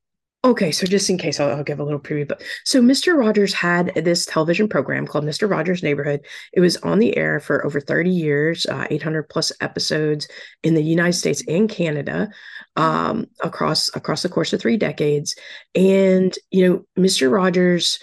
Okay, 0.46 0.72
so 0.72 0.86
just 0.86 1.10
in 1.10 1.18
case, 1.18 1.38
I'll, 1.40 1.50
I'll, 1.50 1.64
give 1.64 1.82
a 1.82 1.84
little 1.84 2.00
preview. 2.00 2.26
But 2.26 2.42
so 2.64 2.82
Mr. 2.82 3.18
Rogers 3.18 3.54
had 3.54 3.94
this 3.94 4.26
television 4.26 4.70
program 4.70 5.06
called 5.06 5.26
Mr. 5.26 5.50
Rogers' 5.50 5.84
Neighborhood. 5.84 6.22
It 6.54 6.62
was 6.62 6.78
on 6.78 7.00
the 7.00 7.18
air 7.18 7.42
for 7.42 7.66
over 7.66 7.82
30 7.82 8.10
years, 8.10 8.66
uh, 8.66 8.88
800 8.90 9.24
plus 9.24 9.52
episodes 9.60 10.30
in 10.64 10.76
the 10.76 10.84
United 10.84 11.14
States 11.14 11.44
and 11.50 11.68
Canada, 11.70 12.30
um, 12.78 13.28
across 13.42 13.94
across 13.96 14.22
the 14.22 14.30
course 14.30 14.54
of 14.54 14.62
three 14.62 14.78
decades. 14.78 15.36
And 15.76 16.34
you 16.52 16.70
know, 16.70 16.86
Mr. 16.98 17.30
Rogers 17.30 18.00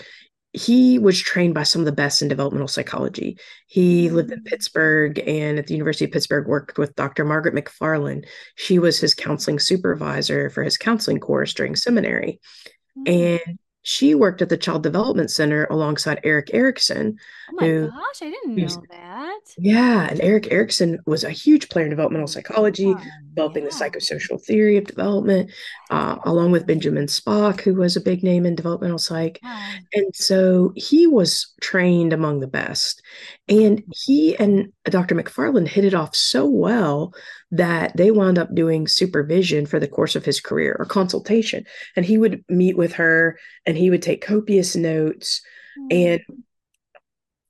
he 0.57 0.99
was 0.99 1.21
trained 1.21 1.53
by 1.53 1.65
some 1.65 1.83
of 1.83 1.85
the 1.85 1.93
best 1.93 2.23
in 2.23 2.29
developmental 2.29 2.67
psychology. 2.67 3.39
He 3.67 4.09
lived 4.09 4.33
in 4.33 4.41
mm. 4.41 4.47
Pittsburgh 4.47 5.19
and 5.27 5.59
at 5.59 5.67
the 5.67 5.75
University 5.75 6.07
of 6.07 6.13
Pittsburgh 6.13 6.49
worked 6.49 6.79
with 6.79 6.97
Dr. 6.97 7.27
Margaret 7.27 7.55
McFarland. 7.55 8.25
She 8.55 8.79
was 8.79 8.99
his 8.99 9.15
counseling 9.15 9.59
supervisor 9.59 10.49
for 10.49 10.65
his 10.65 10.79
counseling 10.79 11.21
course 11.21 11.53
during 11.53 11.77
seminary. 11.77 12.41
Mm. 12.97 13.39
And 13.39 13.59
she 13.89 14.17
worked 14.17 14.43
at 14.43 14.49
the 14.49 14.57
Child 14.57 14.83
Development 14.83 15.31
Center 15.31 15.65
alongside 15.67 16.19
Erik 16.25 16.53
Erikson. 16.53 17.17
Oh 17.49 17.55
my 17.55 17.67
who, 17.67 17.87
gosh, 17.89 18.21
I 18.21 18.31
didn't 18.31 18.57
know 18.57 18.83
that. 18.91 19.39
Yeah, 19.57 20.09
and 20.11 20.21
Erik 20.21 20.51
Erikson 20.51 20.99
was 21.07 21.23
a 21.23 21.31
huge 21.31 21.69
player 21.69 21.85
in 21.85 21.91
developmental 21.91 22.27
psychology, 22.27 22.89
oh, 22.89 23.01
developing 23.29 23.63
yeah. 23.63 23.69
the 23.69 23.75
psychosocial 23.77 24.45
theory 24.45 24.77
of 24.77 24.87
development, 24.87 25.53
uh, 25.91 26.17
along 26.25 26.51
with 26.51 26.67
Benjamin 26.67 27.07
Spock, 27.07 27.61
who 27.61 27.75
was 27.75 27.95
a 27.95 28.01
big 28.01 28.25
name 28.25 28.45
in 28.45 28.57
developmental 28.57 28.99
psych. 28.99 29.39
Yeah. 29.41 29.75
And 29.95 30.17
so 30.17 30.73
he 30.75 31.07
was 31.07 31.55
trained 31.61 32.13
among 32.13 32.41
the 32.41 32.49
best. 32.49 33.03
And 33.49 33.85
he 33.95 34.37
and 34.37 34.73
Dr. 34.85 35.15
McFarland 35.15 35.69
hit 35.69 35.85
it 35.85 35.95
off 35.95 36.17
so 36.17 36.47
well 36.47 37.15
that 37.53 37.97
they 37.97 38.11
wound 38.11 38.39
up 38.39 38.53
doing 38.55 38.89
supervision 38.89 39.67
for 39.67 39.79
the 39.79 39.87
course 39.87 40.17
of 40.17 40.25
his 40.25 40.41
career 40.41 40.75
or 40.79 40.85
consultation. 40.85 41.65
And 41.95 42.05
he 42.05 42.19
would 42.19 42.45
meet 42.49 42.77
with 42.77 42.95
her 42.95 43.39
and 43.65 43.77
he 43.77 43.89
would 43.89 44.03
take 44.03 44.27
copious 44.27 44.75
notes 44.75 45.43
mm-hmm. 45.79 45.89
and 45.91 46.21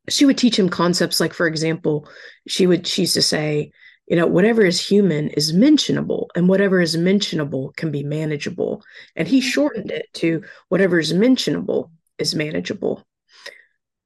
she 0.09 0.25
would 0.25 0.39
teach 0.39 0.59
him 0.59 0.69
concepts 0.69 1.21
like 1.21 1.35
for 1.35 1.47
example 1.47 2.09
she 2.47 2.67
would 2.67 2.87
she 2.87 3.03
used 3.03 3.15
to 3.15 3.23
say 3.23 3.73
you 4.07 4.17
know 4.17 4.27
whatever 4.27 4.65
is 4.65 4.81
human 4.81 5.29
is 5.31 5.53
mentionable 5.53 6.31
and 6.37 6.49
whatever 6.49 6.81
is 6.81 6.97
mentionable 6.97 7.73
can 7.77 7.91
be 7.91 8.03
manageable 8.03 8.83
and 9.17 9.27
he 9.27 9.41
shortened 9.41 9.91
it 9.91 10.07
to 10.13 10.43
whatever 10.69 10.99
is 10.99 11.13
mentionable 11.13 11.91
is 12.19 12.35
manageable 12.35 13.05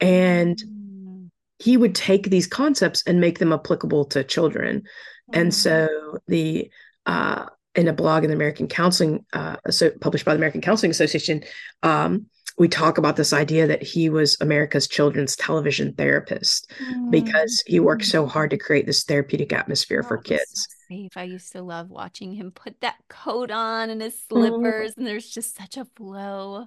and 0.01 0.57
mm. 0.57 0.80
He 1.61 1.76
would 1.76 1.94
take 1.94 2.30
these 2.30 2.46
concepts 2.46 3.02
and 3.06 3.20
make 3.20 3.38
them 3.38 3.52
applicable 3.52 4.04
to 4.04 4.24
children 4.24 4.82
and 5.32 5.50
mm-hmm. 5.50 5.88
so 5.88 6.18
the 6.26 6.70
uh, 7.06 7.46
in 7.74 7.88
a 7.88 7.92
blog 7.92 8.24
in 8.24 8.30
the 8.30 8.36
American 8.36 8.66
Counseling, 8.66 9.24
uh, 9.32 9.56
so 9.70 9.90
published 10.00 10.24
by 10.24 10.34
the 10.34 10.38
American 10.38 10.61
Counseling 10.61 10.90
Association, 10.90 11.42
um, 11.82 12.26
we 12.58 12.68
talk 12.68 12.98
about 12.98 13.16
this 13.16 13.32
idea 13.32 13.66
that 13.66 13.82
he 13.82 14.11
was 14.11 14.36
America's 14.40 14.86
children's 14.86 15.36
television 15.36 15.94
therapist 15.94 16.70
mm. 16.82 17.11
because 17.11 17.62
he 17.66 17.80
worked 17.80 18.04
so 18.04 18.26
hard 18.26 18.50
to 18.50 18.58
create 18.58 18.86
this 18.86 19.04
therapeutic 19.04 19.52
atmosphere 19.52 20.02
for 20.02 20.18
kids. 20.18 20.66
So 20.68 20.94
safe. 20.96 21.16
I 21.16 21.22
used 21.22 21.52
to 21.52 21.62
love 21.62 21.90
watching 21.90 22.34
him 22.34 22.50
put 22.50 22.80
that 22.80 22.96
coat 23.08 23.50
on 23.50 23.88
and 23.88 24.02
his 24.02 24.20
slippers, 24.28 24.92
mm. 24.92 24.96
and 24.98 25.06
there's 25.06 25.30
just 25.30 25.56
such 25.56 25.76
a 25.76 25.86
flow. 25.96 26.66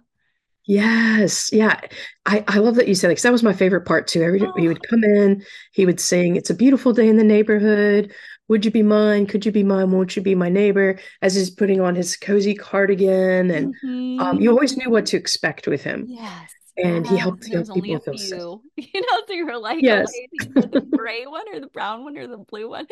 Yes. 0.65 1.51
Yeah. 1.51 1.79
I, 2.25 2.43
I 2.47 2.59
love 2.59 2.75
that 2.75 2.87
you 2.87 2.95
said 2.95 3.07
it 3.07 3.11
because 3.11 3.23
that 3.23 3.31
was 3.31 3.43
my 3.43 3.53
favorite 3.53 3.85
part 3.85 4.07
too. 4.07 4.23
Every 4.23 4.41
oh. 4.41 4.53
he 4.57 4.67
would 4.67 4.87
come 4.87 5.03
in, 5.03 5.43
he 5.71 5.85
would 5.85 5.99
sing, 5.99 6.35
It's 6.35 6.49
a 6.49 6.55
beautiful 6.55 6.93
day 6.93 7.07
in 7.07 7.17
the 7.17 7.23
neighborhood. 7.23 8.13
Would 8.49 8.65
you 8.65 8.71
be 8.71 8.83
mine? 8.83 9.25
Could 9.25 9.45
you 9.45 9.51
be 9.51 9.63
mine? 9.63 9.91
Won't 9.91 10.15
you 10.15 10.21
be 10.21 10.35
my 10.35 10.49
neighbor? 10.49 10.99
As 11.21 11.35
he's 11.35 11.49
putting 11.49 11.81
on 11.81 11.95
his 11.95 12.17
cozy 12.17 12.55
cardigan. 12.55 13.51
And 13.51 13.75
mm-hmm. 13.83 14.19
um, 14.19 14.41
you 14.41 14.49
always 14.51 14.77
knew 14.77 14.89
what 14.89 15.05
to 15.07 15.17
expect 15.17 15.67
with 15.67 15.83
him. 15.83 16.05
Yes. 16.07 16.51
And 16.77 17.05
he 17.05 17.17
helped 17.17 17.47
young 17.47 17.65
people 17.65 17.99
feel 17.99 18.17
safe. 18.17 18.39
You 18.93 19.01
know, 19.01 19.21
so 19.27 19.33
you 19.33 19.45
were 19.45 19.57
like, 19.57 19.81
yes. 19.81 20.11
the 20.55 20.85
gray 20.97 21.25
one 21.25 21.45
or 21.53 21.59
the 21.59 21.67
brown 21.67 22.03
one 22.03 22.17
or 22.17 22.27
the 22.27 22.37
blue 22.37 22.69
one. 22.69 22.87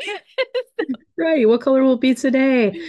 right. 1.17 1.47
What 1.47 1.61
color 1.61 1.83
will 1.83 1.93
it 1.93 2.01
be 2.01 2.13
today? 2.13 2.79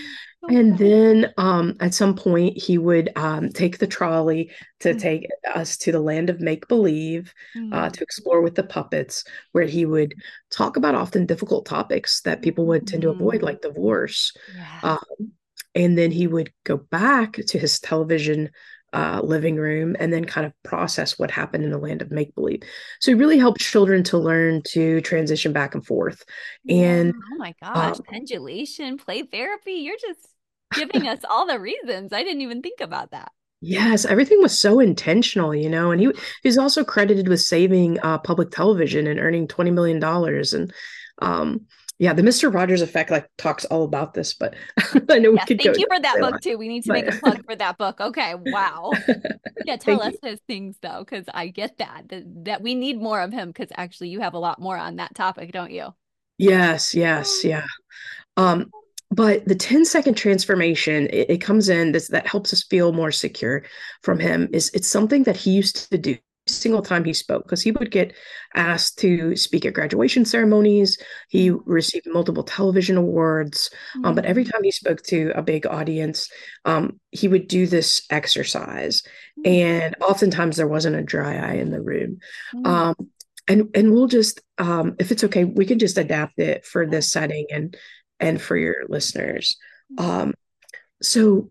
And 0.48 0.76
then 0.76 1.32
um, 1.36 1.76
at 1.80 1.94
some 1.94 2.16
point, 2.16 2.58
he 2.58 2.76
would 2.76 3.10
um, 3.16 3.50
take 3.50 3.78
the 3.78 3.86
trolley 3.86 4.50
to 4.80 4.90
mm-hmm. 4.90 4.98
take 4.98 5.28
us 5.54 5.76
to 5.78 5.92
the 5.92 6.00
land 6.00 6.30
of 6.30 6.40
make 6.40 6.66
believe 6.66 7.32
mm-hmm. 7.56 7.72
uh, 7.72 7.90
to 7.90 8.02
explore 8.02 8.40
with 8.42 8.56
the 8.56 8.64
puppets, 8.64 9.24
where 9.52 9.66
he 9.66 9.86
would 9.86 10.14
talk 10.50 10.76
about 10.76 10.96
often 10.96 11.26
difficult 11.26 11.64
topics 11.64 12.22
that 12.22 12.42
people 12.42 12.66
would 12.66 12.86
tend 12.86 13.02
to 13.02 13.10
avoid, 13.10 13.36
mm-hmm. 13.36 13.44
like 13.44 13.62
divorce. 13.62 14.32
Yeah. 14.56 14.80
Um, 14.82 15.32
and 15.74 15.96
then 15.96 16.10
he 16.10 16.26
would 16.26 16.52
go 16.64 16.76
back 16.76 17.34
to 17.34 17.58
his 17.58 17.80
television 17.80 18.50
uh, 18.92 19.20
living 19.22 19.56
room 19.56 19.96
and 19.98 20.12
then 20.12 20.24
kind 20.24 20.46
of 20.46 20.52
process 20.62 21.18
what 21.18 21.30
happened 21.30 21.64
in 21.64 21.70
the 21.70 21.78
land 21.78 22.02
of 22.02 22.10
make 22.10 22.34
believe. 22.34 22.62
So 23.00 23.10
he 23.10 23.14
really 23.14 23.38
helped 23.38 23.60
children 23.60 24.02
to 24.04 24.18
learn 24.18 24.62
to 24.68 25.00
transition 25.00 25.52
back 25.52 25.74
and 25.74 25.84
forth. 25.84 26.24
And 26.68 27.14
oh 27.32 27.36
my 27.36 27.54
gosh, 27.62 27.96
um, 27.96 28.04
pendulation, 28.08 28.98
play 28.98 29.22
therapy. 29.22 29.72
You're 29.72 29.96
just 30.00 30.28
giving 30.74 31.08
us 31.08 31.20
all 31.28 31.46
the 31.46 31.58
reasons. 31.58 32.12
I 32.12 32.22
didn't 32.22 32.42
even 32.42 32.62
think 32.62 32.80
about 32.80 33.12
that. 33.12 33.32
Yes, 33.64 34.04
everything 34.04 34.42
was 34.42 34.58
so 34.58 34.80
intentional, 34.80 35.54
you 35.54 35.70
know, 35.70 35.92
and 35.92 36.00
he 36.00 36.12
he's 36.42 36.58
also 36.58 36.84
credited 36.84 37.28
with 37.28 37.40
saving 37.40 38.00
uh, 38.00 38.18
public 38.18 38.50
television 38.50 39.06
and 39.06 39.20
earning 39.20 39.46
twenty 39.46 39.70
million 39.70 40.00
dollars. 40.00 40.52
And 40.52 40.72
um, 41.20 41.66
yeah, 41.98 42.12
the 42.12 42.22
Mister 42.22 42.50
Rogers 42.50 42.82
Effect 42.82 43.10
like 43.10 43.28
talks 43.38 43.64
all 43.66 43.84
about 43.84 44.14
this, 44.14 44.34
but 44.34 44.54
I 45.08 45.18
know 45.18 45.30
we 45.30 45.36
yes, 45.36 45.46
could. 45.46 45.60
Thank 45.62 45.78
you 45.78 45.86
for 45.88 46.00
that 46.00 46.18
book 46.20 46.40
too. 46.40 46.58
We 46.58 46.68
need 46.68 46.84
to 46.84 46.92
make 46.92 47.06
a 47.06 47.12
plug 47.12 47.44
for 47.44 47.54
that 47.56 47.78
book. 47.78 48.00
Okay, 48.00 48.34
wow. 48.36 48.92
Yeah, 49.64 49.76
tell 49.76 50.02
us 50.02 50.14
you. 50.20 50.30
his 50.30 50.40
things 50.48 50.76
though, 50.82 51.04
because 51.04 51.24
I 51.32 51.46
get 51.46 51.78
that, 51.78 52.08
that 52.08 52.24
that 52.44 52.62
we 52.62 52.74
need 52.74 53.00
more 53.00 53.20
of 53.20 53.32
him. 53.32 53.48
Because 53.48 53.68
actually, 53.76 54.08
you 54.08 54.20
have 54.20 54.34
a 54.34 54.38
lot 54.38 54.60
more 54.60 54.76
on 54.76 54.96
that 54.96 55.14
topic, 55.14 55.52
don't 55.52 55.70
you? 55.70 55.94
Yes, 56.36 56.96
yes, 56.96 57.44
yeah. 57.44 57.64
Um, 58.36 58.72
but 59.12 59.46
the 59.46 59.54
10 59.54 59.84
second 59.84 60.14
transformation 60.14 61.06
it, 61.08 61.30
it 61.30 61.38
comes 61.38 61.68
in 61.68 61.92
this 61.92 62.08
that 62.08 62.26
helps 62.26 62.52
us 62.52 62.64
feel 62.64 62.92
more 62.92 63.12
secure 63.12 63.62
from 64.02 64.18
him 64.18 64.48
is 64.52 64.70
it's 64.74 64.88
something 64.88 65.22
that 65.24 65.36
he 65.36 65.52
used 65.52 65.90
to 65.90 65.98
do 65.98 66.16
single 66.46 66.82
time 66.82 67.04
he 67.04 67.12
spoke 67.12 67.44
because 67.44 67.62
he 67.62 67.70
would 67.70 67.90
get 67.90 68.12
asked 68.54 68.98
to 68.98 69.36
speak 69.36 69.64
at 69.64 69.74
graduation 69.74 70.24
ceremonies 70.24 70.98
he 71.28 71.50
received 71.50 72.06
multiple 72.10 72.42
television 72.42 72.96
awards 72.96 73.70
mm-hmm. 73.96 74.06
um, 74.06 74.14
but 74.14 74.24
every 74.24 74.44
mm. 74.44 74.50
time 74.50 74.62
he 74.64 74.72
spoke 74.72 75.00
to 75.02 75.30
a 75.36 75.42
big 75.42 75.66
audience 75.66 76.28
um, 76.64 76.98
he 77.10 77.28
would 77.28 77.46
do 77.46 77.66
this 77.66 78.04
exercise 78.10 79.02
mm-hmm. 79.38 79.52
and 79.52 79.96
oftentimes 80.00 80.56
there 80.56 80.68
wasn't 80.68 80.96
a 80.96 81.02
dry 81.02 81.36
eye 81.36 81.54
in 81.54 81.70
the 81.70 81.80
room 81.80 82.18
mm-hmm. 82.54 82.66
um, 82.66 82.94
and 83.46 83.68
and 83.74 83.92
we'll 83.92 84.08
just 84.08 84.40
um, 84.58 84.96
if 84.98 85.12
it's 85.12 85.24
okay 85.24 85.44
we 85.44 85.64
can 85.64 85.78
just 85.78 85.96
adapt 85.96 86.38
it 86.38 86.64
for 86.66 86.86
this 86.86 87.10
setting 87.10 87.46
and 87.50 87.76
and 88.22 88.40
for 88.40 88.56
your 88.56 88.76
listeners. 88.88 89.58
Um, 89.98 90.32
so, 91.02 91.50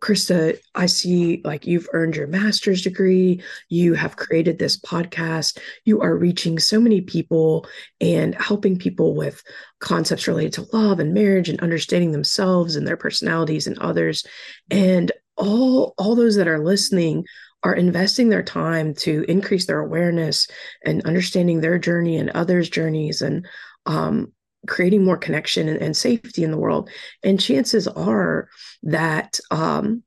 Christa, 0.00 0.58
I 0.74 0.86
see 0.86 1.40
like 1.44 1.66
you've 1.66 1.88
earned 1.92 2.16
your 2.16 2.26
master's 2.26 2.82
degree, 2.82 3.42
you 3.68 3.94
have 3.94 4.16
created 4.16 4.58
this 4.58 4.78
podcast, 4.78 5.58
you 5.84 6.00
are 6.00 6.16
reaching 6.16 6.58
so 6.58 6.80
many 6.80 7.00
people 7.00 7.66
and 8.00 8.34
helping 8.34 8.78
people 8.78 9.14
with 9.14 9.42
concepts 9.80 10.28
related 10.28 10.52
to 10.54 10.76
love 10.76 11.00
and 11.00 11.14
marriage 11.14 11.48
and 11.48 11.60
understanding 11.60 12.12
themselves 12.12 12.76
and 12.76 12.86
their 12.86 12.96
personalities 12.96 13.66
and 13.66 13.78
others. 13.78 14.24
And 14.70 15.10
all 15.36 15.94
all 15.98 16.14
those 16.14 16.36
that 16.36 16.48
are 16.48 16.64
listening 16.64 17.24
are 17.62 17.74
investing 17.74 18.28
their 18.28 18.42
time 18.42 18.94
to 18.94 19.24
increase 19.28 19.66
their 19.66 19.80
awareness 19.80 20.46
and 20.84 21.04
understanding 21.04 21.60
their 21.60 21.78
journey 21.78 22.16
and 22.16 22.30
others' 22.30 22.70
journeys. 22.70 23.20
And 23.20 23.46
um, 23.86 24.32
creating 24.68 25.04
more 25.04 25.16
connection 25.16 25.68
and, 25.68 25.80
and, 25.80 25.96
safety 25.96 26.44
in 26.44 26.50
the 26.50 26.58
world. 26.58 26.88
And 27.24 27.40
chances 27.40 27.88
are 27.88 28.48
that 28.84 29.40
um, 29.50 30.02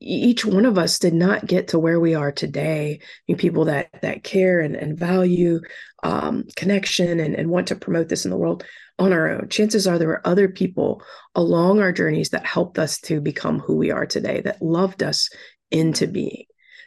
each 0.00 0.44
one 0.44 0.64
of 0.64 0.78
us 0.78 0.98
did 0.98 1.14
not 1.14 1.46
get 1.46 1.68
to 1.68 1.78
where 1.78 1.98
we 1.98 2.14
are 2.14 2.30
today. 2.30 3.00
I 3.02 3.06
mean, 3.26 3.38
people 3.38 3.64
that 3.64 3.88
that 4.02 4.22
care 4.22 4.60
and, 4.60 4.76
and 4.76 4.98
value 4.98 5.60
um, 6.02 6.44
connection 6.56 7.18
and, 7.18 7.34
and 7.34 7.50
want 7.50 7.68
to 7.68 7.76
promote 7.76 8.08
this 8.08 8.24
in 8.24 8.30
the 8.30 8.36
world 8.36 8.64
on 8.98 9.12
our 9.12 9.28
own. 9.28 9.48
Chances 9.48 9.86
are 9.86 9.98
there 9.98 10.08
were 10.08 10.26
other 10.26 10.48
people 10.48 11.02
along 11.34 11.80
our 11.80 11.92
journeys 11.92 12.30
that 12.30 12.46
helped 12.46 12.78
us 12.78 13.00
to 13.02 13.20
become 13.20 13.58
who 13.58 13.76
we 13.76 13.90
are 13.90 14.06
today, 14.06 14.40
that 14.42 14.62
loved 14.62 15.02
us 15.02 15.30
into 15.70 16.06
being. 16.06 16.44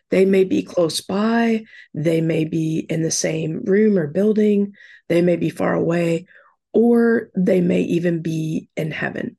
They 0.10 0.26
may 0.26 0.44
be 0.44 0.62
close 0.62 1.00
by, 1.02 1.64
they 1.94 2.20
may 2.20 2.44
be 2.44 2.86
in 2.90 3.02
the 3.02 3.12
same 3.12 3.64
room 3.64 3.98
or 3.98 4.08
building, 4.08 4.74
they 5.08 5.22
may 5.22 5.38
be 5.38 5.50
far 5.50 5.74
away, 5.74 6.26
or 6.74 7.30
they 7.36 7.62
may 7.62 7.82
even 7.82 8.22
be 8.22 8.70
in 8.76 8.92
heaven. 8.92 9.38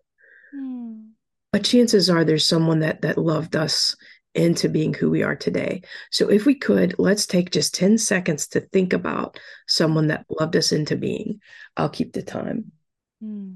Hmm. 0.53 1.11
But 1.53 1.65
chances 1.65 2.11
are 2.11 2.25
there's 2.25 2.47
someone 2.47 2.81
that 2.81 3.03
that 3.03 3.19
loved 3.19 3.57
us 3.57 3.97
into 4.35 4.69
being 4.69 4.95
who 4.95 5.11
we 5.11 5.23
are 5.23 5.37
today. 5.37 5.83
So 6.11 6.31
if 6.31 6.47
we 6.47 6.55
could, 6.55 6.95
let's 6.99 7.27
take 7.27 7.51
just 7.51 7.75
10 7.75 7.99
seconds 7.99 8.49
to 8.49 8.61
think 8.61 8.93
about 8.93 9.39
someone 9.69 10.07
that 10.07 10.25
loved 10.41 10.57
us 10.57 10.73
into 10.73 10.97
being. 10.97 11.41
I'll 11.77 11.91
keep 11.91 12.13
the 12.13 12.23
time. 12.23 12.73
Hmm. 13.21 13.53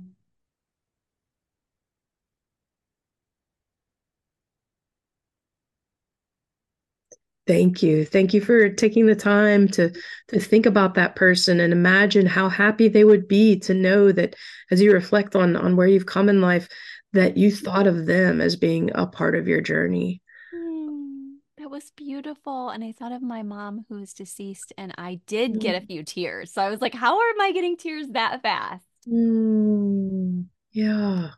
Thank 7.46 7.80
you. 7.80 8.04
Thank 8.04 8.34
you 8.34 8.40
for 8.40 8.68
taking 8.68 9.06
the 9.06 9.14
time 9.14 9.68
to 9.68 9.92
to 10.28 10.40
think 10.40 10.66
about 10.66 10.94
that 10.94 11.14
person 11.14 11.60
and 11.60 11.72
imagine 11.72 12.26
how 12.26 12.48
happy 12.48 12.88
they 12.88 13.04
would 13.04 13.28
be 13.28 13.58
to 13.60 13.74
know 13.74 14.10
that 14.10 14.34
as 14.70 14.82
you 14.82 14.92
reflect 14.92 15.36
on 15.36 15.54
on 15.54 15.76
where 15.76 15.86
you've 15.86 16.06
come 16.06 16.28
in 16.28 16.40
life 16.40 16.68
that 17.12 17.36
you 17.36 17.52
thought 17.52 17.86
of 17.86 18.06
them 18.06 18.40
as 18.40 18.56
being 18.56 18.90
a 18.94 19.06
part 19.06 19.36
of 19.36 19.46
your 19.46 19.60
journey. 19.60 20.22
Mm, 20.52 21.36
that 21.58 21.70
was 21.70 21.92
beautiful 21.96 22.70
and 22.70 22.82
I 22.82 22.90
thought 22.90 23.12
of 23.12 23.22
my 23.22 23.44
mom 23.44 23.86
who's 23.88 24.12
deceased 24.12 24.72
and 24.76 24.92
I 24.98 25.20
did 25.26 25.54
mm. 25.54 25.60
get 25.60 25.80
a 25.80 25.86
few 25.86 26.02
tears. 26.02 26.52
So 26.52 26.62
I 26.62 26.68
was 26.68 26.80
like 26.80 26.94
how 26.94 27.20
am 27.30 27.40
I 27.40 27.52
getting 27.52 27.76
tears 27.76 28.08
that 28.08 28.42
fast? 28.42 28.84
Mm, 29.08 30.46
yeah. 30.72 31.30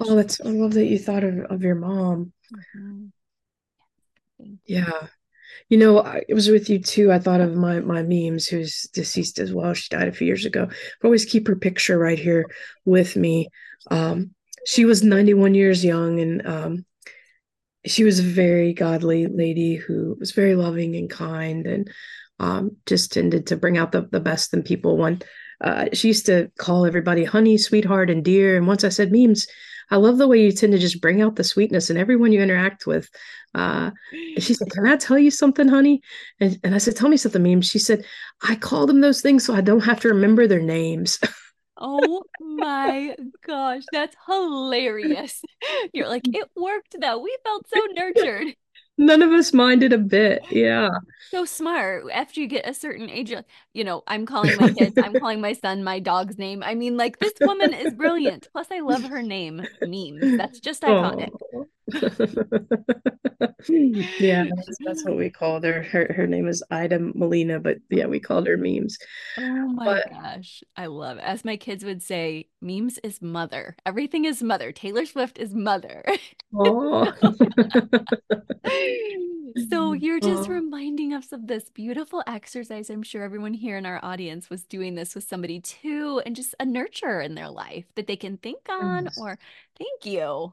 Oh, 0.00 0.14
that's 0.14 0.40
I 0.42 0.50
love 0.50 0.74
that 0.74 0.86
you 0.86 0.98
thought 0.98 1.24
of, 1.24 1.38
of 1.50 1.62
your 1.62 1.74
mom. 1.74 2.32
Mm-hmm. 2.76 3.06
Yeah. 4.66 5.08
You 5.68 5.78
know, 5.78 6.00
I 6.00 6.24
was 6.28 6.48
with 6.48 6.70
you 6.70 6.78
too. 6.78 7.12
I 7.12 7.18
thought 7.18 7.40
of 7.40 7.54
my 7.54 7.80
my 7.80 8.02
memes, 8.02 8.46
who's 8.46 8.82
deceased 8.92 9.38
as 9.38 9.52
well. 9.52 9.74
She 9.74 9.88
died 9.88 10.08
a 10.08 10.12
few 10.12 10.26
years 10.26 10.44
ago. 10.44 10.68
I 10.70 11.04
always 11.04 11.24
keep 11.24 11.46
her 11.48 11.56
picture 11.56 11.98
right 11.98 12.18
here 12.18 12.50
with 12.84 13.16
me. 13.16 13.48
Um, 13.90 14.34
she 14.66 14.84
was 14.84 15.02
91 15.02 15.54
years 15.54 15.84
young, 15.84 16.20
and 16.20 16.46
um, 16.46 16.84
she 17.86 18.04
was 18.04 18.18
a 18.18 18.22
very 18.24 18.72
godly 18.72 19.26
lady 19.26 19.74
who 19.74 20.16
was 20.18 20.32
very 20.32 20.54
loving 20.54 20.96
and 20.96 21.10
kind, 21.10 21.66
and 21.66 21.90
um, 22.38 22.76
just 22.86 23.12
tended 23.12 23.46
to 23.48 23.56
bring 23.56 23.78
out 23.78 23.92
the 23.92 24.08
the 24.10 24.20
best 24.20 24.54
in 24.54 24.62
people. 24.62 24.96
One, 24.96 25.22
uh, 25.60 25.86
she 25.92 26.08
used 26.08 26.26
to 26.26 26.50
call 26.58 26.86
everybody 26.86 27.24
honey, 27.24 27.58
sweetheart, 27.58 28.10
and 28.10 28.24
dear. 28.24 28.56
And 28.56 28.66
once 28.66 28.84
I 28.84 28.90
said 28.90 29.12
memes, 29.12 29.46
I 29.90 29.96
love 29.96 30.18
the 30.18 30.28
way 30.28 30.42
you 30.42 30.52
tend 30.52 30.72
to 30.72 30.78
just 30.78 31.00
bring 31.00 31.22
out 31.22 31.36
the 31.36 31.44
sweetness 31.44 31.90
in 31.90 31.96
everyone 31.96 32.32
you 32.32 32.42
interact 32.42 32.86
with. 32.86 33.08
Uh, 33.54 33.90
she 34.38 34.54
said, 34.54 34.68
Can 34.72 34.86
I 34.86 34.96
tell 34.96 35.18
you 35.18 35.30
something, 35.30 35.68
honey? 35.68 36.02
And, 36.40 36.58
and 36.64 36.74
I 36.74 36.78
said, 36.78 36.96
Tell 36.96 37.08
me 37.08 37.16
something, 37.16 37.42
meme. 37.42 37.62
She 37.62 37.78
said, 37.78 38.04
I 38.42 38.56
call 38.56 38.86
them 38.86 39.00
those 39.00 39.20
things 39.20 39.44
so 39.44 39.54
I 39.54 39.60
don't 39.60 39.84
have 39.84 40.00
to 40.00 40.08
remember 40.08 40.46
their 40.46 40.62
names. 40.62 41.18
oh 41.78 42.22
my 42.40 43.14
gosh, 43.46 43.82
that's 43.92 44.16
hilarious. 44.26 45.42
You're 45.92 46.08
like, 46.08 46.28
it 46.32 46.48
worked 46.56 46.96
though. 47.00 47.18
We 47.18 47.36
felt 47.44 47.68
so 47.68 47.80
nurtured. 47.92 48.54
None 49.00 49.22
of 49.22 49.30
us 49.30 49.52
minded 49.52 49.92
a 49.92 49.98
bit. 49.98 50.44
Yeah. 50.50 50.88
So 51.30 51.44
smart. 51.44 52.06
After 52.12 52.40
you 52.40 52.48
get 52.48 52.68
a 52.68 52.74
certain 52.74 53.08
age, 53.08 53.32
you 53.72 53.84
know, 53.84 54.02
I'm 54.08 54.26
calling 54.26 54.56
my 54.56 54.70
kids, 54.70 54.98
I'm 54.98 55.14
calling 55.14 55.40
my 55.40 55.52
son 55.52 55.84
my 55.84 56.00
dog's 56.00 56.36
name. 56.36 56.64
I 56.64 56.74
mean, 56.74 56.96
like, 56.96 57.20
this 57.20 57.34
woman 57.40 57.72
is 57.74 57.94
brilliant. 57.94 58.48
Plus, 58.50 58.66
I 58.72 58.80
love 58.80 59.04
her 59.04 59.22
name, 59.22 59.68
memes. 59.80 60.36
That's 60.36 60.58
just 60.58 60.82
iconic. 60.82 61.30
Yeah, 63.68 64.44
that's, 64.54 64.78
that's, 64.84 65.04
what 65.04 65.16
we 65.16 65.30
called 65.30 65.64
her. 65.64 65.82
Her 65.82 66.12
her 66.14 66.26
name 66.26 66.48
is 66.48 66.62
Ida 66.70 66.98
Molina, 66.98 67.60
but 67.60 67.78
yeah, 67.90 68.06
we 68.06 68.20
called 68.20 68.46
her 68.46 68.56
memes. 68.56 68.98
Oh 69.36 69.68
my 69.68 69.84
but, 69.84 70.10
gosh, 70.10 70.62
I 70.76 70.86
love 70.86 71.18
it. 71.18 71.24
As 71.24 71.44
my 71.44 71.56
kids 71.56 71.84
would 71.84 72.02
say, 72.02 72.48
memes 72.60 72.98
is 72.98 73.22
mother. 73.22 73.76
Everything 73.86 74.24
is 74.24 74.42
mother. 74.42 74.72
Taylor 74.72 75.06
Swift 75.06 75.38
is 75.38 75.54
mother. 75.54 76.04
oh. 76.54 77.12
so 79.70 79.92
you're 79.92 80.20
just 80.20 80.48
oh. 80.48 80.52
reminding 80.52 81.12
us 81.12 81.32
of 81.32 81.46
this 81.46 81.70
beautiful 81.70 82.22
exercise. 82.26 82.90
I'm 82.90 83.02
sure 83.02 83.22
everyone 83.22 83.54
here 83.54 83.76
in 83.76 83.86
our 83.86 84.04
audience 84.04 84.50
was 84.50 84.64
doing 84.64 84.94
this 84.94 85.14
with 85.14 85.24
somebody 85.24 85.60
too, 85.60 86.22
and 86.24 86.36
just 86.36 86.54
a 86.60 86.64
nurture 86.64 87.20
in 87.20 87.34
their 87.34 87.50
life 87.50 87.84
that 87.96 88.06
they 88.06 88.16
can 88.16 88.36
think 88.36 88.68
on. 88.68 89.04
Yes. 89.04 89.18
Or 89.18 89.38
thank 89.78 90.06
you. 90.06 90.52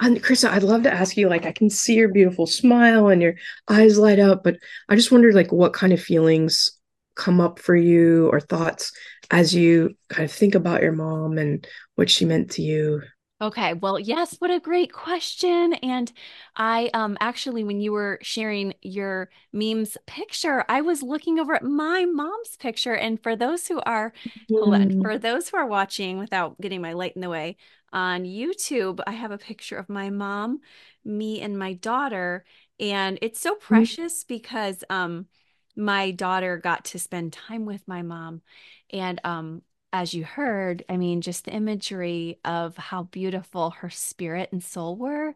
And 0.00 0.22
Christa, 0.22 0.50
I'd 0.50 0.62
love 0.62 0.84
to 0.84 0.92
ask 0.92 1.16
you, 1.16 1.28
like, 1.28 1.44
I 1.44 1.52
can 1.52 1.70
see 1.70 1.94
your 1.94 2.08
beautiful 2.08 2.46
smile 2.46 3.08
and 3.08 3.20
your 3.20 3.34
eyes 3.68 3.98
light 3.98 4.20
up, 4.20 4.44
but 4.44 4.56
I 4.88 4.94
just 4.94 5.10
wondered, 5.10 5.34
like, 5.34 5.50
what 5.52 5.72
kind 5.72 5.92
of 5.92 6.00
feelings 6.00 6.70
come 7.16 7.40
up 7.40 7.58
for 7.58 7.74
you 7.74 8.28
or 8.28 8.40
thoughts 8.40 8.92
as 9.30 9.54
you 9.54 9.96
kind 10.08 10.24
of 10.24 10.32
think 10.32 10.54
about 10.54 10.82
your 10.82 10.92
mom 10.92 11.36
and 11.36 11.66
what 11.96 12.08
she 12.08 12.24
meant 12.24 12.52
to 12.52 12.62
you? 12.62 13.02
Okay, 13.40 13.74
well, 13.74 14.00
yes, 14.00 14.34
what 14.40 14.50
a 14.50 14.58
great 14.58 14.92
question. 14.92 15.74
And 15.74 16.10
I 16.56 16.90
um 16.92 17.16
actually 17.20 17.62
when 17.62 17.80
you 17.80 17.92
were 17.92 18.18
sharing 18.20 18.74
your 18.82 19.30
memes 19.52 19.96
picture, 20.06 20.64
I 20.68 20.80
was 20.80 21.02
looking 21.04 21.38
over 21.38 21.54
at 21.54 21.62
my 21.62 22.04
mom's 22.04 22.56
picture. 22.56 22.94
And 22.94 23.22
for 23.22 23.36
those 23.36 23.68
who 23.68 23.80
are 23.80 24.12
mm. 24.50 25.02
for 25.02 25.18
those 25.18 25.48
who 25.48 25.56
are 25.56 25.66
watching 25.66 26.18
without 26.18 26.60
getting 26.60 26.82
my 26.82 26.94
light 26.94 27.12
in 27.14 27.20
the 27.20 27.30
way, 27.30 27.56
on 27.92 28.24
YouTube, 28.24 29.00
I 29.06 29.12
have 29.12 29.30
a 29.30 29.38
picture 29.38 29.76
of 29.76 29.88
my 29.88 30.10
mom, 30.10 30.60
me, 31.04 31.40
and 31.40 31.58
my 31.58 31.74
daughter. 31.74 32.44
And 32.78 33.18
it's 33.22 33.40
so 33.40 33.54
mm-hmm. 33.54 33.64
precious 33.66 34.24
because 34.24 34.84
um, 34.90 35.26
my 35.76 36.10
daughter 36.10 36.58
got 36.58 36.84
to 36.86 36.98
spend 36.98 37.32
time 37.32 37.64
with 37.64 37.86
my 37.86 38.02
mom. 38.02 38.42
And 38.90 39.20
um, 39.24 39.62
as 39.92 40.12
you 40.14 40.24
heard, 40.24 40.84
I 40.88 40.96
mean, 40.96 41.20
just 41.20 41.44
the 41.44 41.52
imagery 41.52 42.38
of 42.44 42.76
how 42.76 43.04
beautiful 43.04 43.70
her 43.70 43.90
spirit 43.90 44.50
and 44.52 44.62
soul 44.62 44.96
were 44.96 45.34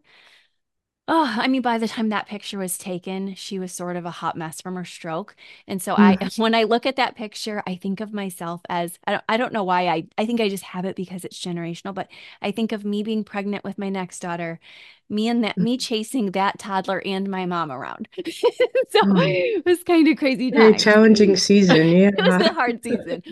Oh, 1.08 1.34
I 1.36 1.48
mean, 1.48 1.62
by 1.62 1.78
the 1.78 1.88
time 1.88 2.10
that 2.10 2.28
picture 2.28 2.58
was 2.58 2.78
taken, 2.78 3.34
she 3.34 3.58
was 3.58 3.72
sort 3.72 3.96
of 3.96 4.04
a 4.04 4.10
hot 4.10 4.36
mess 4.36 4.60
from 4.60 4.76
her 4.76 4.84
stroke. 4.84 5.34
And 5.66 5.82
so 5.82 5.96
I 5.98 6.16
mm. 6.16 6.30
when 6.38 6.54
I 6.54 6.62
look 6.62 6.86
at 6.86 6.94
that 6.96 7.16
picture, 7.16 7.60
I 7.66 7.74
think 7.74 8.00
of 8.00 8.12
myself 8.12 8.60
as 8.68 8.98
I 9.04 9.12
don't 9.12 9.24
I 9.28 9.36
don't 9.36 9.52
know 9.52 9.64
why 9.64 9.88
I 9.88 10.04
I 10.16 10.26
think 10.26 10.40
I 10.40 10.48
just 10.48 10.62
have 10.62 10.84
it 10.84 10.94
because 10.94 11.24
it's 11.24 11.44
generational, 11.44 11.92
but 11.92 12.08
I 12.40 12.52
think 12.52 12.70
of 12.70 12.84
me 12.84 13.02
being 13.02 13.24
pregnant 13.24 13.64
with 13.64 13.78
my 13.78 13.88
next 13.88 14.20
daughter, 14.20 14.60
me 15.08 15.28
and 15.28 15.44
that 15.44 15.58
me 15.58 15.76
mm. 15.76 15.80
chasing 15.80 16.30
that 16.32 16.58
toddler 16.58 17.02
and 17.04 17.28
my 17.28 17.46
mom 17.46 17.70
around. 17.70 18.08
so 18.16 19.00
oh. 19.02 19.14
it 19.16 19.64
was 19.64 19.82
kind 19.84 20.08
of 20.08 20.16
crazy 20.16 20.50
Very 20.50 20.74
challenging 20.76 21.36
season, 21.36 21.88
yeah. 21.88 22.10
it 22.18 22.24
was 22.24 22.42
a 22.42 22.52
hard 22.52 22.82
season. 22.82 23.22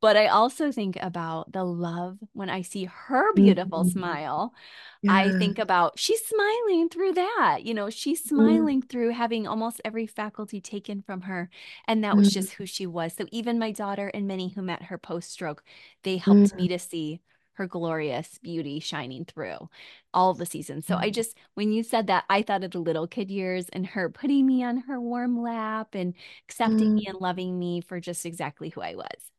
But 0.00 0.16
I 0.16 0.26
also 0.26 0.72
think 0.72 0.96
about 1.00 1.52
the 1.52 1.64
love 1.64 2.18
when 2.32 2.50
I 2.50 2.62
see 2.62 2.84
her 2.84 3.32
beautiful 3.34 3.80
mm-hmm. 3.80 3.90
smile. 3.90 4.54
Yeah. 5.02 5.14
I 5.14 5.38
think 5.38 5.60
about 5.60 5.98
she's 5.98 6.20
smiling 6.26 6.88
through 6.88 7.12
that. 7.14 7.60
You 7.62 7.72
know, 7.72 7.88
she's 7.88 8.22
mm. 8.24 8.28
smiling 8.28 8.82
mm. 8.82 8.88
through 8.88 9.10
having 9.10 9.46
almost 9.46 9.80
every 9.84 10.08
faculty 10.08 10.60
taken 10.60 11.02
from 11.02 11.22
her. 11.22 11.50
And 11.86 12.02
that 12.02 12.14
mm. 12.14 12.18
was 12.18 12.32
just 12.32 12.54
who 12.54 12.66
she 12.66 12.86
was. 12.86 13.14
So 13.14 13.26
even 13.30 13.60
my 13.60 13.70
daughter 13.70 14.08
and 14.08 14.26
many 14.26 14.48
who 14.48 14.62
met 14.62 14.84
her 14.84 14.98
post 14.98 15.30
stroke, 15.30 15.62
they 16.02 16.16
helped 16.16 16.52
mm. 16.52 16.56
me 16.56 16.68
to 16.68 16.78
see 16.80 17.20
her 17.58 17.66
glorious 17.66 18.38
beauty 18.42 18.80
shining 18.80 19.24
through 19.24 19.68
all 20.14 20.32
the 20.32 20.46
seasons. 20.46 20.86
So 20.86 20.96
I 20.96 21.10
mm. 21.10 21.14
just, 21.14 21.36
when 21.54 21.72
you 21.72 21.82
said 21.82 22.06
that, 22.06 22.24
I 22.30 22.42
thought 22.42 22.64
of 22.64 22.70
the 22.70 22.78
little 22.78 23.06
kid 23.06 23.30
years 23.30 23.68
and 23.72 23.86
her 23.88 24.08
putting 24.08 24.46
me 24.46 24.64
on 24.64 24.78
her 24.78 25.00
warm 25.00 25.42
lap 25.42 25.94
and 25.94 26.14
accepting 26.48 26.94
me 26.94 27.04
mm. 27.06 27.10
and 27.10 27.20
loving 27.20 27.58
me 27.58 27.80
for 27.80 28.00
just 28.00 28.24
exactly 28.24 28.70
who 28.70 28.80
I 28.80 28.94
was. 28.94 29.30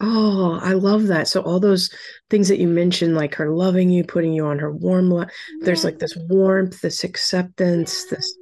Oh, 0.00 0.58
I 0.62 0.72
love 0.72 1.06
that. 1.06 1.28
So 1.28 1.40
all 1.40 1.60
those 1.60 1.88
things 2.28 2.48
that 2.48 2.58
you 2.58 2.68
mentioned, 2.68 3.14
like 3.14 3.34
her 3.36 3.50
loving 3.50 3.90
you, 3.90 4.04
putting 4.04 4.32
you 4.32 4.44
on 4.44 4.58
her 4.58 4.72
warm 4.72 5.10
lap, 5.10 5.30
there's 5.60 5.84
like 5.84 5.98
this 5.98 6.16
warmth, 6.28 6.80
this 6.80 7.04
acceptance, 7.04 8.04
this 8.10 8.36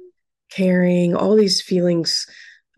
caring, 0.51 1.15
all 1.15 1.35
these 1.35 1.61
feelings 1.61 2.27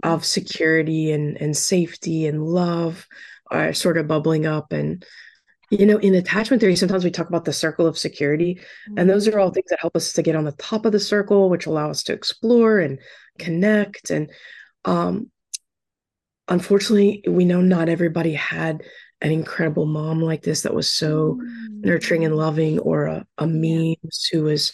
of 0.04 0.26
security 0.26 1.12
and 1.12 1.38
and 1.42 1.58
safety 1.58 2.28
and 2.28 2.46
love 2.46 3.08
are 3.50 3.74
sort 3.74 3.98
of 3.98 4.08
bubbling 4.08 4.46
up. 4.46 4.72
And 4.72 5.04
you 5.70 5.86
know, 5.86 5.98
in 5.98 6.16
attachment 6.16 6.62
theory, 6.62 6.76
sometimes 6.76 7.04
we 7.04 7.12
talk 7.12 7.28
about 7.28 7.46
the 7.46 7.54
circle 7.54 7.88
of 7.88 7.98
security, 7.98 8.60
and 8.98 9.10
those 9.10 9.28
are 9.28 9.40
all 9.40 9.52
things 9.52 9.70
that 9.70 9.80
help 9.80 9.96
us 9.96 10.14
to 10.14 10.22
get 10.22 10.36
on 10.36 10.44
the 10.44 10.52
top 10.54 10.86
of 10.86 10.92
the 10.92 11.00
circle, 11.00 11.50
which 11.50 11.66
allow 11.66 11.90
us 11.90 12.04
to 12.04 12.14
explore 12.14 12.80
and 12.80 13.00
connect. 13.40 14.12
And 14.12 14.32
um, 14.86 15.32
unfortunately, 16.48 17.24
we 17.28 17.46
know 17.46 17.62
not 17.62 17.90
everybody 17.90 18.34
had 18.34 18.84
an 19.22 19.32
incredible 19.32 19.86
mom 19.86 20.22
like 20.22 20.44
this 20.44 20.62
that 20.64 20.76
was 20.76 20.92
so 20.92 21.40
mm. 21.42 21.82
nurturing 21.82 22.26
and 22.26 22.36
loving, 22.36 22.80
or 22.80 23.06
a, 23.06 23.26
a 23.38 23.48
memes 23.48 24.30
who 24.32 24.44
was 24.44 24.74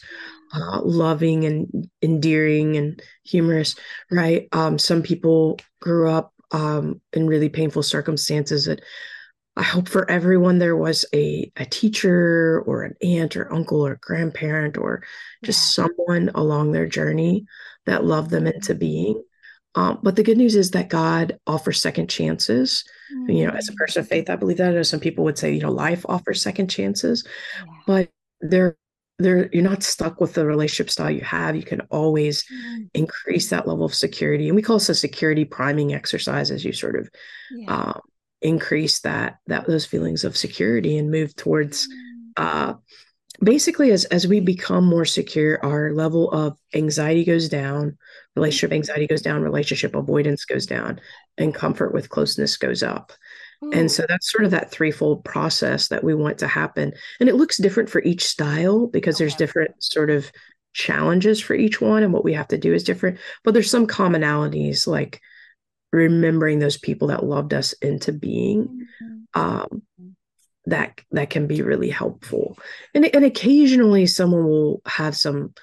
uh, 0.53 0.81
loving 0.81 1.45
and 1.45 1.89
endearing 2.01 2.75
and 2.75 3.01
humorous, 3.23 3.75
right? 4.09 4.49
Um, 4.51 4.77
some 4.77 5.01
people 5.01 5.59
grew 5.79 6.09
up 6.09 6.33
um, 6.51 6.99
in 7.13 7.27
really 7.27 7.49
painful 7.49 7.83
circumstances 7.83 8.65
that 8.65 8.81
I 9.57 9.63
hope 9.63 9.89
for 9.89 10.09
everyone 10.09 10.59
there 10.59 10.77
was 10.77 11.05
a, 11.13 11.51
a 11.57 11.65
teacher 11.65 12.63
or 12.65 12.83
an 12.83 12.95
aunt 13.01 13.35
or 13.35 13.51
uncle 13.53 13.85
or 13.85 13.99
grandparent 14.01 14.77
or 14.77 15.03
just 15.43 15.77
yeah. 15.77 15.85
someone 15.85 16.31
along 16.35 16.71
their 16.71 16.87
journey 16.87 17.45
that 17.85 18.05
loved 18.05 18.29
them 18.29 18.47
into 18.47 18.75
being. 18.75 19.21
Um, 19.75 19.99
but 20.03 20.15
the 20.15 20.23
good 20.23 20.37
news 20.37 20.55
is 20.55 20.71
that 20.71 20.89
God 20.89 21.37
offers 21.47 21.81
second 21.81 22.09
chances. 22.09 22.83
Mm-hmm. 23.13 23.31
You 23.31 23.47
know, 23.47 23.53
as 23.53 23.69
a 23.69 23.73
person 23.73 24.01
of 24.01 24.07
faith, 24.07 24.29
I 24.29 24.35
believe 24.35 24.57
that. 24.57 24.71
I 24.71 24.75
know 24.75 24.83
some 24.83 24.99
people 24.99 25.23
would 25.25 25.37
say, 25.37 25.53
you 25.53 25.61
know, 25.61 25.71
life 25.71 26.05
offers 26.07 26.41
second 26.41 26.69
chances, 26.69 27.25
yeah. 27.57 27.73
but 27.87 28.09
they're 28.41 28.77
they're 29.19 29.49
you're 29.53 29.63
not 29.63 29.83
stuck 29.83 30.19
with 30.19 30.33
the 30.33 30.45
relationship 30.45 30.89
style 30.89 31.11
you 31.11 31.21
have. 31.21 31.55
You 31.55 31.63
can 31.63 31.81
always 31.89 32.43
mm-hmm. 32.43 32.83
increase 32.93 33.49
that 33.49 33.67
level 33.67 33.85
of 33.85 33.93
security, 33.93 34.47
and 34.47 34.55
we 34.55 34.61
call 34.61 34.77
this 34.77 34.89
a 34.89 34.95
security 34.95 35.45
priming 35.45 35.93
exercise 35.93 36.51
as 36.51 36.65
you 36.65 36.73
sort 36.73 36.97
of 36.97 37.09
yeah. 37.51 37.73
um, 37.73 38.01
increase 38.41 38.99
that 39.01 39.37
that 39.47 39.67
those 39.67 39.85
feelings 39.85 40.23
of 40.23 40.37
security 40.37 40.97
and 40.97 41.11
move 41.11 41.35
towards 41.35 41.87
mm. 41.87 41.93
uh 42.37 42.73
basically 43.43 43.91
as 43.91 44.05
as 44.05 44.27
we 44.27 44.39
become 44.39 44.83
more 44.83 45.05
secure 45.05 45.63
our 45.63 45.91
level 45.91 46.29
of 46.31 46.57
anxiety 46.73 47.23
goes 47.23 47.49
down 47.49 47.97
relationship 48.35 48.73
anxiety 48.73 49.07
goes 49.07 49.21
down 49.21 49.41
relationship 49.41 49.95
avoidance 49.95 50.45
goes 50.45 50.65
down 50.65 50.99
and 51.37 51.53
comfort 51.53 51.93
with 51.93 52.09
closeness 52.09 52.57
goes 52.57 52.83
up. 52.83 53.11
And 53.73 53.91
so 53.91 54.05
that's 54.07 54.31
sort 54.31 54.45
of 54.45 54.51
that 54.51 54.71
threefold 54.71 55.23
process 55.23 55.89
that 55.89 56.03
we 56.03 56.15
want 56.15 56.39
to 56.39 56.47
happen. 56.47 56.93
And 57.19 57.29
it 57.29 57.35
looks 57.35 57.57
different 57.57 57.91
for 57.91 58.01
each 58.01 58.25
style 58.25 58.87
because 58.87 59.15
okay. 59.15 59.23
there's 59.23 59.35
different 59.35 59.83
sort 59.83 60.09
of 60.09 60.31
challenges 60.73 61.39
for 61.39 61.53
each 61.53 61.79
one 61.79 62.01
and 62.01 62.11
what 62.11 62.23
we 62.23 62.33
have 62.33 62.47
to 62.47 62.57
do 62.57 62.73
is 62.73 62.83
different. 62.83 63.19
But 63.43 63.53
there's 63.53 63.69
some 63.69 63.85
commonalities 63.85 64.87
like 64.87 65.21
remembering 65.91 66.59
those 66.59 66.77
people 66.77 67.09
that 67.09 67.25
loved 67.25 67.53
us 67.53 67.73
into 67.73 68.11
being 68.11 68.87
mm-hmm. 69.03 69.39
um, 69.39 69.81
that 70.65 71.01
that 71.11 71.29
can 71.29 71.47
be 71.47 71.61
really 71.61 71.89
helpful 71.89 72.57
and, 72.93 73.05
and 73.13 73.25
occasionally 73.25 74.05
someone 74.05 74.45
will 74.45 74.81
have 74.85 75.15
some 75.15 75.53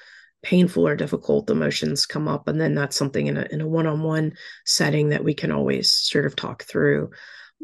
painful 0.43 0.87
or 0.87 0.97
difficult 0.97 1.51
emotions 1.51 2.07
come 2.07 2.29
up 2.29 2.49
and 2.49 2.61
then 2.61 2.75
that's 2.75 2.97
something 2.97 3.27
in 3.27 3.37
a, 3.37 3.47
in 3.51 3.61
a 3.61 3.67
one-on-one 3.67 4.33
setting 4.65 5.09
that 5.09 5.25
we 5.25 5.35
can 5.35 5.51
always 5.51 5.91
sort 5.91 6.27
of 6.27 6.37
talk 6.37 6.63
through 6.65 7.11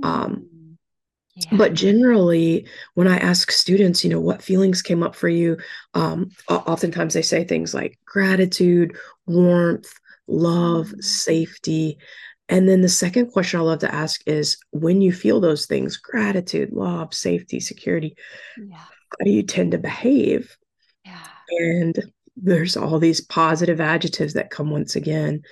um, 0.03 0.47
mm-hmm. 0.47 0.73
yeah. 1.35 1.59
but 1.59 1.75
generally 1.75 2.67
when 2.95 3.09
i 3.09 3.17
ask 3.19 3.51
students 3.51 4.05
you 4.05 4.11
know 4.11 4.21
what 4.21 4.43
feelings 4.43 4.83
came 4.83 5.03
up 5.03 5.15
for 5.15 5.29
you 5.29 5.57
um, 5.95 6.31
oftentimes 6.49 7.15
they 7.15 7.23
say 7.23 7.45
things 7.45 7.75
like 7.75 7.99
gratitude 8.05 8.97
warmth 9.27 9.93
love 10.27 10.87
mm-hmm. 10.87 11.01
safety 11.01 11.99
and 12.55 12.69
then 12.69 12.83
the 12.83 12.89
second 12.89 13.33
question 13.33 13.59
I 13.59 13.65
love 13.65 13.81
to 13.81 13.93
ask 13.93 14.23
is 14.29 14.59
when 14.71 15.01
you 15.01 15.13
feel 15.13 15.41
those 15.41 15.67
things 15.67 15.97
gratitude, 15.97 16.73
love, 16.73 17.13
safety, 17.13 17.59
security, 17.59 18.17
yeah. 18.57 18.77
how 18.77 19.25
do 19.25 19.33
you 19.33 19.43
tend 19.43 19.73
to 19.73 19.79
behave? 19.79 20.57
Yeah. 21.05 21.19
And 21.49 22.13
there's 22.37 22.77
all 22.77 23.01
these 23.01 23.21
positive 23.21 23.81
adjectives 23.81 24.35
that 24.35 24.51
come 24.51 24.71
once 24.71 24.95
again. 24.95 25.43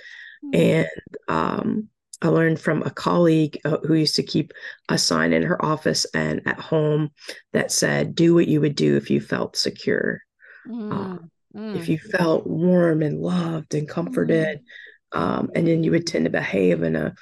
Mm-hmm. 0.45 0.61
And 0.61 0.89
um, 1.27 1.89
I 2.23 2.29
learned 2.29 2.61
from 2.61 2.85
a 2.85 2.91
colleague 2.91 3.59
uh, 3.65 3.79
who 3.79 3.95
used 3.95 4.15
to 4.15 4.23
keep 4.23 4.53
a 4.89 4.97
sign 4.97 5.33
in 5.33 5.43
her 5.43 5.61
office 5.65 6.07
and 6.15 6.41
at 6.47 6.61
home 6.61 7.11
that 7.53 7.73
said, 7.73 8.15
Do 8.15 8.33
what 8.33 8.47
you 8.47 8.61
would 8.61 8.77
do 8.77 8.97
if 8.97 9.11
you 9.11 9.21
felt 9.21 9.57
secure. 9.57 10.23
Mm-hmm. 10.69 10.93
Um, 10.93 11.31
if 11.75 11.89
you 11.89 11.99
felt 11.99 12.47
warm 12.47 13.03
and 13.03 13.21
loved 13.21 13.75
and 13.75 13.89
comforted, 13.89 14.59
mm-hmm 14.59 14.67
um, 15.13 15.51
and 15.55 15.67
then 15.67 15.85
you 15.85 15.91
would 15.91 16.07
tend 16.07 16.25
to 16.25 16.31
behave 16.31 16.83
in 16.83 16.97
a 16.97 17.15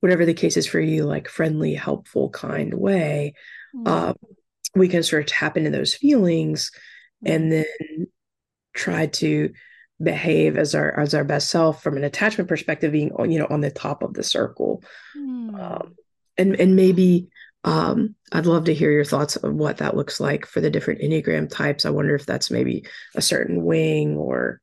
whatever 0.00 0.24
the 0.24 0.34
case 0.34 0.56
is 0.56 0.66
for 0.66 0.80
you 0.80 1.04
like 1.04 1.28
friendly 1.28 1.74
helpful 1.74 2.30
kind 2.30 2.74
way 2.74 3.34
mm-hmm. 3.74 3.86
uh, 3.86 4.12
we 4.74 4.88
can 4.88 5.02
sort 5.02 5.22
of 5.22 5.28
tap 5.28 5.56
into 5.56 5.70
those 5.70 5.94
feelings 5.94 6.70
and 7.24 7.50
then 7.50 8.06
try 8.74 9.06
to 9.06 9.52
behave 10.00 10.56
as 10.56 10.74
our 10.74 10.98
as 10.98 11.14
our 11.14 11.24
best 11.24 11.50
self 11.50 11.82
from 11.82 11.96
an 11.96 12.04
attachment 12.04 12.48
perspective 12.48 12.92
being 12.92 13.10
you 13.28 13.38
know 13.38 13.48
on 13.50 13.60
the 13.60 13.70
top 13.70 14.02
of 14.02 14.14
the 14.14 14.22
circle 14.22 14.82
mm. 15.16 15.60
um, 15.60 15.94
and 16.36 16.54
and 16.60 16.76
maybe 16.76 17.28
um, 17.64 18.14
I'd 18.32 18.46
love 18.46 18.64
to 18.64 18.74
hear 18.74 18.90
your 18.90 19.04
thoughts 19.04 19.36
of 19.36 19.52
what 19.52 19.78
that 19.78 19.96
looks 19.96 20.20
like 20.20 20.46
for 20.46 20.60
the 20.60 20.70
different 20.70 21.00
Enneagram 21.00 21.50
types. 21.50 21.84
I 21.84 21.90
wonder 21.90 22.14
if 22.14 22.24
that's 22.24 22.50
maybe 22.50 22.86
a 23.16 23.20
certain 23.20 23.64
wing 23.64 24.16
or 24.16 24.60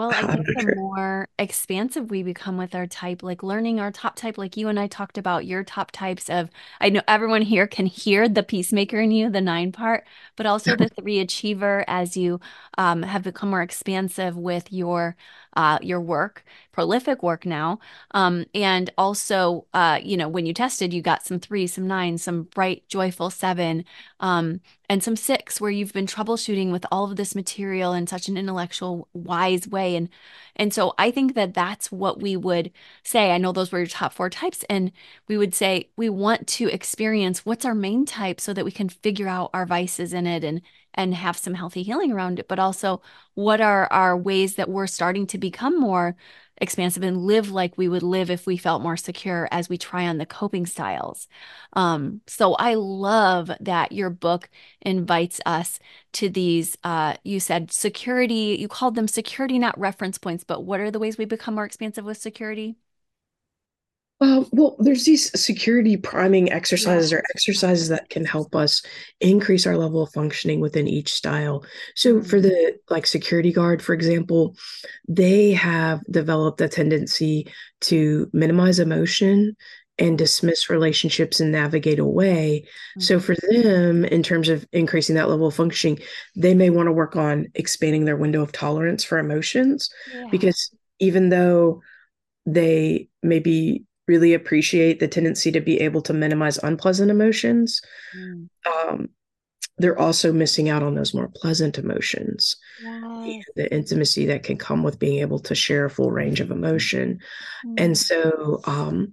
well, 0.00 0.12
I 0.14 0.22
think 0.34 0.46
the 0.46 0.74
more 0.76 1.28
expansive 1.38 2.10
we 2.10 2.22
become 2.22 2.56
with 2.56 2.74
our 2.74 2.86
type, 2.86 3.22
like 3.22 3.42
learning 3.42 3.80
our 3.80 3.90
top 3.92 4.16
type, 4.16 4.38
like 4.38 4.56
you 4.56 4.68
and 4.68 4.80
I 4.80 4.86
talked 4.86 5.18
about 5.18 5.44
your 5.44 5.62
top 5.62 5.90
types 5.90 6.30
of, 6.30 6.48
I 6.80 6.88
know 6.88 7.02
everyone 7.06 7.42
here 7.42 7.66
can 7.66 7.84
hear 7.84 8.26
the 8.26 8.42
peacemaker 8.42 8.98
in 8.98 9.10
you, 9.10 9.28
the 9.28 9.42
nine 9.42 9.72
part, 9.72 10.06
but 10.36 10.46
also 10.46 10.74
the 10.74 10.88
three 10.88 11.18
achiever 11.20 11.84
as 11.86 12.16
you 12.16 12.40
um, 12.78 13.02
have 13.02 13.22
become 13.22 13.50
more 13.50 13.60
expansive 13.60 14.38
with 14.38 14.72
your 14.72 15.16
uh, 15.54 15.78
your 15.82 16.00
work, 16.00 16.44
prolific 16.72 17.22
work 17.22 17.44
now. 17.44 17.78
Um, 18.12 18.46
and 18.54 18.90
also, 18.96 19.66
uh, 19.74 20.00
you 20.02 20.16
know, 20.16 20.28
when 20.28 20.46
you 20.46 20.54
tested, 20.54 20.92
you 20.92 21.02
got 21.02 21.24
some 21.24 21.40
three, 21.40 21.66
some 21.66 21.86
nine, 21.86 22.18
some 22.18 22.44
bright, 22.44 22.88
joyful 22.88 23.30
seven, 23.30 23.84
um, 24.20 24.60
and 24.88 25.02
some 25.02 25.16
six, 25.16 25.60
where 25.60 25.70
you've 25.70 25.92
been 25.92 26.06
troubleshooting 26.06 26.72
with 26.72 26.84
all 26.90 27.10
of 27.10 27.16
this 27.16 27.34
material 27.34 27.92
in 27.92 28.06
such 28.06 28.28
an 28.28 28.36
intellectual, 28.36 29.08
wise 29.12 29.68
way. 29.68 29.96
And 29.96 30.08
and 30.56 30.74
so 30.74 30.94
I 30.98 31.10
think 31.10 31.34
that 31.34 31.54
that's 31.54 31.90
what 31.90 32.20
we 32.20 32.36
would 32.36 32.70
say. 33.02 33.30
I 33.32 33.38
know 33.38 33.52
those 33.52 33.72
were 33.72 33.78
your 33.78 33.86
top 33.86 34.12
four 34.12 34.30
types, 34.30 34.64
and 34.68 34.92
we 35.28 35.36
would 35.38 35.54
say 35.54 35.90
we 35.96 36.08
want 36.08 36.46
to 36.48 36.68
experience 36.68 37.46
what's 37.46 37.64
our 37.64 37.74
main 37.74 38.04
type 38.04 38.40
so 38.40 38.52
that 38.52 38.64
we 38.64 38.70
can 38.72 38.88
figure 38.88 39.28
out 39.28 39.50
our 39.54 39.66
vices 39.66 40.12
in 40.12 40.26
it 40.26 40.44
and 40.44 40.60
and 40.94 41.14
have 41.14 41.36
some 41.36 41.54
healthy 41.54 41.82
healing 41.82 42.12
around 42.12 42.38
it, 42.38 42.48
but 42.48 42.58
also 42.58 43.00
what 43.34 43.60
are 43.60 43.86
our 43.92 44.16
ways 44.16 44.56
that 44.56 44.68
we're 44.68 44.86
starting 44.86 45.26
to 45.28 45.38
become 45.38 45.78
more 45.78 46.16
expansive 46.60 47.02
and 47.02 47.16
live 47.18 47.50
like 47.50 47.76
we 47.78 47.88
would 47.88 48.02
live 48.02 48.30
if 48.30 48.46
we 48.46 48.56
felt 48.56 48.82
more 48.82 48.96
secure 48.96 49.48
as 49.50 49.68
we 49.68 49.78
try 49.78 50.06
on 50.06 50.18
the 50.18 50.26
coping 50.26 50.66
styles. 50.66 51.26
Um, 51.72 52.20
so 52.26 52.54
I 52.54 52.74
love 52.74 53.50
that 53.60 53.92
your 53.92 54.10
book 54.10 54.50
invites 54.82 55.40
us 55.46 55.78
to 56.14 56.28
these, 56.28 56.76
uh, 56.84 57.14
you 57.24 57.40
said 57.40 57.72
security, 57.72 58.56
you 58.58 58.68
called 58.68 58.94
them 58.94 59.08
security, 59.08 59.58
not 59.58 59.78
reference 59.78 60.18
points, 60.18 60.44
but 60.44 60.64
what 60.64 60.80
are 60.80 60.90
the 60.90 60.98
ways 60.98 61.16
we 61.16 61.24
become 61.24 61.54
more 61.54 61.64
expansive 61.64 62.04
with 62.04 62.18
security? 62.18 62.76
Well, 64.60 64.76
there's 64.78 65.06
these 65.06 65.30
security 65.40 65.96
priming 65.96 66.52
exercises 66.52 67.12
yeah. 67.12 67.18
or 67.18 67.22
exercises 67.34 67.88
that 67.88 68.10
can 68.10 68.26
help 68.26 68.54
us 68.54 68.82
increase 69.18 69.66
our 69.66 69.74
level 69.74 70.02
of 70.02 70.12
functioning 70.12 70.60
within 70.60 70.86
each 70.86 71.14
style. 71.14 71.64
So, 71.96 72.16
mm-hmm. 72.16 72.28
for 72.28 72.42
the 72.42 72.78
like 72.90 73.06
security 73.06 73.54
guard, 73.54 73.80
for 73.80 73.94
example, 73.94 74.54
they 75.08 75.52
have 75.52 76.02
developed 76.10 76.60
a 76.60 76.68
tendency 76.68 77.50
to 77.82 78.28
minimize 78.34 78.78
emotion 78.78 79.56
and 79.98 80.18
dismiss 80.18 80.68
relationships 80.68 81.40
and 81.40 81.50
navigate 81.50 81.98
away. 81.98 82.64
Mm-hmm. 82.66 83.00
So, 83.00 83.18
for 83.18 83.36
them, 83.36 84.04
in 84.04 84.22
terms 84.22 84.50
of 84.50 84.66
increasing 84.72 85.14
that 85.14 85.30
level 85.30 85.46
of 85.46 85.54
functioning, 85.54 86.00
they 86.36 86.52
may 86.52 86.68
want 86.68 86.88
to 86.88 86.92
work 86.92 87.16
on 87.16 87.46
expanding 87.54 88.04
their 88.04 88.18
window 88.18 88.42
of 88.42 88.52
tolerance 88.52 89.04
for 89.04 89.18
emotions 89.18 89.88
yeah. 90.14 90.26
because 90.30 90.70
even 90.98 91.30
though 91.30 91.80
they 92.44 93.08
maybe 93.22 93.86
really 94.10 94.34
appreciate 94.34 94.98
the 94.98 95.06
tendency 95.16 95.52
to 95.52 95.60
be 95.60 95.80
able 95.80 96.02
to 96.02 96.12
minimize 96.12 96.58
unpleasant 96.58 97.10
emotions. 97.10 97.80
Mm. 98.16 98.48
Um, 98.66 99.08
they're 99.78 99.98
also 100.06 100.32
missing 100.32 100.68
out 100.68 100.82
on 100.82 100.94
those 100.94 101.14
more 101.14 101.30
pleasant 101.34 101.78
emotions, 101.78 102.56
the 103.56 103.68
intimacy 103.72 104.26
that 104.26 104.42
can 104.42 104.58
come 104.58 104.82
with 104.82 104.98
being 104.98 105.20
able 105.20 105.38
to 105.38 105.54
share 105.54 105.84
a 105.86 105.90
full 105.90 106.10
range 106.10 106.40
of 106.40 106.50
emotion. 106.50 107.20
Mm. 107.64 107.74
And 107.84 107.96
so, 107.96 108.60
um, 108.64 109.12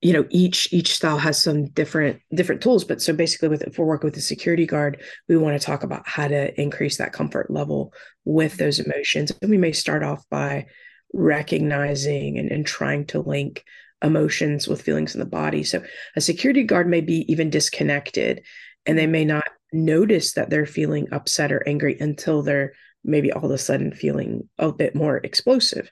you 0.00 0.14
know, 0.14 0.24
each 0.30 0.72
each 0.72 0.94
style 0.94 1.18
has 1.18 1.40
some 1.40 1.66
different 1.80 2.20
different 2.34 2.62
tools. 2.62 2.84
But 2.84 3.02
so 3.02 3.12
basically, 3.12 3.48
with 3.48 3.62
if 3.62 3.78
we're 3.78 3.92
working 3.92 4.08
with 4.08 4.14
the 4.14 4.32
security 4.32 4.66
guard, 4.66 5.02
we 5.28 5.36
want 5.36 5.60
to 5.60 5.66
talk 5.66 5.82
about 5.82 6.08
how 6.08 6.26
to 6.26 6.60
increase 6.60 6.96
that 6.96 7.12
comfort 7.12 7.50
level 7.50 7.92
with 8.24 8.56
those 8.56 8.80
emotions. 8.80 9.30
And 9.42 9.50
we 9.50 9.58
may 9.58 9.72
start 9.72 10.02
off 10.02 10.24
by 10.30 10.66
recognizing 11.12 12.38
and, 12.38 12.50
and 12.50 12.66
trying 12.66 13.04
to 13.06 13.20
link 13.20 13.64
emotions 14.02 14.66
with 14.66 14.82
feelings 14.82 15.14
in 15.14 15.20
the 15.20 15.26
body. 15.26 15.62
So 15.64 15.82
a 16.16 16.20
security 16.20 16.62
guard 16.62 16.88
may 16.88 17.00
be 17.00 17.30
even 17.30 17.50
disconnected 17.50 18.42
and 18.86 18.98
they 18.98 19.06
may 19.06 19.24
not 19.24 19.44
notice 19.72 20.32
that 20.32 20.50
they're 20.50 20.66
feeling 20.66 21.08
upset 21.12 21.52
or 21.52 21.66
angry 21.68 21.96
until 21.98 22.42
they're 22.42 22.72
maybe 23.04 23.32
all 23.32 23.44
of 23.44 23.50
a 23.50 23.58
sudden 23.58 23.92
feeling 23.92 24.48
a 24.58 24.72
bit 24.72 24.94
more 24.94 25.18
explosive. 25.18 25.90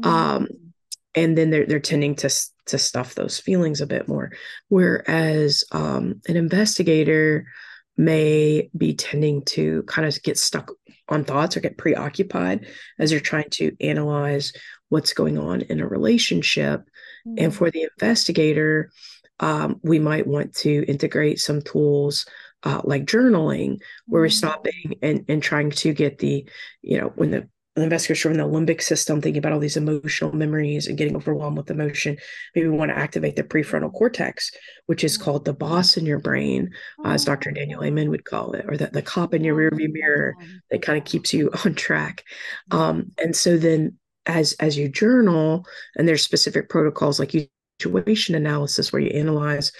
Mm-hmm. 0.00 0.10
Um, 0.10 0.48
and 1.14 1.38
then 1.38 1.50
they're 1.50 1.66
they're 1.66 1.80
tending 1.80 2.16
to 2.16 2.30
to 2.66 2.78
stuff 2.78 3.14
those 3.14 3.38
feelings 3.38 3.80
a 3.80 3.86
bit 3.86 4.08
more. 4.08 4.32
Whereas 4.68 5.64
um, 5.72 6.20
an 6.26 6.36
investigator 6.36 7.46
may 7.96 8.70
be 8.76 8.94
tending 8.94 9.44
to 9.44 9.84
kind 9.84 10.08
of 10.08 10.20
get 10.22 10.38
stuck 10.38 10.72
on 11.08 11.24
thoughts 11.24 11.56
or 11.56 11.60
get 11.60 11.78
preoccupied 11.78 12.66
as 12.98 13.12
you're 13.12 13.20
trying 13.20 13.48
to 13.50 13.76
analyze 13.80 14.52
what's 14.88 15.12
going 15.12 15.38
on 15.38 15.60
in 15.62 15.80
a 15.80 15.86
relationship 15.86 16.88
Mm-hmm. 17.26 17.44
And 17.44 17.54
for 17.54 17.70
the 17.70 17.88
investigator, 17.96 18.90
um, 19.40 19.80
we 19.82 19.98
might 19.98 20.26
want 20.26 20.54
to 20.56 20.84
integrate 20.86 21.40
some 21.40 21.62
tools 21.62 22.26
uh, 22.62 22.80
like 22.84 23.04
journaling, 23.04 23.78
where 24.06 24.22
we're 24.22 24.28
mm-hmm. 24.28 24.32
stopping 24.32 24.94
and, 25.02 25.24
and 25.28 25.42
trying 25.42 25.70
to 25.70 25.92
get 25.92 26.18
the, 26.18 26.48
you 26.82 26.98
know, 26.98 27.12
when 27.16 27.30
the 27.30 27.48
the 27.74 27.82
investigators 27.82 28.20
from 28.20 28.34
the 28.34 28.44
limbic 28.44 28.80
system 28.80 29.20
thinking 29.20 29.38
about 29.38 29.52
all 29.52 29.58
these 29.58 29.76
emotional 29.76 30.32
memories 30.32 30.86
and 30.86 30.96
getting 30.96 31.16
overwhelmed 31.16 31.56
with 31.56 31.72
emotion 31.72 32.16
maybe 32.54 32.68
we 32.68 32.76
want 32.76 32.88
to 32.88 32.96
activate 32.96 33.34
the 33.34 33.42
prefrontal 33.42 33.92
cortex 33.92 34.52
which 34.86 35.02
is 35.02 35.18
called 35.18 35.44
the 35.44 35.52
boss 35.52 35.96
in 35.96 36.06
your 36.06 36.20
brain 36.20 36.70
uh, 37.04 37.08
as 37.08 37.24
dr 37.24 37.50
daniel 37.50 37.82
amen 37.82 38.10
would 38.10 38.24
call 38.24 38.52
it 38.52 38.64
or 38.68 38.76
the, 38.76 38.86
the 38.92 39.02
cop 39.02 39.34
in 39.34 39.42
your 39.42 39.56
rearview 39.56 39.88
mirror 39.90 40.36
that 40.70 40.82
kind 40.82 40.98
of 40.98 41.04
keeps 41.04 41.32
you 41.32 41.50
on 41.64 41.74
track. 41.74 42.24
Um, 42.70 43.12
and 43.18 43.34
so 43.34 43.56
then 43.56 43.98
as 44.26 44.54
as 44.54 44.76
you 44.76 44.88
journal 44.88 45.66
and 45.96 46.08
there's 46.08 46.22
specific 46.22 46.68
protocols 46.68 47.18
like 47.18 47.34
situation 47.80 48.34
analysis 48.34 48.92
where 48.92 49.02
you 49.02 49.10
analyze 49.10 49.72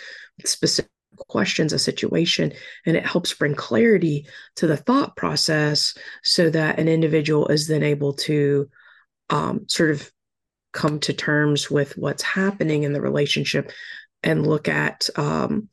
specific 0.45 0.91
questions 1.17 1.73
a 1.73 1.79
situation 1.79 2.53
and 2.87 2.97
it 2.97 3.07
helps 3.07 3.33
bring 3.35 3.55
clarity 3.55 4.27
to 4.57 4.67
the 4.67 4.77
thought 4.77 5.17
process 5.17 5.97
so 6.23 6.51
that 6.51 6.79
an 6.79 6.89
individual 6.89 7.47
is 7.49 7.69
then 7.69 7.83
able 7.83 8.13
to 8.13 8.69
um, 9.31 9.65
sort 9.69 9.91
of 9.91 10.11
come 10.73 10.99
to 10.99 11.13
terms 11.13 11.71
with 11.71 11.97
what's 11.97 12.23
happening 12.23 12.83
in 12.83 12.93
the 12.93 13.01
relationship 13.01 13.71
and 14.23 14.47
look 14.47 14.69
at 14.69 15.09
um, 15.17 15.69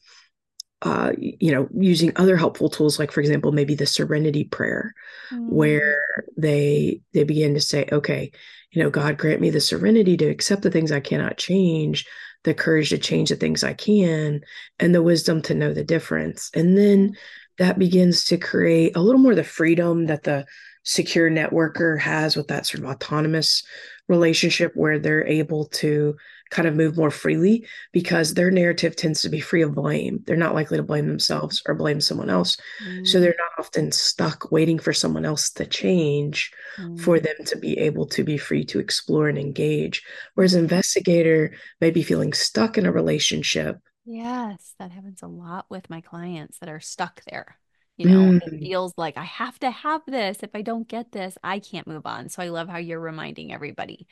uh, 0.83 1.11
you 1.17 1.51
know 1.51 1.67
using 1.75 2.11
other 2.15 2.37
helpful 2.37 2.69
tools 2.69 2.97
like 2.99 3.11
for 3.11 3.19
example 3.19 3.51
maybe 3.51 3.75
the 3.75 3.85
serenity 3.85 4.43
prayer 4.43 4.93
mm. 5.31 5.49
where 5.49 6.23
they 6.37 7.01
they 7.13 7.23
begin 7.23 7.53
to 7.53 7.61
say 7.61 7.87
okay 7.91 8.31
you 8.71 8.81
know 8.81 8.89
god 8.89 9.17
grant 9.17 9.41
me 9.41 9.49
the 9.49 9.61
serenity 9.61 10.17
to 10.17 10.25
accept 10.25 10.61
the 10.61 10.71
things 10.71 10.91
i 10.91 10.99
cannot 10.99 11.37
change 11.37 12.05
the 12.43 12.53
courage 12.53 12.89
to 12.89 12.97
change 12.97 13.29
the 13.29 13.35
things 13.35 13.63
I 13.63 13.73
can, 13.73 14.41
and 14.79 14.95
the 14.95 15.03
wisdom 15.03 15.41
to 15.43 15.53
know 15.53 15.73
the 15.73 15.83
difference. 15.83 16.49
And 16.55 16.77
then 16.77 17.15
that 17.57 17.77
begins 17.77 18.25
to 18.25 18.37
create 18.37 18.95
a 18.95 19.01
little 19.01 19.21
more 19.21 19.35
the 19.35 19.43
freedom 19.43 20.07
that 20.07 20.23
the 20.23 20.45
secure 20.83 21.29
networker 21.29 21.99
has 21.99 22.35
with 22.35 22.47
that 22.47 22.65
sort 22.65 22.83
of 22.83 22.89
autonomous 22.89 23.63
relationship 24.07 24.71
where 24.75 24.97
they're 24.97 25.27
able 25.27 25.65
to 25.65 26.15
kind 26.51 26.67
of 26.67 26.75
move 26.75 26.97
more 26.97 27.09
freely 27.09 27.65
because 27.91 28.33
their 28.33 28.51
narrative 28.51 28.95
tends 28.95 29.21
to 29.21 29.29
be 29.29 29.39
free 29.39 29.63
of 29.63 29.73
blame. 29.73 30.21
They're 30.27 30.35
not 30.35 30.53
likely 30.53 30.77
to 30.77 30.83
blame 30.83 31.07
themselves 31.07 31.63
or 31.65 31.73
blame 31.73 32.01
someone 32.01 32.29
else. 32.29 32.57
Mm. 32.85 33.07
So 33.07 33.19
they're 33.19 33.35
not 33.37 33.65
often 33.65 33.91
stuck 33.91 34.51
waiting 34.51 34.77
for 34.77 34.93
someone 34.93 35.25
else 35.25 35.49
to 35.51 35.65
change 35.65 36.51
mm. 36.77 36.99
for 36.99 37.19
them 37.19 37.35
to 37.45 37.57
be 37.57 37.79
able 37.79 38.05
to 38.07 38.23
be 38.23 38.37
free 38.37 38.65
to 38.65 38.79
explore 38.79 39.29
and 39.29 39.37
engage. 39.37 40.03
Whereas 40.35 40.53
investigator 40.53 41.53
may 41.79 41.89
be 41.89 42.03
feeling 42.03 42.33
stuck 42.33 42.77
in 42.77 42.85
a 42.85 42.91
relationship. 42.91 43.79
Yes, 44.05 44.75
that 44.77 44.91
happens 44.91 45.21
a 45.21 45.27
lot 45.27 45.65
with 45.69 45.89
my 45.89 46.01
clients 46.01 46.59
that 46.59 46.69
are 46.69 46.81
stuck 46.81 47.23
there. 47.29 47.57
You 47.97 48.09
know, 48.09 48.31
mm. 48.31 48.41
it 48.41 48.59
feels 48.59 48.93
like 48.97 49.15
I 49.15 49.23
have 49.23 49.59
to 49.59 49.69
have 49.69 50.01
this. 50.07 50.39
If 50.41 50.49
I 50.55 50.63
don't 50.63 50.87
get 50.87 51.11
this, 51.11 51.37
I 51.43 51.59
can't 51.59 51.87
move 51.87 52.05
on. 52.05 52.29
So 52.29 52.41
I 52.41 52.49
love 52.49 52.67
how 52.67 52.77
you're 52.77 52.99
reminding 52.99 53.53
everybody 53.53 54.07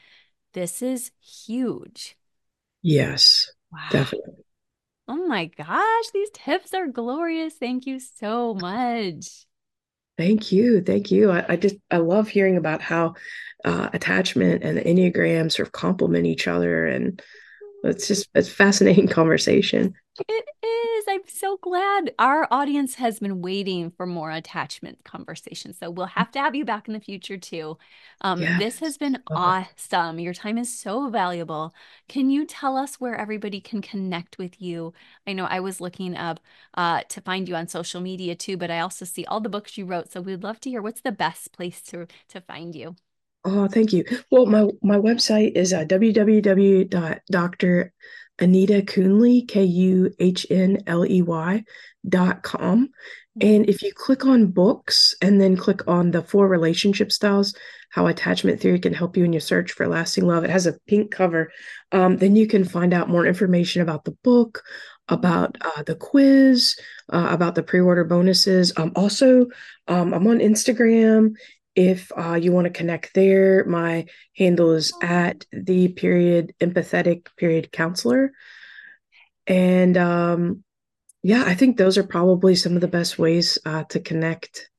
this 0.54 0.82
is 0.82 1.12
huge. 1.22 2.18
Yes, 2.82 3.52
wow. 3.72 3.80
definitely. 3.92 4.44
Oh 5.08 5.28
my 5.28 5.46
gosh, 5.46 6.06
these 6.14 6.30
tips 6.34 6.74
are 6.74 6.88
glorious. 6.88 7.56
Thank 7.56 7.88
you 7.88 8.00
so 8.00 8.54
much. 8.54 9.46
Thank 10.18 10.52
you. 10.52 10.82
Thank 10.82 11.12
you. 11.12 11.32
I, 11.32 11.46
I 11.50 11.56
just, 11.56 11.78
I 11.90 11.98
love 11.98 12.28
hearing 12.28 12.58
about 12.58 12.82
how 12.82 13.16
uh, 13.66 13.90
attachment 13.94 14.64
and 14.64 14.78
the 14.78 14.84
Enneagram 14.84 15.52
sort 15.52 15.68
of 15.68 15.72
complement 15.72 16.26
each 16.26 16.48
other. 16.48 16.86
And 16.86 17.22
it's 17.84 18.08
just, 18.08 18.30
it's 18.36 18.50
fascinating 18.50 19.08
conversation. 19.20 19.96
It 20.28 20.46
is. 20.64 21.06
I'm 21.08 21.22
so 21.28 21.58
glad 21.58 22.12
our 22.20 22.46
audience 22.52 22.96
has 22.96 23.20
been 23.20 23.42
waiting 23.42 23.92
for 23.92 24.06
more 24.06 24.32
attachment 24.32 25.04
conversations. 25.06 25.78
So 25.80 25.90
we'll 25.90 26.08
have 26.08 26.30
to 26.32 26.40
have 26.40 26.56
you 26.56 26.66
back 26.66 26.88
in 26.88 26.94
the 26.94 27.00
future 27.00 27.38
too. 27.38 27.78
Um, 28.22 28.42
yes. 28.42 28.60
This 28.60 28.80
has 28.80 28.98
been 28.98 29.18
awesome. 29.28 30.20
Your 30.20 30.34
time 30.34 30.58
is 30.58 30.78
so 30.78 31.10
valuable. 31.10 31.74
Can 32.10 32.30
you 32.30 32.46
tell 32.46 32.76
us 32.76 32.96
where 32.96 33.16
everybody 33.16 33.62
can 33.62 33.82
connect 33.82 34.38
with 34.38 34.62
you? 34.62 34.94
I 35.26 35.34
know 35.34 35.46
I 35.46 35.62
was 35.62 35.80
looking 35.80 36.18
up 36.18 36.42
uh, 36.74 37.04
to 37.10 37.22
find 37.22 37.48
you 37.48 37.56
on 37.56 37.68
social 37.68 38.02
media 38.02 38.36
too, 38.36 38.58
but 38.58 38.72
I 38.72 38.80
also 38.80 39.06
see 39.06 39.26
all 39.26 39.40
the 39.40 39.50
books 39.50 39.78
you 39.78 39.86
wrote. 39.86 40.12
So 40.12 40.22
we'd 40.22 40.44
love 40.44 40.60
to 40.62 40.70
hear 40.70 40.82
what's 40.82 41.02
the 41.02 41.12
best 41.14 41.54
place 41.54 41.82
to 41.84 42.08
to 42.30 42.42
find 42.42 42.76
you. 42.76 42.96
Oh, 43.46 43.68
thank 43.68 43.94
you. 43.94 44.04
Well, 44.30 44.46
my 44.46 44.68
my 44.82 44.98
website 44.98 45.54
is 45.56 45.72
uh, 45.74 45.86
www.dr 45.86 46.90
Anita 48.40 48.82
Kuhnley, 48.82 49.48
K 49.48 49.64
U 49.64 50.12
H 50.20 50.46
N 50.50 50.80
L 50.88 51.06
E 51.06 51.22
Y 51.22 51.64
dot 52.08 52.44
com. 52.44 52.90
And 53.42 53.70
if 53.70 53.82
you 53.84 53.94
click 53.94 54.26
on 54.26 54.48
books 54.48 55.16
and 55.22 55.40
then 55.40 55.56
click 55.56 55.88
on 55.88 56.12
the 56.12 56.22
four 56.22 56.48
relationship 56.48 57.12
styles, 57.12 57.56
how 57.90 58.08
attachment 58.08 58.60
theory 58.60 58.80
can 58.80 58.94
help 58.94 59.16
you 59.16 59.24
in 59.24 59.32
your 59.34 59.40
search 59.40 59.72
for 59.72 59.88
lasting 59.88 60.26
love, 60.26 60.44
it 60.44 60.50
has 60.50 60.68
a 60.68 60.78
pink 60.88 61.12
cover. 61.12 61.52
Um, 61.92 62.18
then 62.18 62.36
you 62.36 62.48
can 62.48 62.66
find 62.66 62.94
out 62.94 63.10
more 63.10 63.26
information 63.26 63.82
about 63.82 64.04
the 64.04 64.18
book, 64.24 64.62
about 65.08 65.58
uh, 65.62 65.84
the 65.84 65.96
quiz, 65.96 66.78
uh, 67.12 67.28
about 67.32 67.56
the 67.56 67.64
pre 67.64 67.80
order 67.80 68.04
bonuses. 68.04 68.74
Um, 68.78 68.92
also, 68.96 69.48
um, 69.88 70.14
I'm 70.14 70.28
on 70.28 70.40
Instagram 70.40 71.36
if 71.76 72.12
uh, 72.18 72.36
you 72.36 72.52
want 72.52 72.66
to 72.66 72.72
connect 72.72 73.14
there, 73.14 73.64
my 73.66 74.06
handle 74.36 74.72
is 74.72 74.94
at 75.02 75.46
the 75.52 75.90
period 75.90 76.54
empathetic 76.60 77.28
period 77.38 77.72
counselor. 77.72 78.32
And 79.48 79.98
um, 79.98 80.64
yeah, 81.24 81.44
I 81.46 81.56
think 81.56 81.78
those 81.78 81.98
are 81.98 82.04
probably 82.04 82.56
some 82.56 82.76
of 82.76 82.82
the 82.82 82.88
best 82.88 83.20
ways 83.20 83.58
uh, 83.66 83.84
to 83.86 84.00
connect. 84.00 84.70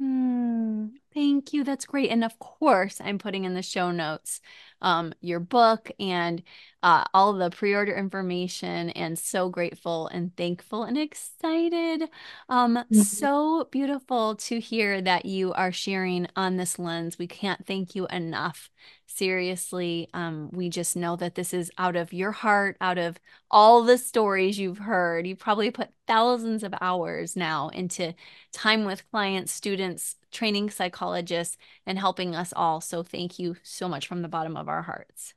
Mm, 0.00 0.92
thank 1.14 1.52
you. 1.52 1.64
That's 1.64 1.86
great. 1.86 2.10
And 2.10 2.22
of 2.22 2.38
course, 2.38 3.00
I'm 3.00 3.18
putting 3.18 3.44
in 3.44 3.54
the 3.54 3.62
show 3.62 3.90
notes 3.90 4.40
um, 4.80 5.14
your 5.20 5.40
book 5.40 5.90
and 5.98 6.42
uh, 6.86 7.02
all 7.12 7.32
the 7.32 7.50
pre 7.50 7.74
order 7.74 7.92
information. 7.92 8.90
And 8.90 9.18
so 9.18 9.48
grateful 9.48 10.06
and 10.06 10.34
thankful 10.36 10.84
and 10.84 10.96
excited. 10.96 12.08
Um, 12.48 12.76
mm-hmm. 12.76 13.00
So 13.00 13.66
beautiful 13.72 14.36
to 14.36 14.60
hear 14.60 15.02
that 15.02 15.26
you 15.26 15.52
are 15.54 15.72
sharing 15.72 16.28
on 16.36 16.58
this 16.58 16.78
lens. 16.78 17.18
We 17.18 17.26
can't 17.26 17.66
thank 17.66 17.96
you 17.96 18.06
enough 18.06 18.70
seriously. 19.06 20.08
Um, 20.14 20.48
we 20.52 20.68
just 20.68 20.94
know 20.94 21.16
that 21.16 21.34
this 21.34 21.52
is 21.52 21.72
out 21.76 21.96
of 21.96 22.12
your 22.12 22.30
heart, 22.30 22.76
out 22.80 22.98
of 22.98 23.18
all 23.50 23.82
the 23.82 23.98
stories 23.98 24.56
you've 24.56 24.78
heard. 24.78 25.26
You 25.26 25.34
probably 25.34 25.72
put 25.72 25.90
thousands 26.06 26.62
of 26.62 26.72
hours 26.80 27.34
now 27.34 27.68
into 27.70 28.14
time 28.52 28.84
with 28.84 29.10
clients, 29.10 29.50
students, 29.52 30.14
training 30.30 30.70
psychologists, 30.70 31.56
and 31.84 31.98
helping 31.98 32.36
us 32.36 32.52
all. 32.54 32.80
So 32.80 33.02
thank 33.02 33.40
you 33.40 33.56
so 33.64 33.88
much 33.88 34.06
from 34.06 34.22
the 34.22 34.28
bottom 34.28 34.56
of 34.56 34.68
our 34.68 34.82
hearts. 34.82 35.34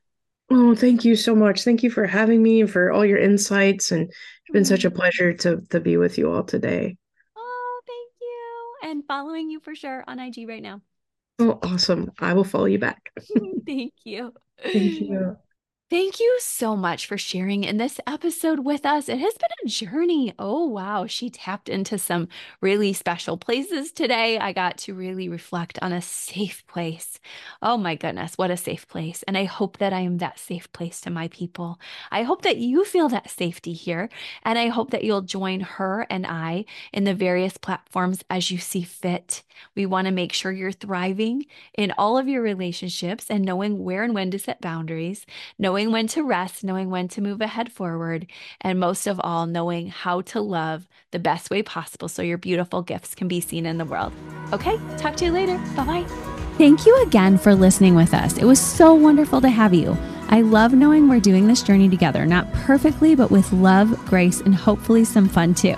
Oh, 0.52 0.76
thank 0.76 1.06
you 1.06 1.16
so 1.16 1.36
much. 1.36 1.64
Thank 1.64 1.84
you 1.84 1.92
for 1.92 2.08
having 2.08 2.42
me 2.42 2.62
and 2.62 2.70
for 2.70 2.92
all 2.92 3.06
your 3.06 3.20
insights. 3.20 3.92
And 3.92 4.10
it's 4.10 4.54
been 4.54 4.66
such 4.66 4.84
a 4.84 4.90
mm-hmm. 4.90 4.98
pleasure 5.00 5.34
to 5.34 5.62
to 5.70 5.80
be 5.80 5.98
with 5.98 6.18
you 6.18 6.32
all 6.32 6.44
today. 6.44 6.98
Oh, 7.36 7.82
thank 7.88 8.14
you. 8.22 8.90
And 8.90 9.04
following 9.06 9.50
you 9.50 9.60
for 9.60 9.76
sure 9.76 10.04
on 10.08 10.20
IG 10.20 10.48
right 10.48 10.64
now. 10.64 10.82
Oh, 11.40 11.58
awesome. 11.64 12.12
I 12.20 12.34
will 12.34 12.44
follow 12.44 12.66
you 12.66 12.80
back. 12.80 13.12
Thank 13.66 13.94
you. 14.04 14.34
Thank 14.62 15.00
you. 15.00 15.38
Thank 15.90 16.20
you 16.20 16.38
so 16.40 16.76
much 16.76 17.08
for 17.08 17.18
sharing 17.18 17.64
in 17.64 17.78
this 17.78 18.00
episode 18.06 18.60
with 18.60 18.86
us. 18.86 19.10
It 19.10 19.18
has 19.18 19.34
been 19.34 19.50
a 19.66 19.68
journey. 19.68 20.36
Oh, 20.38 20.68
wow. 20.68 21.08
She 21.08 21.32
tapped 21.32 21.68
into 21.68 21.98
some 21.98 22.28
really 22.62 22.94
special 22.94 23.38
places 23.38 23.92
today. 23.92 24.38
I 24.38 24.54
got 24.54 24.78
to 24.80 24.94
really 24.94 25.28
reflect 25.30 25.80
on 25.82 25.92
a 25.92 26.00
safe 26.00 26.64
place. 26.68 27.20
Oh, 27.64 27.76
my 27.76 27.96
goodness. 27.96 28.38
What 28.38 28.52
a 28.52 28.58
safe 28.58 28.88
place. 28.88 29.24
And 29.24 29.36
I 29.36 29.46
hope 29.46 29.80
that 29.80 29.92
I 29.92 30.02
am 30.02 30.20
that 30.20 30.38
safe 30.38 30.72
place 30.74 31.02
to 31.02 31.10
my 31.10 31.28
people. 31.30 31.80
I 32.12 32.22
hope 32.22 32.44
that 32.44 32.58
you 32.58 32.86
feel 32.86 33.10
that 33.10 33.32
safety 33.32 33.74
here. 33.74 34.10
And 34.44 34.60
I 34.60 34.68
hope 34.68 34.92
that 34.92 35.04
you'll 35.04 35.24
join 35.24 35.62
her 35.62 36.06
and 36.08 36.28
I 36.28 36.66
in 36.94 37.06
the 37.06 37.16
various 37.16 37.58
platforms 37.58 38.24
as 38.30 38.52
you 38.52 38.60
see 38.60 38.84
fit. 38.84 39.42
We 39.76 39.88
want 39.88 40.06
to 40.06 40.12
make 40.12 40.34
sure 40.34 40.52
you're 40.52 40.72
thriving 40.72 41.48
in 41.74 41.94
all 41.98 42.16
of 42.16 42.28
your 42.28 42.44
relationships 42.44 43.26
and 43.28 43.44
knowing 43.44 43.84
where 43.84 44.04
and 44.04 44.14
when 44.14 44.30
to 44.32 44.40
set 44.40 44.62
boundaries, 44.62 45.26
knowing 45.58 45.79
knowing 45.80 45.94
when 45.94 46.08
to 46.08 46.24
rest, 46.24 46.62
knowing 46.62 46.90
when 46.90 47.08
to 47.08 47.22
move 47.22 47.40
ahead 47.40 47.72
forward, 47.72 48.28
and 48.60 48.82
most 48.82 49.08
of 49.08 49.18
all, 49.24 49.46
knowing 49.46 49.88
how 49.88 50.20
to 50.20 50.42
love 50.42 50.86
the 51.12 51.20
best 51.20 51.50
way 51.50 51.64
possible 51.64 52.10
so 52.10 52.22
your 52.22 52.38
beautiful 52.38 52.82
gifts 52.82 53.16
can 53.16 53.30
be 53.30 53.40
seen 53.40 53.66
in 53.66 53.78
the 53.78 53.86
world. 53.86 54.12
Okay, 54.52 54.78
talk 54.98 55.16
to 55.16 55.26
you 55.26 55.32
later. 55.32 55.58
Bye 55.78 55.86
bye. 55.86 56.06
Thank 56.58 56.86
you 56.86 57.02
again 57.04 57.38
for 57.38 57.56
listening 57.56 57.96
with 57.96 58.14
us. 58.14 58.38
It 58.38 58.44
was 58.44 58.60
so 58.60 58.94
wonderful 58.94 59.40
to 59.40 59.48
have 59.48 59.74
you. 59.74 59.98
I 60.28 60.42
love 60.42 60.74
knowing 60.74 61.08
we're 61.08 61.22
doing 61.22 61.48
this 61.48 61.64
journey 61.64 61.88
together, 61.88 62.26
not 62.26 62.52
perfectly, 62.52 63.16
but 63.16 63.32
with 63.32 63.54
love, 63.54 63.98
grace, 64.06 64.42
and 64.42 64.54
hopefully 64.54 65.06
some 65.06 65.30
fun 65.30 65.54
too. 65.54 65.78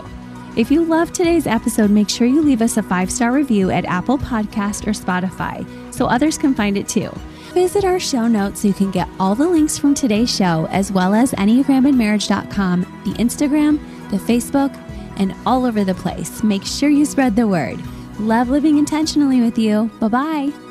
If 0.58 0.72
you 0.72 0.84
loved 0.84 1.14
today's 1.14 1.46
episode, 1.46 1.92
make 1.92 2.10
sure 2.10 2.26
you 2.26 2.42
leave 2.42 2.64
us 2.64 2.76
a 2.76 2.82
five 2.82 3.12
star 3.12 3.32
review 3.32 3.70
at 3.70 3.86
Apple 3.86 4.18
Podcast 4.18 4.88
or 4.88 4.94
Spotify 4.94 5.94
so 5.94 6.08
others 6.08 6.40
can 6.40 6.56
find 6.56 6.76
it 6.76 6.88
too. 6.88 7.12
Visit 7.54 7.84
our 7.84 8.00
show 8.00 8.28
notes 8.28 8.62
so 8.62 8.70
you 8.70 8.74
can 8.74 8.92
get 8.92 9.10
all 9.20 9.36
the 9.36 9.48
links 9.48 9.78
from 9.78 9.94
today's 9.94 10.34
show, 10.34 10.68
as 10.72 10.90
well 10.92 11.14
as 11.14 11.34
EnneagramandMarriage.com, 11.34 12.82
the 13.04 13.12
Instagram, 13.16 13.78
the 14.10 14.18
Facebook, 14.18 14.74
and 15.18 15.36
all 15.46 15.66
over 15.66 15.84
the 15.84 15.94
place. 15.94 16.44
Make 16.44 16.64
sure 16.64 16.90
you 16.90 17.06
spread 17.06 17.36
the 17.36 17.48
word. 17.48 17.80
Love 18.20 18.50
living 18.50 18.78
intentionally 18.78 19.42
with 19.42 19.58
you. 19.58 19.92
Bye 20.00 20.08
bye. 20.08 20.71